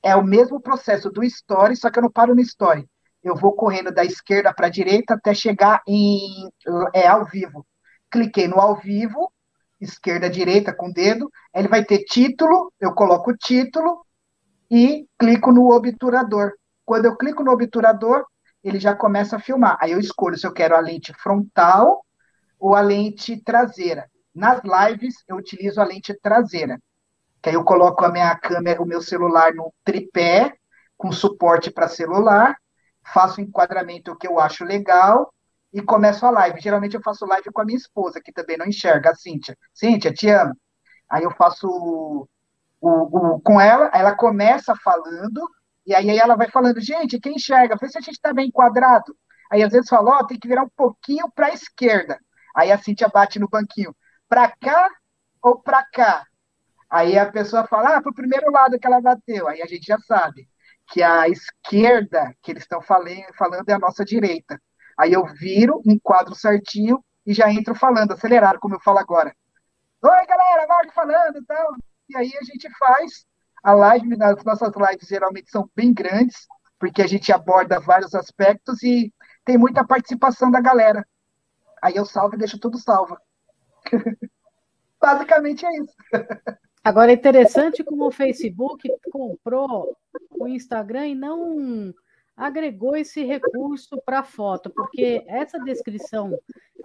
É 0.00 0.14
o 0.14 0.22
mesmo 0.22 0.60
processo 0.60 1.10
do 1.10 1.24
story, 1.24 1.74
só 1.74 1.90
que 1.90 1.98
eu 1.98 2.04
não 2.04 2.12
paro 2.12 2.36
no 2.36 2.40
story 2.40 2.88
eu 3.22 3.34
vou 3.34 3.52
correndo 3.52 3.92
da 3.92 4.04
esquerda 4.04 4.52
para 4.54 4.66
a 4.66 4.70
direita 4.70 5.14
até 5.14 5.34
chegar 5.34 5.82
em 5.86 6.48
é, 6.94 7.06
ao 7.06 7.24
vivo. 7.24 7.66
Cliquei 8.10 8.48
no 8.48 8.58
ao 8.58 8.76
vivo, 8.76 9.32
esquerda, 9.80 10.28
direita 10.28 10.72
com 10.72 10.88
o 10.88 10.92
dedo, 10.92 11.30
ele 11.54 11.68
vai 11.68 11.84
ter 11.84 12.04
título, 12.04 12.72
eu 12.80 12.92
coloco 12.94 13.30
o 13.30 13.36
título 13.36 14.04
e 14.70 15.06
clico 15.18 15.52
no 15.52 15.70
obturador. 15.72 16.52
Quando 16.84 17.06
eu 17.06 17.16
clico 17.16 17.42
no 17.44 17.52
obturador, 17.52 18.24
ele 18.62 18.80
já 18.80 18.94
começa 18.94 19.36
a 19.36 19.40
filmar. 19.40 19.76
Aí 19.80 19.92
eu 19.92 20.00
escolho 20.00 20.36
se 20.36 20.46
eu 20.46 20.52
quero 20.52 20.76
a 20.76 20.80
lente 20.80 21.12
frontal 21.14 22.04
ou 22.58 22.74
a 22.74 22.80
lente 22.80 23.40
traseira. 23.42 24.10
Nas 24.34 24.60
lives, 24.62 25.14
eu 25.28 25.36
utilizo 25.36 25.80
a 25.80 25.84
lente 25.84 26.14
traseira. 26.20 26.78
Que 27.42 27.50
aí 27.50 27.54
eu 27.54 27.64
coloco 27.64 28.04
a 28.04 28.10
minha 28.10 28.34
câmera, 28.36 28.82
o 28.82 28.86
meu 28.86 29.00
celular 29.00 29.54
no 29.54 29.72
tripé, 29.84 30.54
com 30.96 31.12
suporte 31.12 31.70
para 31.70 31.86
celular, 31.88 32.56
faço 33.12 33.40
o 33.40 33.44
enquadramento 33.44 34.16
que 34.16 34.26
eu 34.26 34.40
acho 34.40 34.64
legal 34.64 35.32
e 35.72 35.82
começo 35.82 36.24
a 36.26 36.30
live. 36.30 36.60
Geralmente 36.60 36.94
eu 36.94 37.02
faço 37.02 37.26
live 37.26 37.50
com 37.52 37.60
a 37.60 37.64
minha 37.64 37.76
esposa, 37.76 38.20
que 38.20 38.32
também 38.32 38.56
não 38.56 38.66
enxerga, 38.66 39.10
a 39.10 39.14
Cíntia. 39.14 39.56
Cíntia, 39.72 40.12
te 40.12 40.28
amo. 40.28 40.54
Aí 41.10 41.24
eu 41.24 41.30
faço 41.32 41.68
o, 41.68 42.28
o, 42.80 43.34
o, 43.36 43.40
com 43.40 43.60
ela, 43.60 43.90
ela 43.94 44.14
começa 44.14 44.74
falando, 44.76 45.48
e 45.86 45.94
aí 45.94 46.10
ela 46.18 46.36
vai 46.36 46.50
falando, 46.50 46.80
gente, 46.80 47.20
quem 47.20 47.36
enxerga? 47.36 47.76
Vê 47.80 47.88
se 47.88 47.98
a 47.98 48.00
gente 48.00 48.14
está 48.14 48.32
bem 48.32 48.48
enquadrado. 48.48 49.16
Aí 49.50 49.62
às 49.62 49.72
vezes 49.72 49.88
fala, 49.88 50.10
ó, 50.10 50.18
oh, 50.20 50.26
tem 50.26 50.38
que 50.38 50.48
virar 50.48 50.62
um 50.64 50.70
pouquinho 50.76 51.30
para 51.34 51.46
a 51.46 51.54
esquerda. 51.54 52.18
Aí 52.54 52.70
a 52.72 52.78
Cíntia 52.78 53.08
bate 53.08 53.38
no 53.38 53.48
banquinho, 53.48 53.94
para 54.28 54.50
cá 54.60 54.88
ou 55.42 55.60
para 55.60 55.84
cá? 55.84 56.24
Aí 56.90 57.18
a 57.18 57.30
pessoa 57.30 57.66
fala, 57.66 57.96
ah, 57.96 58.02
para 58.02 58.10
o 58.10 58.14
primeiro 58.14 58.50
lado 58.50 58.78
que 58.78 58.86
ela 58.86 59.00
bateu. 59.00 59.48
Aí 59.48 59.62
a 59.62 59.66
gente 59.66 59.86
já 59.86 59.98
sabe 59.98 60.48
que 60.88 61.02
a 61.02 61.28
esquerda 61.28 62.34
que 62.42 62.50
eles 62.52 62.62
estão 62.62 62.80
falando 62.80 63.68
é 63.68 63.72
a 63.72 63.78
nossa 63.78 64.04
direita. 64.04 64.60
Aí 64.98 65.12
eu 65.12 65.24
viro, 65.26 65.80
enquadro 65.86 66.34
certinho 66.34 67.02
e 67.24 67.32
já 67.32 67.50
entro 67.52 67.74
falando, 67.74 68.12
acelerado, 68.12 68.58
como 68.58 68.74
eu 68.74 68.80
falo 68.80 68.98
agora. 68.98 69.34
Oi, 70.02 70.26
galera, 70.26 70.66
Marco 70.66 70.92
falando 70.92 71.36
e 71.38 71.44
tal. 71.44 71.76
E 72.08 72.16
aí 72.16 72.32
a 72.36 72.44
gente 72.44 72.68
faz 72.78 73.26
a 73.62 73.74
live, 73.74 74.16
as 74.20 74.42
nossas 74.44 74.72
lives 74.74 75.08
geralmente 75.08 75.50
são 75.50 75.70
bem 75.74 75.92
grandes, 75.92 76.48
porque 76.78 77.02
a 77.02 77.06
gente 77.06 77.32
aborda 77.32 77.78
vários 77.78 78.14
aspectos 78.14 78.82
e 78.82 79.12
tem 79.44 79.56
muita 79.56 79.86
participação 79.86 80.50
da 80.50 80.60
galera. 80.60 81.06
Aí 81.80 81.94
eu 81.94 82.04
salvo 82.04 82.34
e 82.34 82.38
deixo 82.38 82.58
tudo 82.58 82.78
salvo. 82.78 83.16
Basicamente 85.00 85.64
é 85.64 85.70
isso. 85.76 85.94
Agora 86.82 87.12
é 87.12 87.14
interessante 87.14 87.84
como 87.84 88.06
o 88.06 88.10
Facebook 88.10 88.88
comprou 89.12 89.96
o 90.30 90.48
Instagram 90.48 91.08
e 91.08 91.14
não 91.14 91.94
agregou 92.38 92.96
esse 92.96 93.24
recurso 93.24 94.00
para 94.06 94.22
foto, 94.22 94.70
porque 94.70 95.24
essa 95.26 95.58
descrição 95.58 96.38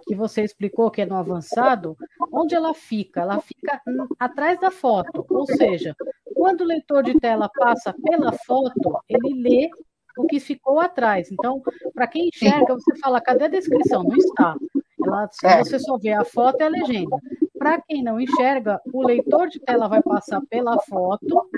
que 0.06 0.14
você 0.14 0.42
explicou 0.42 0.90
que 0.90 1.00
é 1.00 1.06
no 1.06 1.14
avançado, 1.14 1.96
onde 2.32 2.54
ela 2.54 2.74
fica? 2.74 3.20
Ela 3.20 3.40
fica 3.40 3.80
atrás 4.18 4.60
da 4.60 4.70
foto, 4.70 5.24
ou 5.30 5.46
seja, 5.46 5.94
quando 6.34 6.62
o 6.62 6.66
leitor 6.66 7.04
de 7.04 7.18
tela 7.20 7.48
passa 7.54 7.94
pela 8.04 8.32
foto, 8.32 8.98
ele 9.08 9.40
lê 9.40 9.70
o 10.18 10.26
que 10.26 10.40
ficou 10.40 10.80
atrás. 10.80 11.30
Então, 11.30 11.62
para 11.94 12.08
quem 12.08 12.28
enxerga, 12.28 12.74
você 12.74 12.96
fala, 12.98 13.20
cadê 13.20 13.44
a 13.44 13.48
descrição? 13.48 14.02
Não 14.02 14.16
está. 14.16 14.56
Ela, 15.02 15.28
se 15.30 15.46
é. 15.46 15.58
você 15.58 15.78
só 15.78 15.96
vê 15.98 16.12
a 16.12 16.24
foto, 16.24 16.60
é 16.60 16.64
a 16.64 16.68
legenda. 16.68 17.16
Para 17.58 17.80
quem 17.80 18.02
não 18.02 18.20
enxerga, 18.20 18.80
o 18.92 19.06
leitor 19.06 19.48
de 19.48 19.60
tela 19.60 19.88
vai 19.88 20.02
passar 20.02 20.40
pela 20.50 20.78
foto 20.80 21.48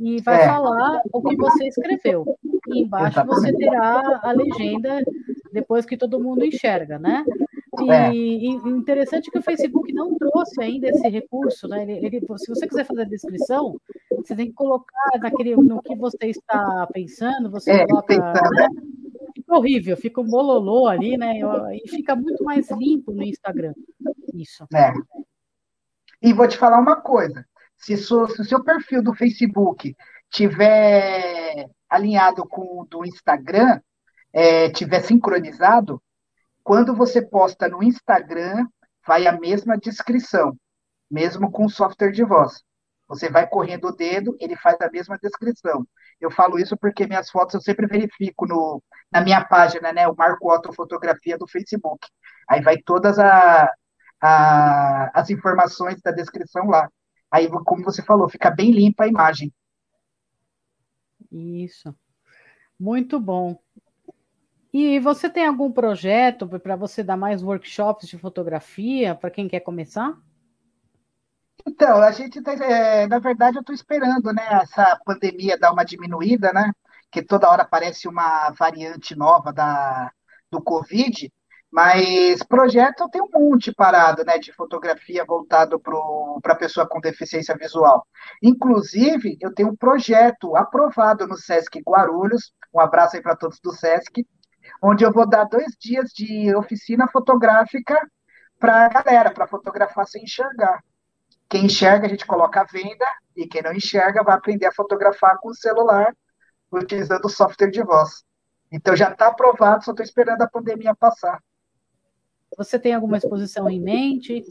e 0.00 0.20
vai 0.22 0.42
é. 0.42 0.46
falar 0.46 1.02
o 1.12 1.22
que 1.22 1.36
você 1.36 1.66
escreveu. 1.68 2.24
E 2.68 2.82
embaixo 2.82 3.20
Exatamente. 3.20 3.40
você 3.40 3.56
terá 3.56 4.20
a 4.22 4.32
legenda 4.32 5.02
depois 5.52 5.84
que 5.84 5.96
todo 5.96 6.20
mundo 6.20 6.44
enxerga, 6.44 6.98
né? 6.98 7.24
E, 7.80 7.90
é. 7.90 8.12
e, 8.12 8.46
interessante 8.48 9.30
que 9.30 9.38
o 9.38 9.42
Facebook 9.42 9.92
não 9.92 10.16
trouxe 10.16 10.62
ainda 10.62 10.88
esse 10.88 11.08
recurso, 11.08 11.66
né? 11.68 11.82
Ele, 11.82 12.06
ele, 12.06 12.20
se 12.36 12.48
você 12.48 12.66
quiser 12.66 12.84
fazer 12.84 13.02
a 13.02 13.06
descrição, 13.06 13.76
você 14.16 14.36
tem 14.36 14.46
que 14.46 14.52
colocar 14.52 15.18
naquele, 15.20 15.56
no 15.56 15.80
que 15.82 15.96
você 15.96 16.26
está 16.26 16.86
pensando, 16.92 17.50
você 17.50 17.72
é, 17.72 17.86
coloca. 17.86 18.14
Né? 18.14 18.68
Fica 19.34 19.56
horrível, 19.56 19.96
fica 19.96 20.20
um 20.20 20.28
bololô 20.28 20.86
ali, 20.86 21.16
né? 21.16 21.40
E 21.82 21.88
fica 21.88 22.14
muito 22.14 22.44
mais 22.44 22.70
limpo 22.70 23.12
no 23.12 23.22
Instagram. 23.22 23.72
Isso. 24.34 24.66
É. 24.74 24.92
E 26.22 26.32
vou 26.32 26.46
te 26.46 26.58
falar 26.58 26.78
uma 26.78 26.96
coisa: 26.96 27.44
se, 27.82 27.96
se 27.96 28.14
o 28.14 28.44
seu 28.44 28.62
perfil 28.62 29.02
do 29.02 29.14
Facebook 29.14 29.94
tiver 30.30 31.68
alinhado 31.88 32.46
com 32.46 32.80
o 32.80 32.86
do 32.86 33.04
Instagram, 33.04 33.80
é, 34.32 34.70
tiver 34.70 35.00
sincronizado, 35.00 36.02
quando 36.62 36.94
você 36.94 37.20
posta 37.20 37.68
no 37.68 37.82
Instagram, 37.82 38.66
vai 39.06 39.26
a 39.26 39.32
mesma 39.32 39.76
descrição, 39.76 40.56
mesmo 41.10 41.50
com 41.50 41.66
o 41.66 41.70
software 41.70 42.12
de 42.12 42.24
voz. 42.24 42.62
Você 43.08 43.28
vai 43.28 43.46
correndo 43.46 43.88
o 43.88 43.92
dedo, 43.92 44.34
ele 44.40 44.56
faz 44.56 44.80
a 44.80 44.88
mesma 44.90 45.18
descrição. 45.18 45.86
Eu 46.20 46.30
falo 46.30 46.58
isso 46.58 46.76
porque 46.78 47.06
minhas 47.06 47.30
fotos 47.30 47.54
eu 47.54 47.60
sempre 47.60 47.86
verifico 47.86 48.46
no, 48.46 48.82
na 49.10 49.20
minha 49.20 49.44
página, 49.44 49.92
né? 49.92 50.08
O 50.08 50.14
Marco 50.16 50.50
Otto 50.50 50.72
Fotografia 50.72 51.36
do 51.36 51.46
Facebook. 51.46 52.08
Aí 52.48 52.62
vai 52.62 52.78
todas 52.78 53.18
a, 53.18 53.70
a, 54.20 55.20
as 55.20 55.28
informações 55.28 56.00
da 56.00 56.10
descrição 56.12 56.66
lá. 56.68 56.88
Aí, 57.32 57.48
como 57.64 57.82
você 57.82 58.02
falou, 58.02 58.28
fica 58.28 58.50
bem 58.50 58.70
limpa 58.70 59.04
a 59.04 59.08
imagem. 59.08 59.50
Isso. 61.30 61.94
Muito 62.78 63.18
bom. 63.18 63.58
E 64.70 65.00
você 65.00 65.30
tem 65.30 65.46
algum 65.46 65.72
projeto 65.72 66.46
para 66.46 66.76
você 66.76 67.02
dar 67.02 67.16
mais 67.16 67.42
workshops 67.42 68.06
de 68.06 68.18
fotografia 68.18 69.14
para 69.14 69.30
quem 69.30 69.48
quer 69.48 69.60
começar? 69.60 70.14
Então, 71.66 72.02
a 72.02 72.10
gente 72.10 72.42
tá, 72.42 72.52
é, 72.52 73.06
na 73.06 73.18
verdade, 73.18 73.56
eu 73.56 73.60
estou 73.60 73.74
esperando, 73.74 74.32
né, 74.32 74.42
essa 74.62 74.98
pandemia 75.04 75.58
dar 75.58 75.72
uma 75.72 75.84
diminuída, 75.84 76.52
né? 76.52 76.72
Que 77.10 77.22
toda 77.22 77.48
hora 77.48 77.62
aparece 77.62 78.08
uma 78.08 78.50
variante 78.50 79.14
nova 79.14 79.52
da, 79.52 80.10
do 80.50 80.60
Covid, 80.60 81.32
mas 81.72 82.42
projeto 82.42 83.00
eu 83.00 83.08
tenho 83.08 83.24
um 83.24 83.50
monte 83.50 83.72
parado, 83.72 84.22
né, 84.24 84.38
de 84.38 84.52
fotografia 84.52 85.24
voltado 85.24 85.80
para 85.80 86.52
a 86.52 86.56
pessoa 86.56 86.86
com 86.86 87.00
deficiência 87.00 87.56
visual. 87.56 88.06
Inclusive, 88.42 89.38
eu 89.40 89.54
tenho 89.54 89.70
um 89.70 89.76
projeto 89.76 90.54
aprovado 90.54 91.26
no 91.26 91.34
Sesc 91.34 91.80
Guarulhos, 91.80 92.52
um 92.74 92.78
abraço 92.78 93.16
aí 93.16 93.22
para 93.22 93.34
todos 93.34 93.58
do 93.58 93.72
Sesc, 93.72 94.26
onde 94.82 95.02
eu 95.02 95.10
vou 95.10 95.26
dar 95.26 95.44
dois 95.44 95.74
dias 95.80 96.10
de 96.10 96.54
oficina 96.54 97.08
fotográfica 97.08 97.98
para 98.58 98.84
a 98.84 98.88
galera, 98.88 99.30
para 99.30 99.46
fotografar 99.46 100.06
sem 100.06 100.24
enxergar. 100.24 100.84
Quem 101.48 101.64
enxerga, 101.64 102.06
a 102.06 102.10
gente 102.10 102.26
coloca 102.26 102.60
a 102.60 102.64
venda, 102.64 103.06
e 103.34 103.46
quem 103.46 103.62
não 103.62 103.72
enxerga 103.72 104.22
vai 104.22 104.34
aprender 104.34 104.66
a 104.66 104.72
fotografar 104.72 105.38
com 105.38 105.48
o 105.48 105.54
celular, 105.54 106.14
utilizando 106.70 107.24
o 107.24 107.30
software 107.30 107.70
de 107.70 107.82
voz. 107.82 108.24
Então 108.70 108.94
já 108.94 109.10
está 109.10 109.28
aprovado, 109.28 109.84
só 109.84 109.92
estou 109.92 110.04
esperando 110.04 110.42
a 110.42 110.48
pandemia 110.48 110.94
passar. 110.94 111.40
Você 112.56 112.78
tem 112.78 112.94
alguma 112.94 113.16
exposição 113.16 113.68
em 113.68 113.80
mente? 113.80 114.42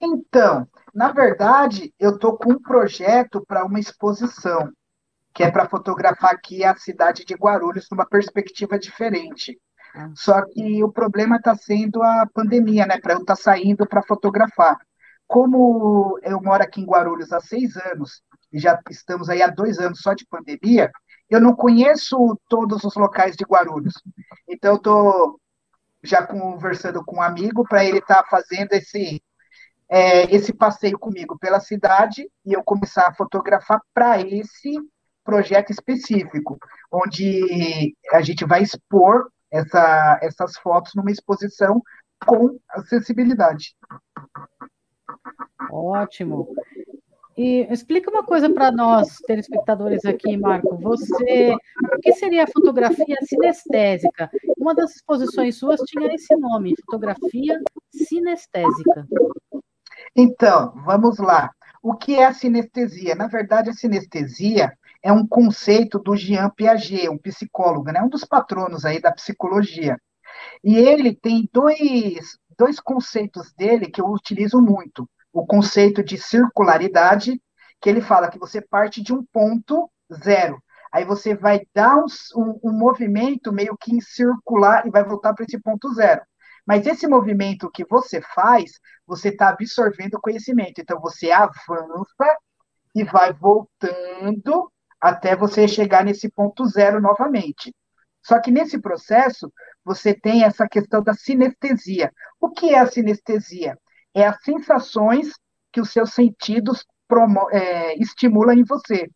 Então, 0.00 0.68
na 0.94 1.12
verdade, 1.12 1.92
eu 1.98 2.10
estou 2.10 2.36
com 2.36 2.52
um 2.52 2.62
projeto 2.62 3.44
para 3.46 3.64
uma 3.64 3.80
exposição 3.80 4.70
que 5.34 5.42
é 5.42 5.50
para 5.50 5.68
fotografar 5.68 6.34
aqui 6.34 6.62
a 6.62 6.76
cidade 6.76 7.24
de 7.24 7.34
Guarulhos 7.34 7.88
numa 7.90 8.06
perspectiva 8.06 8.78
diferente. 8.78 9.58
Ah. 9.94 10.10
Só 10.14 10.44
que 10.44 10.82
o 10.84 10.92
problema 10.92 11.36
está 11.36 11.54
sendo 11.54 12.02
a 12.02 12.26
pandemia, 12.32 12.86
né? 12.86 13.00
Para 13.00 13.14
eu 13.14 13.20
estar 13.20 13.36
tá 13.36 13.42
saindo 13.42 13.86
para 13.86 14.02
fotografar. 14.02 14.76
Como 15.26 16.18
eu 16.22 16.40
moro 16.40 16.62
aqui 16.62 16.80
em 16.80 16.86
Guarulhos 16.86 17.32
há 17.32 17.40
seis 17.40 17.76
anos, 17.76 18.22
e 18.52 18.58
já 18.58 18.78
estamos 18.90 19.30
aí 19.30 19.40
há 19.40 19.48
dois 19.48 19.78
anos 19.78 20.00
só 20.00 20.12
de 20.12 20.26
pandemia, 20.26 20.90
eu 21.30 21.40
não 21.40 21.56
conheço 21.56 22.38
todos 22.48 22.84
os 22.84 22.94
locais 22.94 23.34
de 23.34 23.44
Guarulhos. 23.44 23.94
Então, 24.46 24.72
eu 24.72 24.76
estou 24.76 25.40
já 26.02 26.26
conversando 26.26 27.04
com 27.04 27.16
um 27.16 27.22
amigo 27.22 27.66
para 27.66 27.84
ele 27.84 27.98
estar 27.98 28.22
tá 28.22 28.28
fazendo 28.28 28.72
esse, 28.72 29.22
é, 29.88 30.34
esse 30.34 30.52
passeio 30.52 30.98
comigo 30.98 31.38
pela 31.38 31.60
cidade 31.60 32.28
e 32.44 32.52
eu 32.52 32.62
começar 32.62 33.08
a 33.08 33.14
fotografar 33.14 33.80
para 33.94 34.20
esse 34.20 34.76
projeto 35.24 35.70
específico, 35.70 36.58
onde 36.90 37.94
a 38.12 38.20
gente 38.20 38.44
vai 38.44 38.62
expor 38.62 39.28
essa, 39.50 40.18
essas 40.22 40.56
fotos 40.56 40.92
numa 40.94 41.10
exposição 41.10 41.80
com 42.26 42.58
acessibilidade. 42.70 43.76
Ótimo. 45.70 46.48
E 47.42 47.66
explica 47.72 48.08
uma 48.08 48.22
coisa 48.22 48.48
para 48.48 48.70
nós, 48.70 49.16
telespectadores 49.26 50.04
aqui, 50.04 50.36
Marco. 50.36 50.76
Você, 50.76 51.52
o 51.52 52.00
que 52.00 52.12
seria 52.12 52.44
a 52.44 52.46
fotografia 52.46 53.16
sinestésica? 53.24 54.30
Uma 54.56 54.72
das 54.72 54.94
exposições 54.94 55.56
suas 55.56 55.80
tinha 55.80 56.14
esse 56.14 56.36
nome, 56.36 56.76
fotografia 56.86 57.60
sinestésica. 57.90 59.08
Então, 60.14 60.72
vamos 60.86 61.18
lá. 61.18 61.50
O 61.82 61.94
que 61.96 62.14
é 62.14 62.26
a 62.26 62.32
sinestesia? 62.32 63.16
Na 63.16 63.26
verdade, 63.26 63.70
a 63.70 63.74
sinestesia 63.74 64.72
é 65.02 65.12
um 65.12 65.26
conceito 65.26 65.98
do 65.98 66.14
Jean 66.14 66.48
Piaget, 66.48 67.08
um 67.08 67.18
psicólogo, 67.18 67.90
né? 67.90 68.00
um 68.02 68.08
dos 68.08 68.24
patronos 68.24 68.84
aí 68.84 69.00
da 69.00 69.10
psicologia. 69.10 69.98
E 70.62 70.76
ele 70.76 71.12
tem 71.12 71.50
dois, 71.52 72.38
dois 72.56 72.78
conceitos 72.78 73.52
dele 73.52 73.90
que 73.90 74.00
eu 74.00 74.06
utilizo 74.06 74.60
muito. 74.60 75.08
O 75.32 75.46
conceito 75.46 76.02
de 76.02 76.18
circularidade, 76.18 77.40
que 77.80 77.88
ele 77.88 78.00
fala 78.00 78.30
que 78.30 78.38
você 78.38 78.60
parte 78.60 79.02
de 79.02 79.12
um 79.12 79.24
ponto 79.32 79.90
zero. 80.12 80.62
Aí 80.92 81.04
você 81.04 81.34
vai 81.34 81.62
dar 81.74 81.96
um, 81.96 82.06
um, 82.36 82.60
um 82.64 82.72
movimento 82.72 83.52
meio 83.52 83.76
que 83.78 83.94
em 83.94 84.00
circular 84.00 84.86
e 84.86 84.90
vai 84.90 85.02
voltar 85.02 85.32
para 85.32 85.44
esse 85.44 85.58
ponto 85.58 85.92
zero. 85.94 86.20
Mas 86.66 86.86
esse 86.86 87.08
movimento 87.08 87.70
que 87.70 87.84
você 87.84 88.20
faz, 88.20 88.72
você 89.06 89.30
está 89.30 89.48
absorvendo 89.48 90.20
conhecimento. 90.20 90.80
Então 90.80 91.00
você 91.00 91.30
avança 91.30 92.36
e 92.94 93.04
vai 93.04 93.32
voltando 93.32 94.70
até 95.00 95.34
você 95.34 95.66
chegar 95.66 96.04
nesse 96.04 96.30
ponto 96.30 96.66
zero 96.66 97.00
novamente. 97.00 97.74
Só 98.22 98.40
que 98.40 98.52
nesse 98.52 98.80
processo, 98.80 99.52
você 99.84 100.14
tem 100.14 100.44
essa 100.44 100.68
questão 100.68 101.02
da 101.02 101.14
sinestesia. 101.14 102.12
O 102.40 102.50
que 102.50 102.72
é 102.74 102.78
a 102.78 102.86
sinestesia? 102.86 103.76
É 104.14 104.26
as 104.26 104.42
sensações 104.42 105.32
que 105.72 105.80
os 105.80 105.90
seus 105.90 106.12
sentidos 106.12 106.84
é, 107.50 107.94
estimulam 107.98 108.56
em 108.56 108.64
você. 108.64 109.10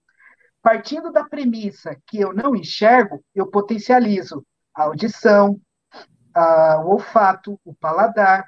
Partindo 0.62 1.12
da 1.12 1.24
premissa 1.24 1.96
que 2.06 2.20
eu 2.20 2.32
não 2.32 2.56
enxergo, 2.56 3.22
eu 3.34 3.46
potencializo 3.48 4.44
a 4.74 4.84
audição, 4.84 5.60
a, 6.34 6.80
o 6.80 6.92
olfato, 6.92 7.58
o 7.64 7.74
paladar, 7.74 8.44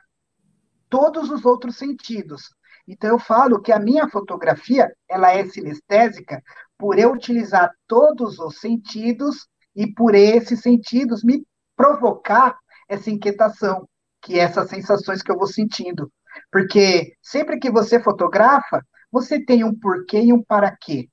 todos 0.89 1.31
os 1.31 1.45
outros 1.45 1.77
sentidos. 1.77 2.43
Então 2.87 3.11
eu 3.11 3.19
falo 3.19 3.61
que 3.61 3.71
a 3.71 3.79
minha 3.79 4.09
fotografia 4.09 4.93
ela 5.09 5.33
é 5.33 5.45
sinestésica 5.47 6.43
por 6.79 6.99
eu 6.99 7.13
utilizar 7.13 7.71
todos 7.87 8.39
os 8.39 8.59
sentidos 8.61 9.47
e 9.75 9.87
por 9.93 10.15
esses 10.15 10.61
sentidos 10.61 11.23
me 11.23 11.47
provocar 11.77 12.59
essa 12.89 13.11
inquietação, 13.11 13.87
que 14.23 14.39
é 14.39 14.43
essas 14.43 14.71
sensações 14.71 15.23
que 15.23 15.31
eu 15.31 15.37
vou 15.37 15.47
sentindo. 15.47 16.11
Porque 16.51 17.15
sempre 17.23 17.59
que 17.59 17.71
você 17.71 18.01
fotografa, 18.01 18.85
você 19.11 19.43
tem 19.45 19.65
um 19.65 19.75
porquê 19.75 20.21
e 20.21 20.33
um 20.33 20.43
para 20.43 20.77
quê. 20.77 21.09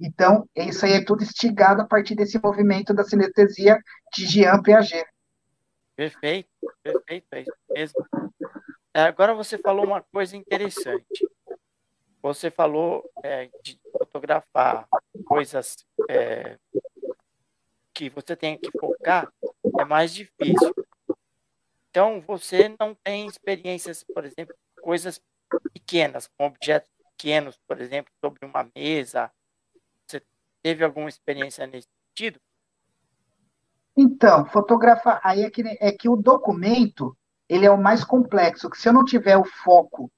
Então, 0.00 0.48
isso 0.56 0.86
aí 0.86 0.92
é 0.92 1.04
tudo 1.04 1.22
instigado 1.22 1.82
a 1.82 1.86
partir 1.86 2.14
desse 2.14 2.38
movimento 2.42 2.94
da 2.94 3.04
sinestesia 3.04 3.78
de 4.14 4.26
Jean 4.26 4.62
Piaget. 4.62 5.06
Perfeito, 5.94 6.48
perfeito, 6.82 7.26
é 7.32 7.40
isso 7.42 7.52
mesmo. 7.70 8.06
Agora 8.94 9.34
você 9.34 9.58
falou 9.58 9.84
uma 9.84 10.00
coisa 10.00 10.36
interessante. 10.36 11.28
Você 12.22 12.50
falou 12.50 13.04
é, 13.22 13.50
de 13.62 13.78
fotografar 13.98 14.86
coisas 15.26 15.76
é, 16.08 16.58
que 17.92 18.08
você 18.08 18.34
tem 18.34 18.58
que 18.58 18.70
focar, 18.78 19.30
é 19.78 19.84
mais 19.84 20.14
difícil. 20.14 20.74
Então, 21.90 22.20
você 22.20 22.74
não 22.78 22.94
tem 22.94 23.26
experiências, 23.26 24.04
por 24.04 24.24
exemplo, 24.24 24.54
coisas 24.80 25.20
pequenas, 25.72 26.28
com 26.38 26.46
objetos 26.46 26.90
pequenos, 26.98 27.58
por 27.66 27.80
exemplo, 27.80 28.12
sobre 28.24 28.46
uma 28.46 28.70
mesa. 28.74 29.30
Você 30.06 30.22
teve 30.62 30.84
alguma 30.84 31.08
experiência 31.08 31.66
nesse 31.66 31.88
sentido? 32.08 32.40
Então, 33.96 34.46
fotografar, 34.46 35.20
aí 35.24 35.42
é 35.42 35.50
que, 35.50 35.62
é 35.80 35.90
que 35.90 36.08
o 36.08 36.16
documento, 36.16 37.16
ele 37.48 37.66
é 37.66 37.70
o 37.70 37.80
mais 37.80 38.04
complexo, 38.04 38.70
que 38.70 38.78
se 38.78 38.88
eu 38.88 38.92
não 38.92 39.04
tiver 39.04 39.36
o 39.36 39.44
foco 39.44 40.10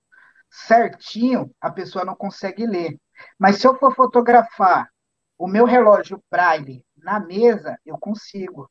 certinho, 0.50 1.50
a 1.58 1.70
pessoa 1.70 2.04
não 2.04 2.14
consegue 2.14 2.66
ler. 2.66 3.00
Mas 3.38 3.56
se 3.56 3.66
eu 3.66 3.78
for 3.78 3.94
fotografar 3.94 4.90
o 5.38 5.48
meu 5.48 5.64
relógio 5.64 6.22
braille 6.30 6.84
na 6.96 7.18
mesa, 7.18 7.78
eu 7.84 7.96
consigo. 7.96 8.70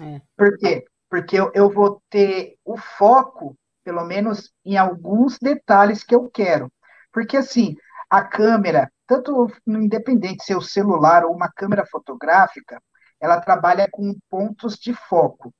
É. 0.00 0.22
Por 0.36 0.56
quê? 0.58 0.84
Porque 1.08 1.38
eu, 1.38 1.50
eu 1.54 1.70
vou 1.70 2.02
ter 2.10 2.56
o 2.64 2.76
foco, 2.76 3.56
pelo 3.84 4.04
menos 4.04 4.52
em 4.64 4.76
alguns 4.76 5.38
detalhes 5.38 6.02
que 6.04 6.14
eu 6.14 6.28
quero. 6.30 6.70
Porque, 7.12 7.36
assim, 7.36 7.74
a 8.10 8.22
câmera, 8.22 8.90
tanto 9.06 9.48
independente 9.66 10.44
se 10.44 10.52
é 10.52 10.56
o 10.56 10.62
celular 10.62 11.24
ou 11.24 11.34
uma 11.34 11.50
câmera 11.50 11.86
fotográfica, 11.86 12.80
ela 13.20 13.40
trabalha 13.40 13.88
com 13.90 14.14
pontos 14.30 14.76
de 14.76 14.94
foco. 14.94 15.52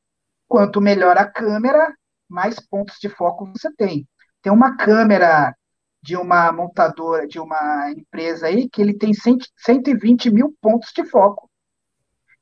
Quanto 0.46 0.80
melhor 0.80 1.16
a 1.18 1.26
câmera, 1.26 1.94
mais 2.28 2.60
pontos 2.60 2.98
de 3.00 3.08
foco 3.08 3.46
você 3.46 3.72
tem. 3.74 4.06
Tem 4.42 4.52
uma 4.52 4.76
câmera 4.76 5.54
de 6.02 6.16
uma 6.16 6.52
montadora, 6.52 7.26
de 7.26 7.40
uma 7.40 7.90
empresa 7.90 8.46
aí, 8.46 8.68
que 8.68 8.80
ele 8.80 8.94
tem 8.96 9.12
120 9.14 10.30
mil 10.30 10.56
pontos 10.60 10.92
de 10.94 11.04
foco. 11.04 11.50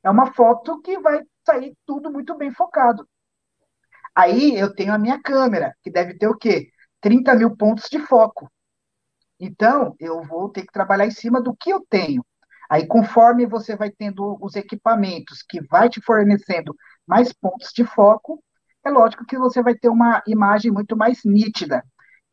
É 0.03 0.09
uma 0.09 0.33
foto 0.33 0.79
que 0.81 0.99
vai 0.99 1.21
sair 1.47 1.73
tudo 1.85 2.11
muito 2.11 2.35
bem 2.35 2.51
focado. 2.51 3.07
Aí 4.13 4.57
eu 4.57 4.73
tenho 4.73 4.93
a 4.93 4.97
minha 4.97 5.21
câmera, 5.21 5.73
que 5.81 5.89
deve 5.89 6.17
ter 6.17 6.27
o 6.27 6.37
quê? 6.37 6.69
30 6.99 7.35
mil 7.35 7.55
pontos 7.55 7.87
de 7.89 7.99
foco. 7.99 8.51
Então, 9.39 9.95
eu 9.99 10.21
vou 10.23 10.49
ter 10.49 10.63
que 10.63 10.73
trabalhar 10.73 11.05
em 11.05 11.11
cima 11.11 11.41
do 11.41 11.55
que 11.55 11.69
eu 11.69 11.85
tenho. 11.89 12.25
Aí, 12.69 12.85
conforme 12.85 13.45
você 13.45 13.75
vai 13.75 13.89
tendo 13.91 14.37
os 14.41 14.55
equipamentos 14.55 15.43
que 15.47 15.61
vai 15.67 15.89
te 15.89 16.01
fornecendo 16.01 16.75
mais 17.05 17.31
pontos 17.31 17.71
de 17.73 17.85
foco, 17.85 18.43
é 18.85 18.89
lógico 18.89 19.25
que 19.25 19.37
você 19.37 19.61
vai 19.61 19.75
ter 19.75 19.89
uma 19.89 20.21
imagem 20.27 20.71
muito 20.71 20.97
mais 20.97 21.19
nítida. 21.23 21.83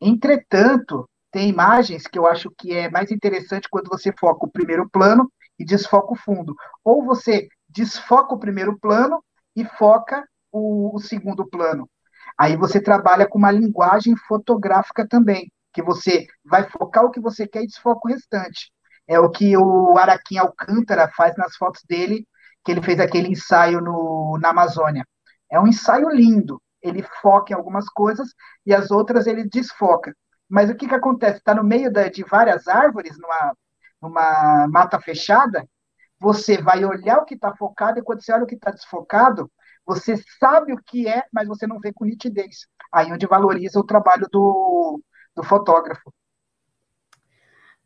Entretanto, 0.01 1.07
tem 1.31 1.49
imagens 1.49 2.07
que 2.07 2.17
eu 2.17 2.25
acho 2.25 2.51
que 2.57 2.73
é 2.73 2.89
mais 2.89 3.11
interessante 3.11 3.69
quando 3.69 3.87
você 3.87 4.11
foca 4.19 4.45
o 4.45 4.51
primeiro 4.51 4.89
plano 4.89 5.31
e 5.59 5.63
desfoca 5.63 6.13
o 6.13 6.17
fundo. 6.17 6.55
Ou 6.83 7.05
você 7.05 7.47
desfoca 7.75 8.33
o 8.33 8.39
primeiro 8.39 8.79
plano 8.79 9.23
e 9.55 9.65
foca 9.65 10.27
o, 10.51 10.95
o 10.95 10.99
segundo 10.99 11.45
plano. 11.45 11.89
Aí 12.37 12.55
você 12.55 12.81
trabalha 12.81 13.27
com 13.27 13.37
uma 13.37 13.51
linguagem 13.51 14.15
fotográfica 14.15 15.07
também, 15.07 15.51
que 15.73 15.81
você 15.81 16.25
vai 16.43 16.67
focar 16.69 17.03
o 17.03 17.11
que 17.11 17.19
você 17.19 17.47
quer 17.47 17.63
e 17.63 17.67
desfoca 17.67 18.07
o 18.07 18.11
restante. 18.11 18.71
É 19.07 19.19
o 19.19 19.29
que 19.29 19.55
o 19.55 19.97
Araquim 19.97 20.37
Alcântara 20.37 21.11
faz 21.15 21.35
nas 21.37 21.55
fotos 21.55 21.83
dele, 21.87 22.25
que 22.63 22.71
ele 22.71 22.81
fez 22.81 22.99
aquele 22.99 23.29
ensaio 23.29 23.79
no, 23.81 24.39
na 24.41 24.49
Amazônia. 24.49 25.05
É 25.51 25.59
um 25.59 25.67
ensaio 25.67 26.09
lindo. 26.09 26.61
Ele 26.81 27.03
foca 27.21 27.53
em 27.53 27.55
algumas 27.55 27.87
coisas 27.89 28.29
e 28.65 28.73
as 28.73 28.89
outras 28.91 29.27
ele 29.27 29.47
desfoca. 29.47 30.15
Mas 30.49 30.69
o 30.69 30.75
que, 30.75 30.87
que 30.87 30.95
acontece? 30.95 31.37
Está 31.37 31.53
no 31.53 31.63
meio 31.63 31.91
da, 31.91 32.07
de 32.07 32.23
várias 32.23 32.67
árvores, 32.67 33.17
numa, 33.19 33.55
numa 34.01 34.67
mata 34.67 34.99
fechada, 34.99 35.67
você 36.19 36.61
vai 36.61 36.83
olhar 36.85 37.17
o 37.17 37.25
que 37.25 37.35
está 37.35 37.55
focado, 37.55 37.99
e 37.99 38.03
quando 38.03 38.23
você 38.23 38.31
olha 38.31 38.43
o 38.43 38.47
que 38.47 38.55
está 38.55 38.71
desfocado, 38.71 39.51
você 39.85 40.15
sabe 40.39 40.73
o 40.73 40.81
que 40.83 41.07
é, 41.07 41.23
mas 41.31 41.47
você 41.47 41.67
não 41.67 41.79
vê 41.79 41.93
com 41.93 42.05
nitidez. 42.05 42.67
Aí 42.91 43.11
onde 43.11 43.27
valoriza 43.27 43.79
o 43.79 43.85
trabalho 43.85 44.27
do, 44.31 45.01
do 45.35 45.43
fotógrafo. 45.43 46.11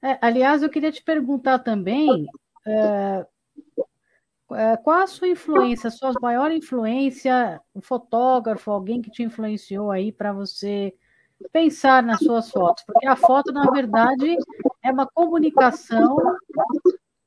É, 0.01 0.17
aliás, 0.21 0.63
eu 0.63 0.69
queria 0.69 0.91
te 0.91 1.03
perguntar 1.03 1.59
também 1.59 2.25
é, 2.65 3.25
é, 4.53 4.77
qual 4.77 5.01
a 5.01 5.07
sua 5.07 5.27
influência, 5.27 5.89
a 5.89 5.91
sua 5.91 6.13
maior 6.21 6.51
influência, 6.51 7.59
um 7.75 7.82
fotógrafo, 7.82 8.71
alguém 8.71 9.01
que 9.01 9.11
te 9.11 9.23
influenciou 9.23 9.91
aí 9.91 10.11
para 10.11 10.32
você 10.32 10.93
pensar 11.51 12.03
nas 12.03 12.19
suas 12.19 12.49
fotos, 12.49 12.84
porque 12.86 13.07
a 13.07 13.15
foto, 13.15 13.51
na 13.51 13.69
verdade, 13.71 14.38
é 14.84 14.91
uma 14.91 15.07
comunicação 15.07 16.17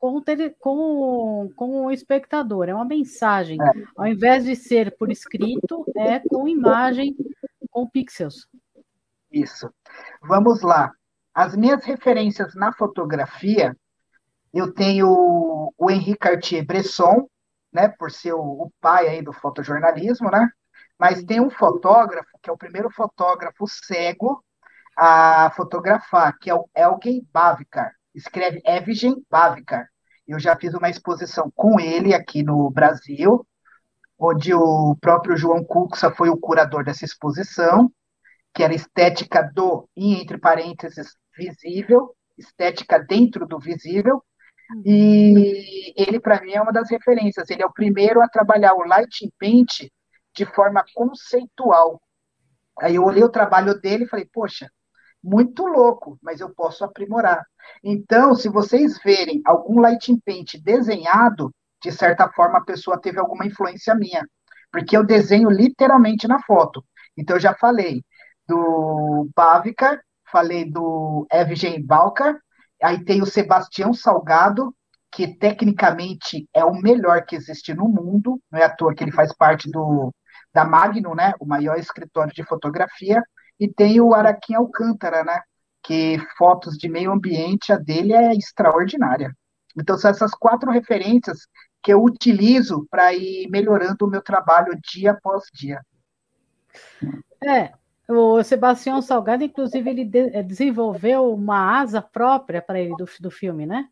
com 0.02 0.16
o, 0.16 0.20
tele, 0.20 0.50
com, 0.58 1.48
com 1.54 1.86
o 1.86 1.90
espectador, 1.92 2.68
é 2.68 2.74
uma 2.74 2.84
mensagem. 2.84 3.56
É. 3.62 3.84
Ao 3.96 4.04
invés 4.04 4.44
de 4.44 4.56
ser 4.56 4.96
por 4.96 5.12
escrito, 5.12 5.86
é 5.96 6.18
com 6.18 6.48
imagem, 6.48 7.16
com 7.70 7.88
pixels. 7.88 8.48
Isso. 9.30 9.72
Vamos 10.20 10.60
lá. 10.60 10.92
As 11.32 11.54
minhas 11.56 11.84
referências 11.84 12.52
na 12.56 12.72
fotografia, 12.72 13.76
eu 14.52 14.74
tenho 14.74 15.72
o 15.78 15.88
Henri 15.88 16.16
Cartier-Bresson, 16.16 17.28
né, 17.72 17.86
por 17.86 18.10
ser 18.10 18.32
o, 18.32 18.40
o 18.40 18.72
pai 18.80 19.06
aí 19.06 19.22
do 19.22 19.32
fotojornalismo, 19.32 20.28
né? 20.32 20.50
Mas 20.98 21.22
tem 21.22 21.40
um 21.40 21.48
fotógrafo, 21.48 22.28
que 22.42 22.50
é 22.50 22.52
o 22.52 22.58
primeiro 22.58 22.90
fotógrafo 22.90 23.68
cego 23.68 24.44
a 24.96 25.52
fotografar, 25.54 26.36
que 26.40 26.50
é 26.50 26.54
o 26.56 26.68
Elgin 26.74 27.24
Bavikar. 27.32 27.92
Escreve 28.12 28.60
Evgen 28.66 29.24
Bavikar. 29.30 29.91
Eu 30.26 30.38
já 30.38 30.56
fiz 30.56 30.74
uma 30.74 30.88
exposição 30.88 31.50
com 31.54 31.80
ele 31.80 32.14
aqui 32.14 32.42
no 32.42 32.70
Brasil, 32.70 33.46
onde 34.18 34.54
o 34.54 34.96
próprio 35.00 35.36
João 35.36 35.64
Cuxa 35.64 36.10
foi 36.10 36.30
o 36.30 36.36
curador 36.36 36.84
dessa 36.84 37.04
exposição, 37.04 37.90
que 38.54 38.62
era 38.62 38.74
estética 38.74 39.42
do, 39.42 39.88
e 39.96 40.14
entre 40.20 40.38
parênteses, 40.38 41.16
visível, 41.36 42.14
estética 42.38 42.98
dentro 42.98 43.46
do 43.46 43.58
visível, 43.58 44.22
e 44.84 45.92
ele, 45.96 46.18
para 46.18 46.40
mim, 46.40 46.52
é 46.52 46.62
uma 46.62 46.72
das 46.72 46.90
referências. 46.90 47.50
Ele 47.50 47.62
é 47.62 47.66
o 47.66 47.72
primeiro 47.72 48.22
a 48.22 48.28
trabalhar 48.28 48.74
o 48.74 48.86
light 48.86 49.30
paint 49.38 49.88
de 50.34 50.46
forma 50.46 50.84
conceitual. 50.94 52.00
Aí 52.80 52.94
eu 52.94 53.04
olhei 53.04 53.22
o 53.22 53.28
trabalho 53.28 53.78
dele 53.78 54.04
e 54.04 54.08
falei, 54.08 54.26
poxa, 54.32 54.70
muito 55.22 55.64
louco, 55.66 56.18
mas 56.22 56.40
eu 56.40 56.50
posso 56.50 56.84
aprimorar. 56.84 57.44
Então, 57.82 58.34
se 58.34 58.48
vocês 58.48 58.98
verem 59.02 59.40
algum 59.44 59.80
lighting 59.80 60.18
paint 60.24 60.56
desenhado, 60.62 61.50
de 61.82 61.92
certa 61.92 62.28
forma 62.30 62.58
a 62.58 62.64
pessoa 62.64 63.00
teve 63.00 63.18
alguma 63.18 63.46
influência 63.46 63.94
minha, 63.94 64.26
porque 64.70 64.96
eu 64.96 65.04
desenho 65.04 65.50
literalmente 65.50 66.26
na 66.26 66.42
foto. 66.42 66.84
Então, 67.16 67.36
eu 67.36 67.40
já 67.40 67.54
falei 67.54 68.02
do 68.48 69.28
Bavicar, 69.34 70.00
falei 70.30 70.68
do 70.68 71.26
Evgen 71.30 71.84
Balkar, 71.84 72.38
aí 72.82 73.04
tem 73.04 73.22
o 73.22 73.26
Sebastião 73.26 73.92
Salgado, 73.92 74.74
que 75.12 75.36
tecnicamente 75.36 76.48
é 76.54 76.64
o 76.64 76.74
melhor 76.74 77.24
que 77.26 77.36
existe 77.36 77.74
no 77.74 77.86
mundo, 77.86 78.40
não 78.50 78.58
é 78.58 78.64
à 78.64 78.74
toa 78.74 78.94
que 78.94 79.04
ele 79.04 79.12
faz 79.12 79.32
parte 79.36 79.70
do, 79.70 80.10
da 80.54 80.64
Magnum, 80.64 81.14
né, 81.14 81.34
o 81.38 81.44
maior 81.44 81.78
escritório 81.78 82.32
de 82.32 82.42
fotografia, 82.42 83.22
e 83.58 83.68
tem 83.68 84.00
o 84.00 84.14
Araquim 84.14 84.54
Alcântara, 84.54 85.24
né, 85.24 85.40
que 85.82 86.18
fotos 86.36 86.76
de 86.76 86.88
meio 86.88 87.12
ambiente, 87.12 87.72
a 87.72 87.76
dele 87.76 88.12
é 88.12 88.32
extraordinária. 88.32 89.34
Então, 89.78 89.96
são 89.96 90.10
essas 90.10 90.32
quatro 90.32 90.70
referências 90.70 91.46
que 91.82 91.92
eu 91.92 92.02
utilizo 92.02 92.86
para 92.90 93.12
ir 93.12 93.48
melhorando 93.50 94.04
o 94.04 94.08
meu 94.08 94.22
trabalho 94.22 94.78
dia 94.92 95.12
após 95.12 95.44
dia. 95.52 95.80
É, 97.44 97.72
o 98.08 98.42
Sebastião 98.42 99.02
Salgado, 99.02 99.42
inclusive, 99.42 99.88
ele 99.88 100.04
de 100.04 100.36
eh, 100.36 100.42
desenvolveu 100.42 101.32
uma 101.32 101.80
asa 101.80 102.00
própria 102.00 102.62
para 102.62 102.80
ele 102.80 102.94
do, 102.96 103.06
do 103.20 103.30
filme, 103.30 103.66
né? 103.66 103.88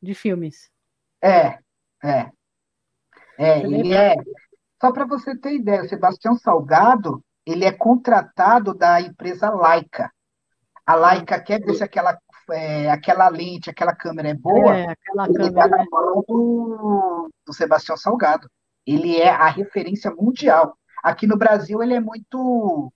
De 0.00 0.14
filmes. 0.14 0.70
É, 1.22 1.58
é. 2.02 2.30
É, 3.36 3.60
ele 3.60 3.94
é. 3.94 4.14
Só 4.80 4.92
para 4.92 5.06
você 5.06 5.36
ter 5.36 5.54
ideia, 5.54 5.82
o 5.82 5.88
Sebastião 5.88 6.36
Salgado, 6.36 7.22
ele 7.48 7.64
é 7.64 7.72
contratado 7.72 8.74
da 8.74 9.00
empresa 9.00 9.50
Leica. 9.50 10.12
A 10.84 10.94
Leica 10.94 11.40
quer 11.40 11.60
ver 11.60 11.74
se 11.74 11.82
aquela, 11.82 12.18
é, 12.50 12.90
aquela 12.90 13.28
lente, 13.28 13.70
aquela 13.70 13.94
câmera 13.94 14.28
é 14.28 14.34
boa. 14.34 14.76
É, 14.76 14.90
aquela 14.90 15.26
câmera. 15.26 15.68
Tá 15.68 15.86
do, 16.28 17.30
do 17.46 17.52
Sebastião 17.54 17.96
Salgado. 17.96 18.50
Ele 18.86 19.16
é 19.16 19.30
a 19.30 19.48
referência 19.48 20.10
mundial. 20.10 20.76
Aqui 21.02 21.26
no 21.26 21.38
Brasil, 21.38 21.82
ele 21.82 21.94
é 21.94 22.00
muito 22.00 22.92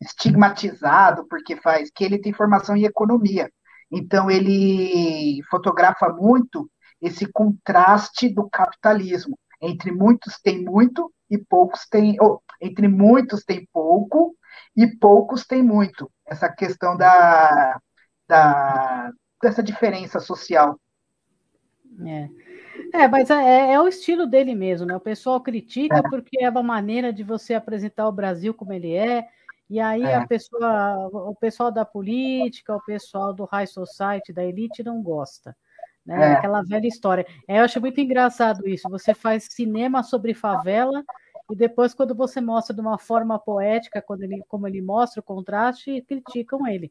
estigmatizado 0.00 1.24
porque 1.28 1.54
faz 1.54 1.88
que 1.94 2.04
ele 2.04 2.18
tem 2.18 2.32
formação 2.32 2.76
em 2.76 2.84
economia. 2.84 3.48
Então 3.92 4.28
ele 4.28 5.40
fotografa 5.48 6.08
muito 6.08 6.68
esse 7.00 7.30
contraste 7.30 8.28
do 8.28 8.50
capitalismo. 8.50 9.38
Entre 9.60 9.92
muitos 9.92 10.40
tem 10.42 10.64
muito 10.64 11.12
e 11.32 11.38
poucos 11.38 11.88
têm, 11.88 12.16
ou, 12.20 12.42
entre 12.60 12.86
muitos 12.86 13.42
tem 13.42 13.66
pouco 13.72 14.36
e 14.76 14.86
poucos 14.86 15.46
tem 15.46 15.62
muito. 15.62 16.10
Essa 16.26 16.48
questão 16.50 16.96
da, 16.96 17.80
da 18.28 19.10
dessa 19.42 19.62
diferença 19.62 20.20
social. 20.20 20.78
É. 22.06 22.28
É, 22.94 23.08
mas 23.08 23.30
é, 23.30 23.72
é, 23.72 23.80
o 23.80 23.88
estilo 23.88 24.26
dele 24.26 24.54
mesmo, 24.54 24.86
né? 24.86 24.94
O 24.94 25.00
pessoal 25.00 25.40
critica 25.40 25.98
é. 25.98 26.02
porque 26.02 26.42
é 26.42 26.50
uma 26.50 26.62
maneira 26.62 27.12
de 27.12 27.22
você 27.22 27.54
apresentar 27.54 28.06
o 28.06 28.12
Brasil 28.12 28.54
como 28.54 28.72
ele 28.72 28.94
é, 28.94 29.26
e 29.68 29.80
aí 29.80 30.02
é. 30.02 30.14
a 30.14 30.26
pessoa, 30.26 31.08
o 31.12 31.34
pessoal 31.34 31.70
da 31.72 31.84
política, 31.84 32.76
o 32.76 32.84
pessoal 32.84 33.32
do 33.32 33.44
high 33.44 33.66
society, 33.66 34.32
da 34.32 34.44
elite, 34.44 34.82
não 34.82 35.02
gosta. 35.02 35.56
Né? 36.04 36.32
É. 36.32 36.32
Aquela 36.34 36.62
velha 36.62 36.86
história. 36.86 37.26
É, 37.48 37.58
eu 37.58 37.64
acho 37.64 37.80
muito 37.80 38.00
engraçado 38.00 38.68
isso. 38.68 38.88
Você 38.90 39.14
faz 39.14 39.48
cinema 39.50 40.02
sobre 40.02 40.34
favela 40.34 41.02
e 41.52 41.54
depois, 41.54 41.92
quando 41.92 42.14
você 42.14 42.40
mostra 42.40 42.74
de 42.74 42.80
uma 42.80 42.96
forma 42.96 43.38
poética, 43.38 44.00
quando 44.00 44.22
ele, 44.22 44.42
como 44.48 44.66
ele 44.66 44.80
mostra 44.80 45.20
o 45.20 45.22
contraste, 45.22 46.00
criticam 46.08 46.66
ele. 46.66 46.90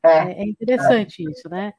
É, 0.00 0.08
é, 0.08 0.42
é 0.42 0.44
interessante 0.44 1.28
isso, 1.28 1.48
né? 1.48 1.72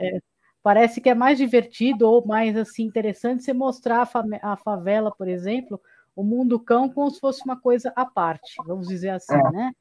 É. 0.00 0.16
É, 0.16 0.20
parece 0.62 1.00
que 1.00 1.10
é 1.10 1.14
mais 1.14 1.36
divertido 1.36 2.08
ou 2.08 2.24
mais 2.24 2.56
assim 2.56 2.84
interessante 2.84 3.42
você 3.42 3.52
mostrar 3.52 4.08
a, 4.08 4.52
a 4.52 4.56
favela, 4.56 5.10
por 5.10 5.26
exemplo, 5.26 5.80
o 6.14 6.22
mundo 6.22 6.60
cão 6.60 6.88
como 6.88 7.10
se 7.10 7.18
fosse 7.18 7.42
uma 7.44 7.60
coisa 7.60 7.92
à 7.96 8.06
parte, 8.06 8.54
vamos 8.64 8.86
dizer 8.86 9.10
assim, 9.10 9.34
é. 9.34 9.50
né? 9.50 9.72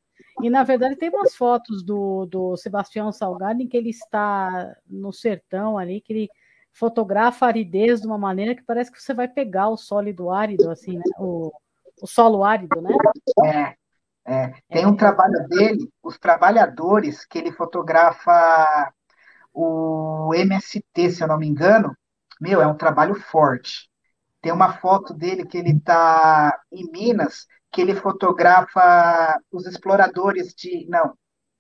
E, 0.42 0.50
na 0.50 0.64
verdade, 0.64 0.96
tem 0.96 1.10
umas 1.10 1.36
fotos 1.36 1.84
do, 1.84 2.26
do 2.26 2.58
Sebastião 2.58 3.12
Salgado 3.12 3.62
em 3.62 3.68
que 3.68 3.78
ele 3.78 3.92
está 3.92 4.76
no 4.88 5.14
sertão 5.14 5.78
ali, 5.78 6.02
que 6.02 6.12
ele 6.12 6.30
fotografa 6.74 7.46
a 7.46 7.50
aridez 7.50 8.02
de 8.02 8.08
uma 8.08 8.18
maneira 8.18 8.56
que 8.56 8.64
parece 8.64 8.92
que 8.92 9.00
você 9.00 9.14
vai 9.14 9.28
pegar 9.28 9.70
o 9.70 9.78
sólido 9.78 10.32
árido, 10.32 10.72
assim, 10.72 10.98
né? 10.98 11.04
O, 11.20 11.52
o 12.02 12.08
solo 12.08 12.44
árido, 12.44 12.82
né? 12.82 12.96
É, 13.44 13.76
é. 14.26 14.54
Tem 14.70 14.86
um 14.86 14.96
trabalho 14.96 15.48
dele, 15.48 15.90
os 16.04 16.18
trabalhadores, 16.18 17.26
que 17.26 17.38
ele 17.38 17.52
fotografa 17.52 18.92
o 19.54 20.34
MST, 20.34 21.12
se 21.12 21.24
eu 21.24 21.28
não 21.28 21.38
me 21.38 21.48
engano. 21.48 21.96
Meu, 22.40 22.62
é 22.62 22.68
um 22.68 22.76
trabalho 22.76 23.16
forte. 23.16 23.90
Tem 24.42 24.52
uma 24.52 24.74
foto 24.74 25.14
dele 25.14 25.46
que 25.46 25.58
ele 25.58 25.72
está 25.72 26.60
em 26.72 26.90
Minas, 26.92 27.48
que 27.72 27.82
ele 27.82 27.96
fotografa 27.96 29.40
os 29.52 29.66
exploradores 29.66 30.54
de. 30.54 30.86
Não, 30.88 31.14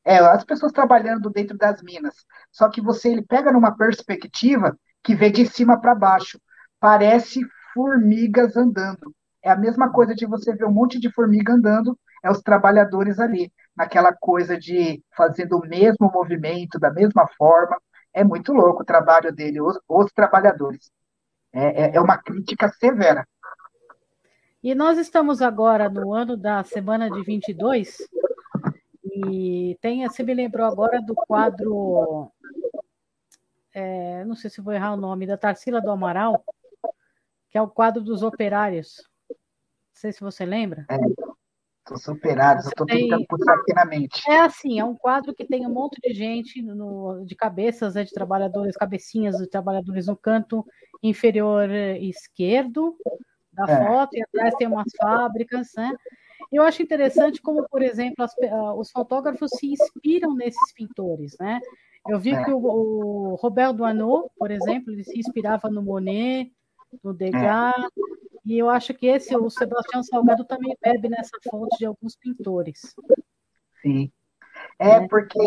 é, 0.06 0.20
as 0.20 0.44
pessoas 0.44 0.72
trabalhando 0.72 1.30
dentro 1.32 1.58
das 1.58 1.82
minas. 1.82 2.14
Só 2.52 2.70
que 2.70 2.80
você 2.80 3.10
ele 3.10 3.24
pega 3.24 3.52
numa 3.52 3.76
perspectiva 3.76 4.78
que 5.04 5.16
vê 5.16 5.32
de 5.32 5.46
cima 5.48 5.82
para 5.82 5.96
baixo. 5.96 6.40
Parece 6.80 7.42
formigas 7.74 8.56
andando. 8.56 9.14
É 9.46 9.52
a 9.52 9.56
mesma 9.56 9.92
coisa 9.92 10.16
de 10.16 10.26
você 10.26 10.56
ver 10.56 10.66
um 10.66 10.72
monte 10.72 11.00
de 11.00 11.12
formiga 11.12 11.54
andando, 11.54 11.98
é 12.24 12.32
os 12.32 12.42
trabalhadores 12.42 13.20
ali, 13.20 13.54
naquela 13.78 14.12
coisa 14.12 14.58
de 14.58 15.04
fazendo 15.16 15.58
o 15.58 15.68
mesmo 15.68 16.12
movimento, 16.12 16.80
da 16.80 16.92
mesma 16.92 17.28
forma. 17.38 17.78
É 18.12 18.24
muito 18.24 18.52
louco 18.52 18.82
o 18.82 18.86
trabalho 18.86 19.32
dele, 19.32 19.62
os, 19.62 19.80
os 19.88 20.12
trabalhadores. 20.12 20.90
É, 21.54 21.84
é, 21.84 21.96
é 21.96 22.02
uma 22.02 22.18
crítica 22.18 22.70
severa. 22.70 23.24
E 24.64 24.74
nós 24.74 24.98
estamos 24.98 25.44
agora 25.44 25.88
no 25.88 26.12
ano 26.12 26.36
da 26.36 26.64
semana 26.64 27.08
de 27.08 27.22
22, 27.22 28.00
e 29.04 29.78
tem, 29.80 30.08
você 30.08 30.24
me 30.24 30.34
lembrou 30.34 30.66
agora 30.66 31.00
do 31.00 31.14
quadro 31.14 32.32
é, 33.76 34.24
não 34.24 34.36
sei 34.36 34.50
se 34.50 34.62
vou 34.62 34.74
errar 34.74 34.94
o 34.94 34.98
nome, 34.98 35.28
da 35.28 35.38
Tarsila 35.38 35.82
do 35.82 35.92
Amaral, 35.92 36.42
que 37.50 37.58
é 37.58 37.62
o 37.62 37.68
quadro 37.68 38.02
dos 38.02 38.24
operários. 38.24 39.04
Sei 40.06 40.12
se 40.12 40.22
você 40.22 40.46
lembra. 40.46 40.86
É, 40.88 40.98
operários, 42.12 42.66
eu 42.66 42.70
estou 42.70 42.86
tem... 42.86 43.10
tentando 43.10 43.26
puxar 43.28 43.56
aqui 43.56 43.74
na 43.74 43.86
mente. 43.86 44.22
É 44.30 44.42
assim, 44.42 44.80
é 44.80 44.86
um 44.86 44.94
quadro 44.94 45.34
que 45.34 45.44
tem 45.44 45.66
um 45.66 45.74
monte 45.74 46.00
de 46.00 46.14
gente 46.14 46.62
no, 46.62 47.26
de 47.26 47.36
cabeças 47.36 47.96
né, 47.96 48.04
de 48.04 48.12
trabalhadores, 48.12 48.78
cabecinhas 48.78 49.38
de 49.38 49.48
trabalhadores 49.48 50.06
no 50.06 50.16
canto 50.16 50.64
inferior 51.02 51.72
esquerdo 51.72 52.96
da 53.52 53.64
é. 53.64 53.84
foto, 53.84 54.16
e 54.16 54.22
atrás 54.22 54.54
tem 54.54 54.68
umas 54.68 54.92
fábricas, 54.96 55.70
né? 55.76 55.92
Eu 56.52 56.62
acho 56.62 56.84
interessante 56.84 57.42
como, 57.42 57.68
por 57.68 57.82
exemplo, 57.82 58.24
as, 58.24 58.36
os 58.78 58.92
fotógrafos 58.92 59.50
se 59.56 59.72
inspiram 59.72 60.36
nesses 60.36 60.72
pintores, 60.72 61.36
né? 61.40 61.60
Eu 62.08 62.20
vi 62.20 62.32
é. 62.36 62.44
que 62.44 62.52
o, 62.52 62.60
o 62.60 63.36
Robert 63.36 63.74
Doisneau, 63.74 64.30
por 64.38 64.52
exemplo, 64.52 64.94
ele 64.94 65.04
se 65.04 65.18
inspirava 65.18 65.68
no 65.68 65.82
Monet, 65.82 66.52
no 67.04 67.12
Degas, 67.12 67.42
é. 67.42 68.06
E 68.46 68.60
eu 68.60 68.70
acho 68.70 68.94
que 68.94 69.08
esse, 69.08 69.36
o 69.36 69.50
Sebastião 69.50 70.04
Salgado, 70.04 70.46
também 70.46 70.76
bebe 70.82 71.10
nessa 71.10 71.38
fonte 71.50 71.78
de 71.80 71.86
alguns 71.86 72.16
pintores. 72.16 72.94
Sim. 73.82 74.12
É, 74.78 74.90
é. 74.92 75.08
porque 75.08 75.40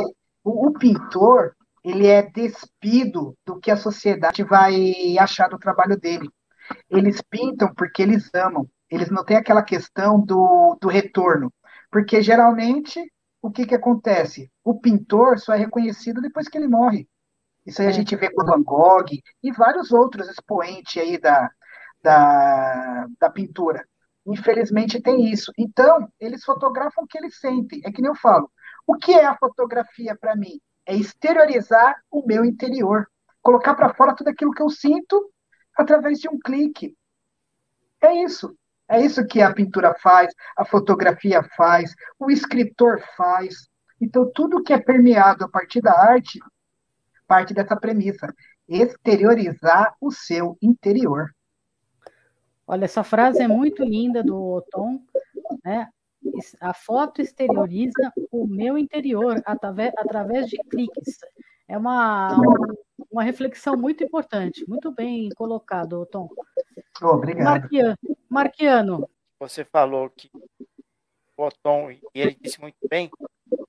o, 0.42 0.66
o 0.66 0.72
pintor, 0.72 1.54
ele 1.84 2.08
é 2.08 2.22
despido 2.22 3.36
do 3.46 3.60
que 3.60 3.70
a 3.70 3.76
sociedade 3.76 4.42
vai 4.42 5.16
achar 5.18 5.48
do 5.48 5.58
trabalho 5.58 5.96
dele. 5.96 6.28
Eles 6.90 7.22
pintam 7.22 7.72
porque 7.74 8.02
eles 8.02 8.28
amam. 8.34 8.68
Eles 8.90 9.10
não 9.10 9.24
têm 9.24 9.36
aquela 9.36 9.62
questão 9.62 10.20
do, 10.20 10.76
do 10.80 10.88
retorno. 10.88 11.52
Porque 11.90 12.20
geralmente 12.20 13.00
o 13.40 13.50
que, 13.50 13.64
que 13.64 13.74
acontece? 13.74 14.50
O 14.64 14.78
pintor 14.80 15.38
só 15.38 15.54
é 15.54 15.58
reconhecido 15.58 16.20
depois 16.20 16.48
que 16.48 16.58
ele 16.58 16.68
morre. 16.68 17.08
Isso 17.64 17.80
aí 17.80 17.88
a 17.88 17.90
é. 17.90 17.94
gente 17.94 18.16
vê 18.16 18.30
com 18.30 18.44
Van 18.44 18.62
Gogh 18.62 19.06
e 19.42 19.52
vários 19.52 19.92
outros 19.92 20.28
expoentes 20.28 21.00
aí 21.00 21.18
da, 21.18 21.50
da, 22.02 23.06
da 23.18 23.30
pintura. 23.30 23.86
Infelizmente 24.26 25.00
tem 25.00 25.30
isso. 25.30 25.52
Então, 25.56 26.08
eles 26.20 26.44
fotografam 26.44 27.04
o 27.04 27.06
que 27.06 27.18
eles 27.18 27.38
sentem. 27.38 27.80
É 27.84 27.90
que 27.90 28.02
nem 28.02 28.10
eu 28.10 28.14
falo. 28.14 28.50
O 28.86 28.96
que 28.96 29.12
é 29.12 29.26
a 29.26 29.36
fotografia 29.36 30.16
para 30.18 30.36
mim? 30.36 30.60
É 30.86 30.94
exteriorizar 30.94 31.96
o 32.10 32.24
meu 32.26 32.44
interior. 32.44 33.06
Colocar 33.42 33.74
para 33.74 33.94
fora 33.94 34.14
tudo 34.14 34.28
aquilo 34.28 34.52
que 34.52 34.62
eu 34.62 34.68
sinto 34.68 35.30
através 35.76 36.18
de 36.18 36.28
um 36.28 36.38
clique. 36.38 36.94
É 38.00 38.22
isso. 38.22 38.54
É 38.88 39.00
isso 39.00 39.26
que 39.26 39.42
a 39.42 39.52
pintura 39.52 39.94
faz, 40.00 40.32
a 40.56 40.64
fotografia 40.64 41.42
faz, 41.56 41.94
o 42.18 42.30
escritor 42.30 43.02
faz. 43.16 43.68
Então, 44.00 44.30
tudo 44.34 44.62
que 44.62 44.72
é 44.72 44.78
permeado 44.78 45.44
a 45.44 45.48
partir 45.48 45.82
da 45.82 45.92
arte 45.92 46.38
parte 47.28 47.52
dessa 47.52 47.76
premissa: 47.76 48.34
exteriorizar 48.66 49.94
o 50.00 50.10
seu 50.10 50.56
interior. 50.62 51.30
Olha, 52.70 52.84
essa 52.84 53.02
frase 53.02 53.42
é 53.42 53.48
muito 53.48 53.82
linda 53.82 54.22
do 54.22 54.60
Tom, 54.70 55.00
né? 55.64 55.88
A 56.60 56.74
foto 56.74 57.22
exterioriza 57.22 58.12
o 58.30 58.46
meu 58.46 58.76
interior 58.76 59.40
através, 59.46 59.90
através 59.96 60.50
de 60.50 60.58
cliques. 60.68 61.18
É 61.66 61.78
uma, 61.78 62.36
uma 63.10 63.22
reflexão 63.22 63.74
muito 63.74 64.04
importante, 64.04 64.68
muito 64.68 64.92
bem 64.92 65.30
colocado, 65.30 66.04
Tom. 66.12 66.28
obrigado. 67.00 67.44
Marquiano, 67.44 67.96
Marquiano. 68.28 69.10
Você 69.40 69.64
falou 69.64 70.10
que 70.10 70.30
o 71.38 71.48
Tom, 71.62 71.90
e 71.90 72.00
ele 72.14 72.36
disse 72.38 72.60
muito 72.60 72.76
bem, 72.86 73.10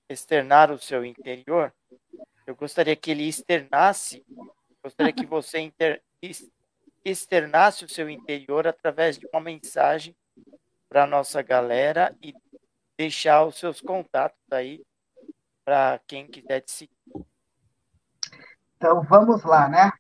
externar 0.09 0.71
o 0.71 0.77
seu 0.77 1.05
interior. 1.05 1.73
Eu 2.45 2.53
gostaria 2.53 2.97
que 2.97 3.11
ele 3.11 3.29
externasse, 3.29 4.25
gostaria 4.83 5.13
que 5.13 5.25
você 5.25 5.59
inter, 5.59 6.01
externasse 7.03 7.85
o 7.85 7.89
seu 7.89 8.09
interior 8.09 8.67
através 8.67 9.17
de 9.17 9.27
uma 9.27 9.41
mensagem 9.41 10.15
para 10.87 11.03
a 11.03 11.07
nossa 11.07 11.41
galera 11.41 12.15
e 12.21 12.33
deixar 12.97 13.45
os 13.45 13.57
seus 13.57 13.79
contatos 13.79 14.39
aí 14.51 14.83
para 15.63 15.99
quem 16.07 16.27
quiser 16.27 16.61
te 16.61 16.71
seguir. 16.71 16.95
Então 18.75 19.01
vamos 19.03 19.43
lá, 19.43 19.69
né? 19.69 19.91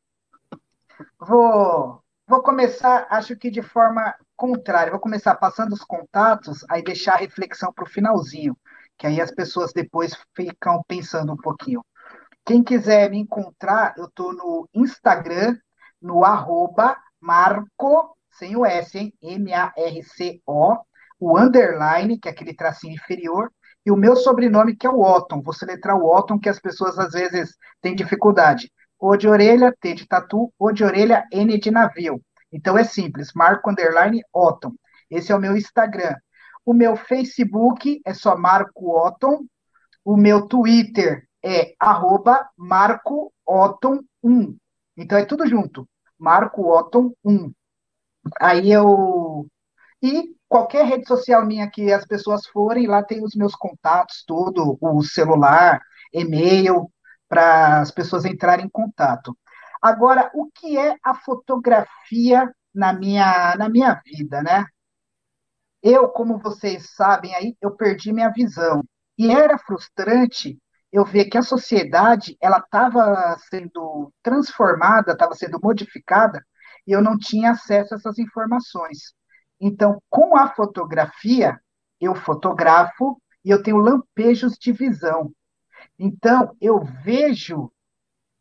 Vou, 1.19 2.03
vou 2.27 2.41
começar, 2.41 3.07
acho 3.09 3.35
que 3.35 3.49
de 3.51 3.61
forma 3.61 4.15
contrária, 4.35 4.91
vou 4.91 4.99
começar 4.99 5.35
passando 5.35 5.73
os 5.73 5.83
contatos, 5.83 6.65
aí 6.69 6.81
deixar 6.81 7.13
a 7.13 7.17
reflexão 7.17 7.71
para 7.73 7.83
o 7.83 7.89
finalzinho, 7.89 8.57
que 8.97 9.05
aí 9.05 9.21
as 9.21 9.31
pessoas 9.31 9.73
depois 9.73 10.17
ficam 10.33 10.81
pensando 10.87 11.33
um 11.33 11.37
pouquinho. 11.37 11.85
Quem 12.45 12.63
quiser 12.63 13.09
me 13.11 13.19
encontrar, 13.19 13.93
eu 13.97 14.05
estou 14.05 14.33
no 14.33 14.67
Instagram, 14.73 15.57
no 16.01 16.23
arroba 16.23 16.97
marco, 17.21 18.15
sem 18.31 18.55
o 18.55 18.65
S, 18.65 18.97
hein? 18.97 19.13
M-A-R-C-O, 19.21 20.77
o 21.19 21.37
underline, 21.37 22.17
que 22.17 22.29
é 22.29 22.31
aquele 22.31 22.53
tracinho 22.53 22.93
inferior, 22.93 23.51
e 23.85 23.91
o 23.91 23.95
meu 23.95 24.15
sobrenome, 24.15 24.75
que 24.75 24.87
é 24.87 24.89
o 24.89 25.01
Otton. 25.01 25.41
Vou 25.41 25.53
letrar 25.63 25.97
o 25.97 26.05
Otton, 26.05 26.39
que 26.39 26.49
as 26.49 26.59
pessoas 26.59 26.97
às 26.97 27.11
vezes 27.11 27.55
têm 27.81 27.95
dificuldade. 27.95 28.71
O 28.99 29.15
de 29.15 29.27
orelha, 29.27 29.73
T 29.79 29.93
de 29.93 30.07
tatu, 30.07 30.53
O 30.57 30.71
de 30.71 30.83
orelha, 30.83 31.25
N 31.31 31.57
de 31.57 31.71
navio. 31.71 32.21
Então 32.51 32.77
é 32.77 32.83
simples, 32.83 33.31
Marco 33.33 33.69
Underline 33.69 34.21
Otton. 34.33 34.73
Esse 35.09 35.31
é 35.31 35.35
o 35.35 35.39
meu 35.39 35.55
Instagram. 35.55 36.15
O 36.65 36.73
meu 36.73 36.95
Facebook 36.95 38.01
é 38.05 38.13
só 38.13 38.37
Marco 38.37 38.91
Otton. 38.91 39.45
O 40.03 40.17
meu 40.17 40.47
Twitter 40.47 41.27
é 41.43 41.73
arroba 41.79 42.47
Marco 42.57 43.31
Otton 43.45 44.01
1. 44.23 44.55
Então 44.99 45.17
é 45.17 45.25
tudo 45.25 45.47
junto. 45.47 45.87
Marco 46.19 46.69
Otton 46.69 47.13
1. 47.23 47.51
Aí 48.39 48.71
eu. 48.71 49.47
E 50.01 50.35
qualquer 50.47 50.85
rede 50.85 51.07
social 51.07 51.45
minha 51.45 51.69
que 51.69 51.91
as 51.91 52.05
pessoas 52.05 52.45
forem, 52.47 52.87
lá 52.87 53.03
tem 53.03 53.23
os 53.23 53.35
meus 53.35 53.55
contatos, 53.55 54.23
tudo, 54.27 54.77
o 54.81 55.01
celular, 55.03 55.81
e-mail, 56.13 56.91
para 57.27 57.81
as 57.81 57.91
pessoas 57.91 58.25
entrarem 58.25 58.65
em 58.65 58.69
contato. 58.69 59.37
Agora, 59.81 60.29
o 60.33 60.49
que 60.51 60.77
é 60.77 60.95
a 61.03 61.15
fotografia 61.15 62.53
na 62.73 62.91
minha, 62.93 63.55
na 63.57 63.69
minha 63.69 64.01
vida, 64.05 64.41
né? 64.43 64.65
Eu, 65.81 66.09
como 66.09 66.39
vocês 66.39 66.89
sabem 66.93 67.33
aí, 67.35 67.55
eu 67.61 67.71
perdi 67.71 68.11
minha 68.11 68.29
visão. 68.29 68.83
E 69.17 69.31
era 69.31 69.57
frustrante 69.57 70.59
eu 70.91 71.05
ver 71.05 71.25
que 71.25 71.37
a 71.37 71.41
sociedade 71.43 72.37
ela 72.41 72.59
estava 72.59 73.37
sendo 73.49 74.11
transformada, 74.23 75.13
estava 75.13 75.35
sendo 75.35 75.59
modificada, 75.61 76.43
e 76.87 76.91
eu 76.91 77.01
não 77.01 77.17
tinha 77.17 77.51
acesso 77.51 77.93
a 77.93 77.97
essas 77.97 78.17
informações. 78.17 79.13
Então, 79.59 80.01
com 80.09 80.35
a 80.35 80.49
fotografia, 80.49 81.59
eu 81.99 82.15
fotografo 82.15 83.21
e 83.43 83.49
eu 83.49 83.61
tenho 83.61 83.77
lampejos 83.77 84.57
de 84.57 84.71
visão. 84.71 85.31
Então, 85.97 86.55
eu 86.59 86.79
vejo 87.03 87.71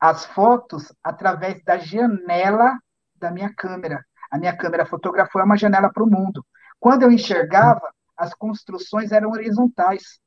as 0.01 0.25
fotos 0.27 0.93
através 1.03 1.63
da 1.65 1.77
janela 1.77 2.79
da 3.17 3.31
minha 3.31 3.53
câmera. 3.53 4.05
A 4.31 4.39
minha 4.39 4.57
câmera 4.57 4.87
fotografou 4.87 5.41
é 5.41 5.45
uma 5.45 5.57
janela 5.57 5.91
para 5.93 6.05
o 6.05 6.11
mundo. 6.11 6.45
Quando 6.79 7.03
eu 7.03 7.11
enxergava, 7.11 7.93
as 8.17 8.33
construções 8.35 9.11
eram 9.11 9.31
horizontais. 9.31 10.21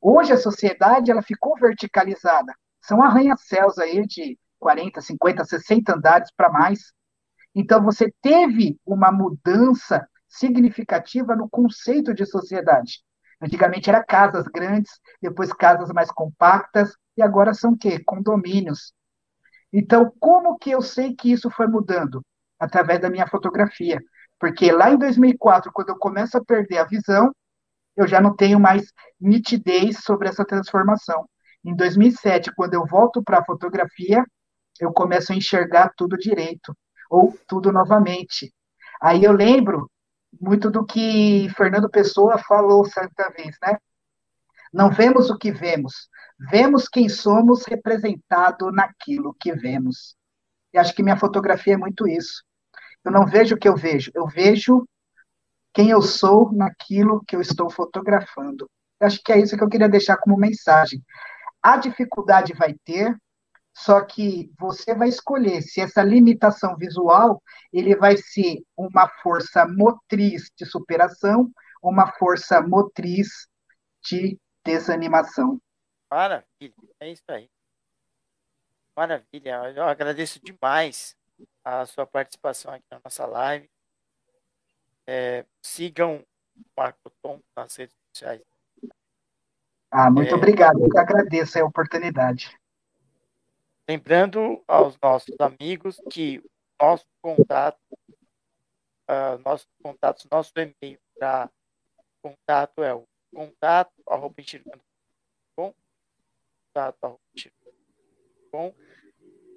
Hoje 0.00 0.32
a 0.32 0.36
sociedade 0.36 1.10
ela 1.10 1.22
ficou 1.22 1.54
verticalizada. 1.56 2.52
São 2.80 3.02
arranha-céus 3.02 3.78
aí 3.78 4.06
de 4.06 4.38
40, 4.58 5.00
50, 5.00 5.44
60 5.44 5.94
andares 5.94 6.30
para 6.36 6.50
mais. 6.50 6.92
Então 7.54 7.82
você 7.82 8.12
teve 8.22 8.78
uma 8.86 9.10
mudança 9.10 10.06
significativa 10.28 11.34
no 11.34 11.48
conceito 11.48 12.14
de 12.14 12.24
sociedade. 12.26 13.02
Antigamente 13.40 13.88
era 13.88 14.02
casas 14.02 14.46
grandes, 14.46 14.92
depois 15.22 15.52
casas 15.52 15.90
mais 15.90 16.10
compactas, 16.10 16.92
e 17.16 17.22
agora 17.22 17.54
são 17.54 17.72
o 17.72 17.78
quê? 17.78 18.02
Condomínios. 18.04 18.92
Então, 19.72 20.12
como 20.18 20.56
que 20.58 20.70
eu 20.70 20.82
sei 20.82 21.14
que 21.14 21.30
isso 21.30 21.50
foi 21.50 21.66
mudando? 21.66 22.22
Através 22.58 23.00
da 23.00 23.10
minha 23.10 23.26
fotografia. 23.26 24.00
Porque 24.38 24.72
lá 24.72 24.90
em 24.90 24.98
2004, 24.98 25.70
quando 25.72 25.90
eu 25.90 25.98
começo 25.98 26.36
a 26.36 26.44
perder 26.44 26.78
a 26.78 26.84
visão, 26.84 27.32
eu 27.98 28.06
já 28.06 28.20
não 28.20 28.34
tenho 28.34 28.60
mais 28.60 28.92
nitidez 29.20 29.98
sobre 30.04 30.28
essa 30.28 30.44
transformação. 30.44 31.28
Em 31.64 31.74
2007, 31.74 32.52
quando 32.54 32.74
eu 32.74 32.86
volto 32.86 33.22
para 33.22 33.40
a 33.40 33.44
fotografia, 33.44 34.24
eu 34.80 34.92
começo 34.92 35.32
a 35.32 35.36
enxergar 35.36 35.92
tudo 35.96 36.16
direito, 36.16 36.72
ou 37.10 37.36
tudo 37.48 37.72
novamente. 37.72 38.54
Aí 39.02 39.24
eu 39.24 39.32
lembro 39.32 39.90
muito 40.40 40.70
do 40.70 40.84
que 40.84 41.48
Fernando 41.56 41.90
Pessoa 41.90 42.38
falou 42.38 42.84
certa 42.84 43.30
vez, 43.30 43.56
né? 43.60 43.76
Não 44.72 44.90
vemos 44.90 45.28
o 45.28 45.36
que 45.36 45.50
vemos, 45.50 46.08
vemos 46.38 46.88
quem 46.88 47.08
somos 47.08 47.64
representado 47.66 48.70
naquilo 48.70 49.34
que 49.40 49.52
vemos. 49.52 50.14
E 50.72 50.78
acho 50.78 50.94
que 50.94 51.02
minha 51.02 51.16
fotografia 51.16 51.74
é 51.74 51.78
muito 51.78 52.06
isso. 52.06 52.44
Eu 53.04 53.10
não 53.10 53.26
vejo 53.26 53.56
o 53.56 53.58
que 53.58 53.68
eu 53.68 53.74
vejo, 53.74 54.12
eu 54.14 54.26
vejo 54.28 54.86
quem 55.78 55.90
eu 55.90 56.02
sou 56.02 56.52
naquilo 56.52 57.22
que 57.24 57.36
eu 57.36 57.40
estou 57.40 57.70
fotografando. 57.70 58.68
Eu 58.98 59.06
acho 59.06 59.22
que 59.22 59.30
é 59.30 59.38
isso 59.38 59.56
que 59.56 59.62
eu 59.62 59.68
queria 59.68 59.88
deixar 59.88 60.16
como 60.16 60.36
mensagem. 60.36 61.00
A 61.62 61.76
dificuldade 61.76 62.52
vai 62.52 62.74
ter, 62.84 63.16
só 63.72 64.04
que 64.04 64.50
você 64.58 64.92
vai 64.92 65.08
escolher 65.08 65.62
se 65.62 65.80
essa 65.80 66.02
limitação 66.02 66.76
visual 66.76 67.40
ele 67.72 67.94
vai 67.94 68.16
ser 68.16 68.60
uma 68.76 69.08
força 69.22 69.68
motriz 69.68 70.50
de 70.58 70.66
superação 70.66 71.48
ou 71.80 71.92
uma 71.92 72.10
força 72.14 72.60
motriz 72.60 73.46
de 74.02 74.36
desanimação. 74.64 75.60
Maravilha, 76.10 76.74
é 76.98 77.12
isso 77.12 77.22
aí. 77.28 77.48
Maravilha, 78.96 79.72
eu 79.76 79.84
agradeço 79.84 80.40
demais 80.42 81.14
a 81.64 81.86
sua 81.86 82.04
participação 82.04 82.74
aqui 82.74 82.84
na 82.90 83.00
nossa 83.04 83.24
live. 83.26 83.70
É, 85.10 85.46
sigam 85.62 86.16
o 86.54 86.60
Marco 86.76 87.10
Tom 87.22 87.40
nas 87.56 87.74
redes 87.74 87.96
sociais. 88.10 88.42
Ah, 89.90 90.10
muito 90.10 90.34
é, 90.34 90.34
obrigado, 90.34 90.84
eu 90.84 90.90
que 90.90 90.98
agradeço 90.98 91.58
a 91.58 91.64
oportunidade. 91.64 92.54
Lembrando 93.88 94.62
aos 94.68 94.98
nossos 95.00 95.34
amigos 95.40 95.98
que 96.10 96.44
nosso 96.78 97.06
contato, 97.22 97.80
uh, 99.08 99.38
nossos 99.42 99.66
contatos, 99.82 100.26
nosso 100.30 100.52
e-mail 100.56 101.00
para 101.18 101.50
contato 102.20 102.82
é 102.82 102.92
o 102.92 103.08
contato 103.34 103.94
arroba 104.06 104.42
contato 105.56 106.98
arroba 107.02 107.18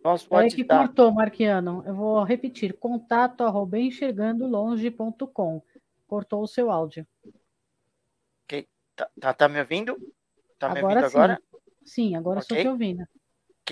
nosso 0.03 0.27
é 0.31 0.35
WhatsApp. 0.35 0.55
que 0.55 0.63
cortou, 0.63 1.11
Marquiano. 1.11 1.83
Eu 1.85 1.95
vou 1.95 2.23
repetir, 2.23 2.77
contato 2.77 3.43
arroba 3.43 3.79
enxergandolonge.com. 3.79 5.61
Cortou 6.07 6.43
o 6.43 6.47
seu 6.47 6.71
áudio. 6.71 7.07
Ok. 8.45 8.67
Tá, 8.95 9.09
tá, 9.19 9.33
tá 9.33 9.49
me 9.49 9.59
ouvindo? 9.59 9.95
Tá 10.59 10.69
me 10.69 10.79
agora 10.79 10.95
ouvindo 10.95 11.09
sim. 11.09 11.17
agora? 11.17 11.41
Sim, 11.83 12.15
agora 12.15 12.39
okay. 12.39 12.57
estou 12.57 12.57
te 12.57 12.67
ouvindo 12.67 13.07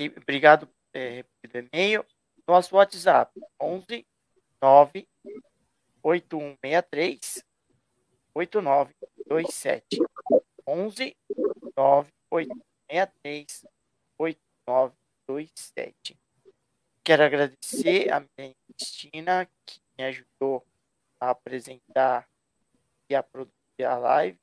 que, 0.08 0.12
obrigado 0.16 0.68
é, 0.94 1.24
pelo 1.42 1.68
e-mail. 1.72 2.04
Nosso 2.46 2.74
WhatsApp, 2.74 3.38
11 3.60 4.06
9 4.60 5.08
8163 6.02 7.44
8927. 8.34 9.98
11 10.66 11.16
9 11.76 12.10
8163 12.30 13.64
8927. 15.32 16.18
Quero 17.02 17.24
agradecer 17.24 18.12
a 18.12 18.20
minha 18.20 18.54
Cristina, 18.66 19.48
que 19.66 19.80
me 19.98 20.04
ajudou 20.04 20.64
a 21.18 21.30
apresentar 21.30 22.28
e 23.08 23.14
a 23.14 23.22
produzir 23.22 23.84
a 23.84 23.96
live. 23.96 24.38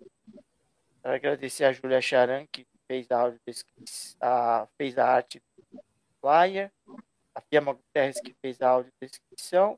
Quero 1.01 1.15
agradecer 1.15 1.63
a 1.65 1.71
Júlia 1.71 2.01
Charan, 2.01 2.45
que 2.47 2.67
fez 2.88 3.07
a, 3.11 3.33
a, 4.21 4.67
fez 4.77 4.97
a 4.97 5.05
arte 5.05 5.41
do 5.71 5.79
flyer, 6.19 6.71
a 7.35 7.41
Fiamma 7.41 7.73
Guterres 7.73 8.19
que 8.19 8.33
fez 8.41 8.61
a 8.61 8.69
audiodescrição 8.69 9.77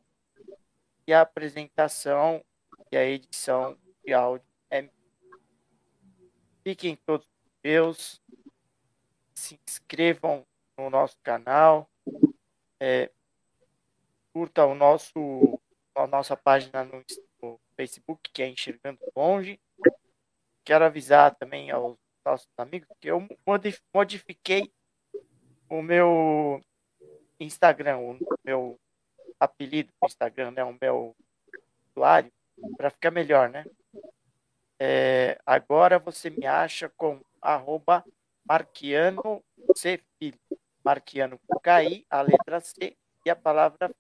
e 1.06 1.14
a 1.14 1.22
apresentação 1.22 2.44
e 2.92 2.98
a 2.98 3.06
edição 3.06 3.78
de 4.06 4.14
áudio 4.14 4.48
é 4.72 4.90
Fiquem 6.64 6.96
todos 6.96 7.26
com 7.26 7.50
Deus, 7.64 8.22
se 9.34 9.60
inscrevam 9.68 10.46
no 10.80 10.90
nosso 10.90 11.18
canal, 11.22 11.90
é, 12.80 13.12
curta 14.32 14.66
o 14.66 14.74
nosso, 14.74 15.60
a 15.94 16.08
nossa 16.08 16.38
página 16.38 16.86
no, 16.86 17.04
no 17.42 17.60
Facebook, 17.76 18.30
que 18.32 18.42
é 18.42 18.48
Enxergando 18.48 19.00
Longe. 19.14 19.60
Quero 20.64 20.86
avisar 20.86 21.36
também 21.36 21.70
aos 21.70 21.98
nossos 22.26 22.48
amigos, 22.58 22.88
que 23.02 23.10
eu 23.10 23.28
modifiquei 23.94 24.72
o 25.70 25.82
meu 25.82 26.62
Instagram, 27.40 27.98
o 27.98 28.18
meu 28.44 28.80
apelido 29.40 29.92
no 30.02 30.08
Instagram, 30.08 30.52
né, 30.52 30.64
o 30.64 30.78
meu 30.80 31.16
usuário, 31.90 32.32
para 32.78 32.90
ficar 32.90 33.12
melhor, 33.12 33.50
né? 33.50 33.66
É, 34.80 35.38
agora 35.46 36.00
você 36.00 36.30
me 36.30 36.46
acha 36.46 36.90
com 36.96 37.20
arroba 37.42 38.06
Marquiano 38.48 39.44
C 39.76 40.02
Filho. 40.18 40.40
Marquiano 40.84 41.40
com 41.48 41.60
KI, 41.60 42.06
a 42.10 42.22
letra 42.22 42.60
C 42.60 42.98
e 43.26 43.30
a 43.30 43.36
palavra 43.36 43.94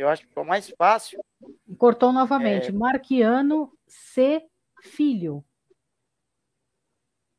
eu 0.00 0.08
acho 0.08 0.22
que 0.22 0.28
ficou 0.28 0.44
mais 0.44 0.70
fácil. 0.70 1.22
Cortou 1.76 2.10
novamente. 2.10 2.68
É... 2.68 2.72
Marquiano 2.72 3.70
C 3.86 4.48
Filho. 4.82 5.44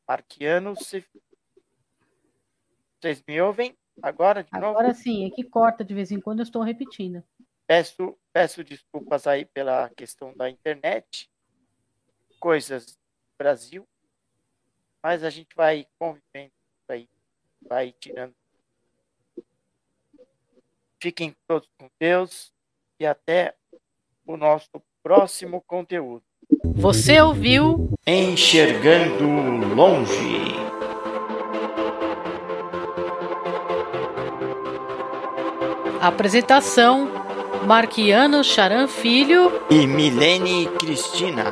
Marquiano 0.06 0.76
se... 0.76 1.04
Vocês 3.00 3.20
me 3.26 3.40
ouvem 3.40 3.76
agora 4.00 4.44
de 4.44 4.50
agora 4.52 4.66
novo? 4.68 4.78
Agora 4.78 4.94
sim, 4.94 5.26
é 5.26 5.30
que 5.30 5.42
corta 5.42 5.84
de 5.84 5.92
vez 5.92 6.12
em 6.12 6.20
quando, 6.20 6.38
eu 6.38 6.44
estou 6.44 6.62
repetindo. 6.62 7.24
Peço, 7.66 8.16
peço 8.32 8.62
desculpas 8.62 9.26
aí 9.26 9.44
pela 9.44 9.90
questão 9.90 10.32
da 10.36 10.48
internet, 10.48 11.28
coisas 12.38 12.86
do 12.86 12.98
Brasil, 13.36 13.88
mas 15.02 15.24
a 15.24 15.30
gente 15.30 15.52
vai 15.56 15.84
convivendo 15.98 16.52
vai 17.68 17.94
tirando. 17.98 18.34
Fiquem 21.00 21.34
todos 21.46 21.68
com 21.78 21.90
Deus 21.98 22.52
e 23.00 23.06
até 23.06 23.54
o 24.26 24.36
nosso 24.36 24.70
próximo 25.02 25.60
conteúdo. 25.66 26.22
Você 26.64 27.20
ouviu 27.20 27.92
Enxergando 28.06 29.24
Longe. 29.74 30.62
Apresentação: 36.00 37.08
Marquiano 37.66 38.42
Charan 38.42 38.88
Filho 38.88 39.50
e 39.70 39.86
Milene 39.86 40.66
Cristina. 40.78 41.44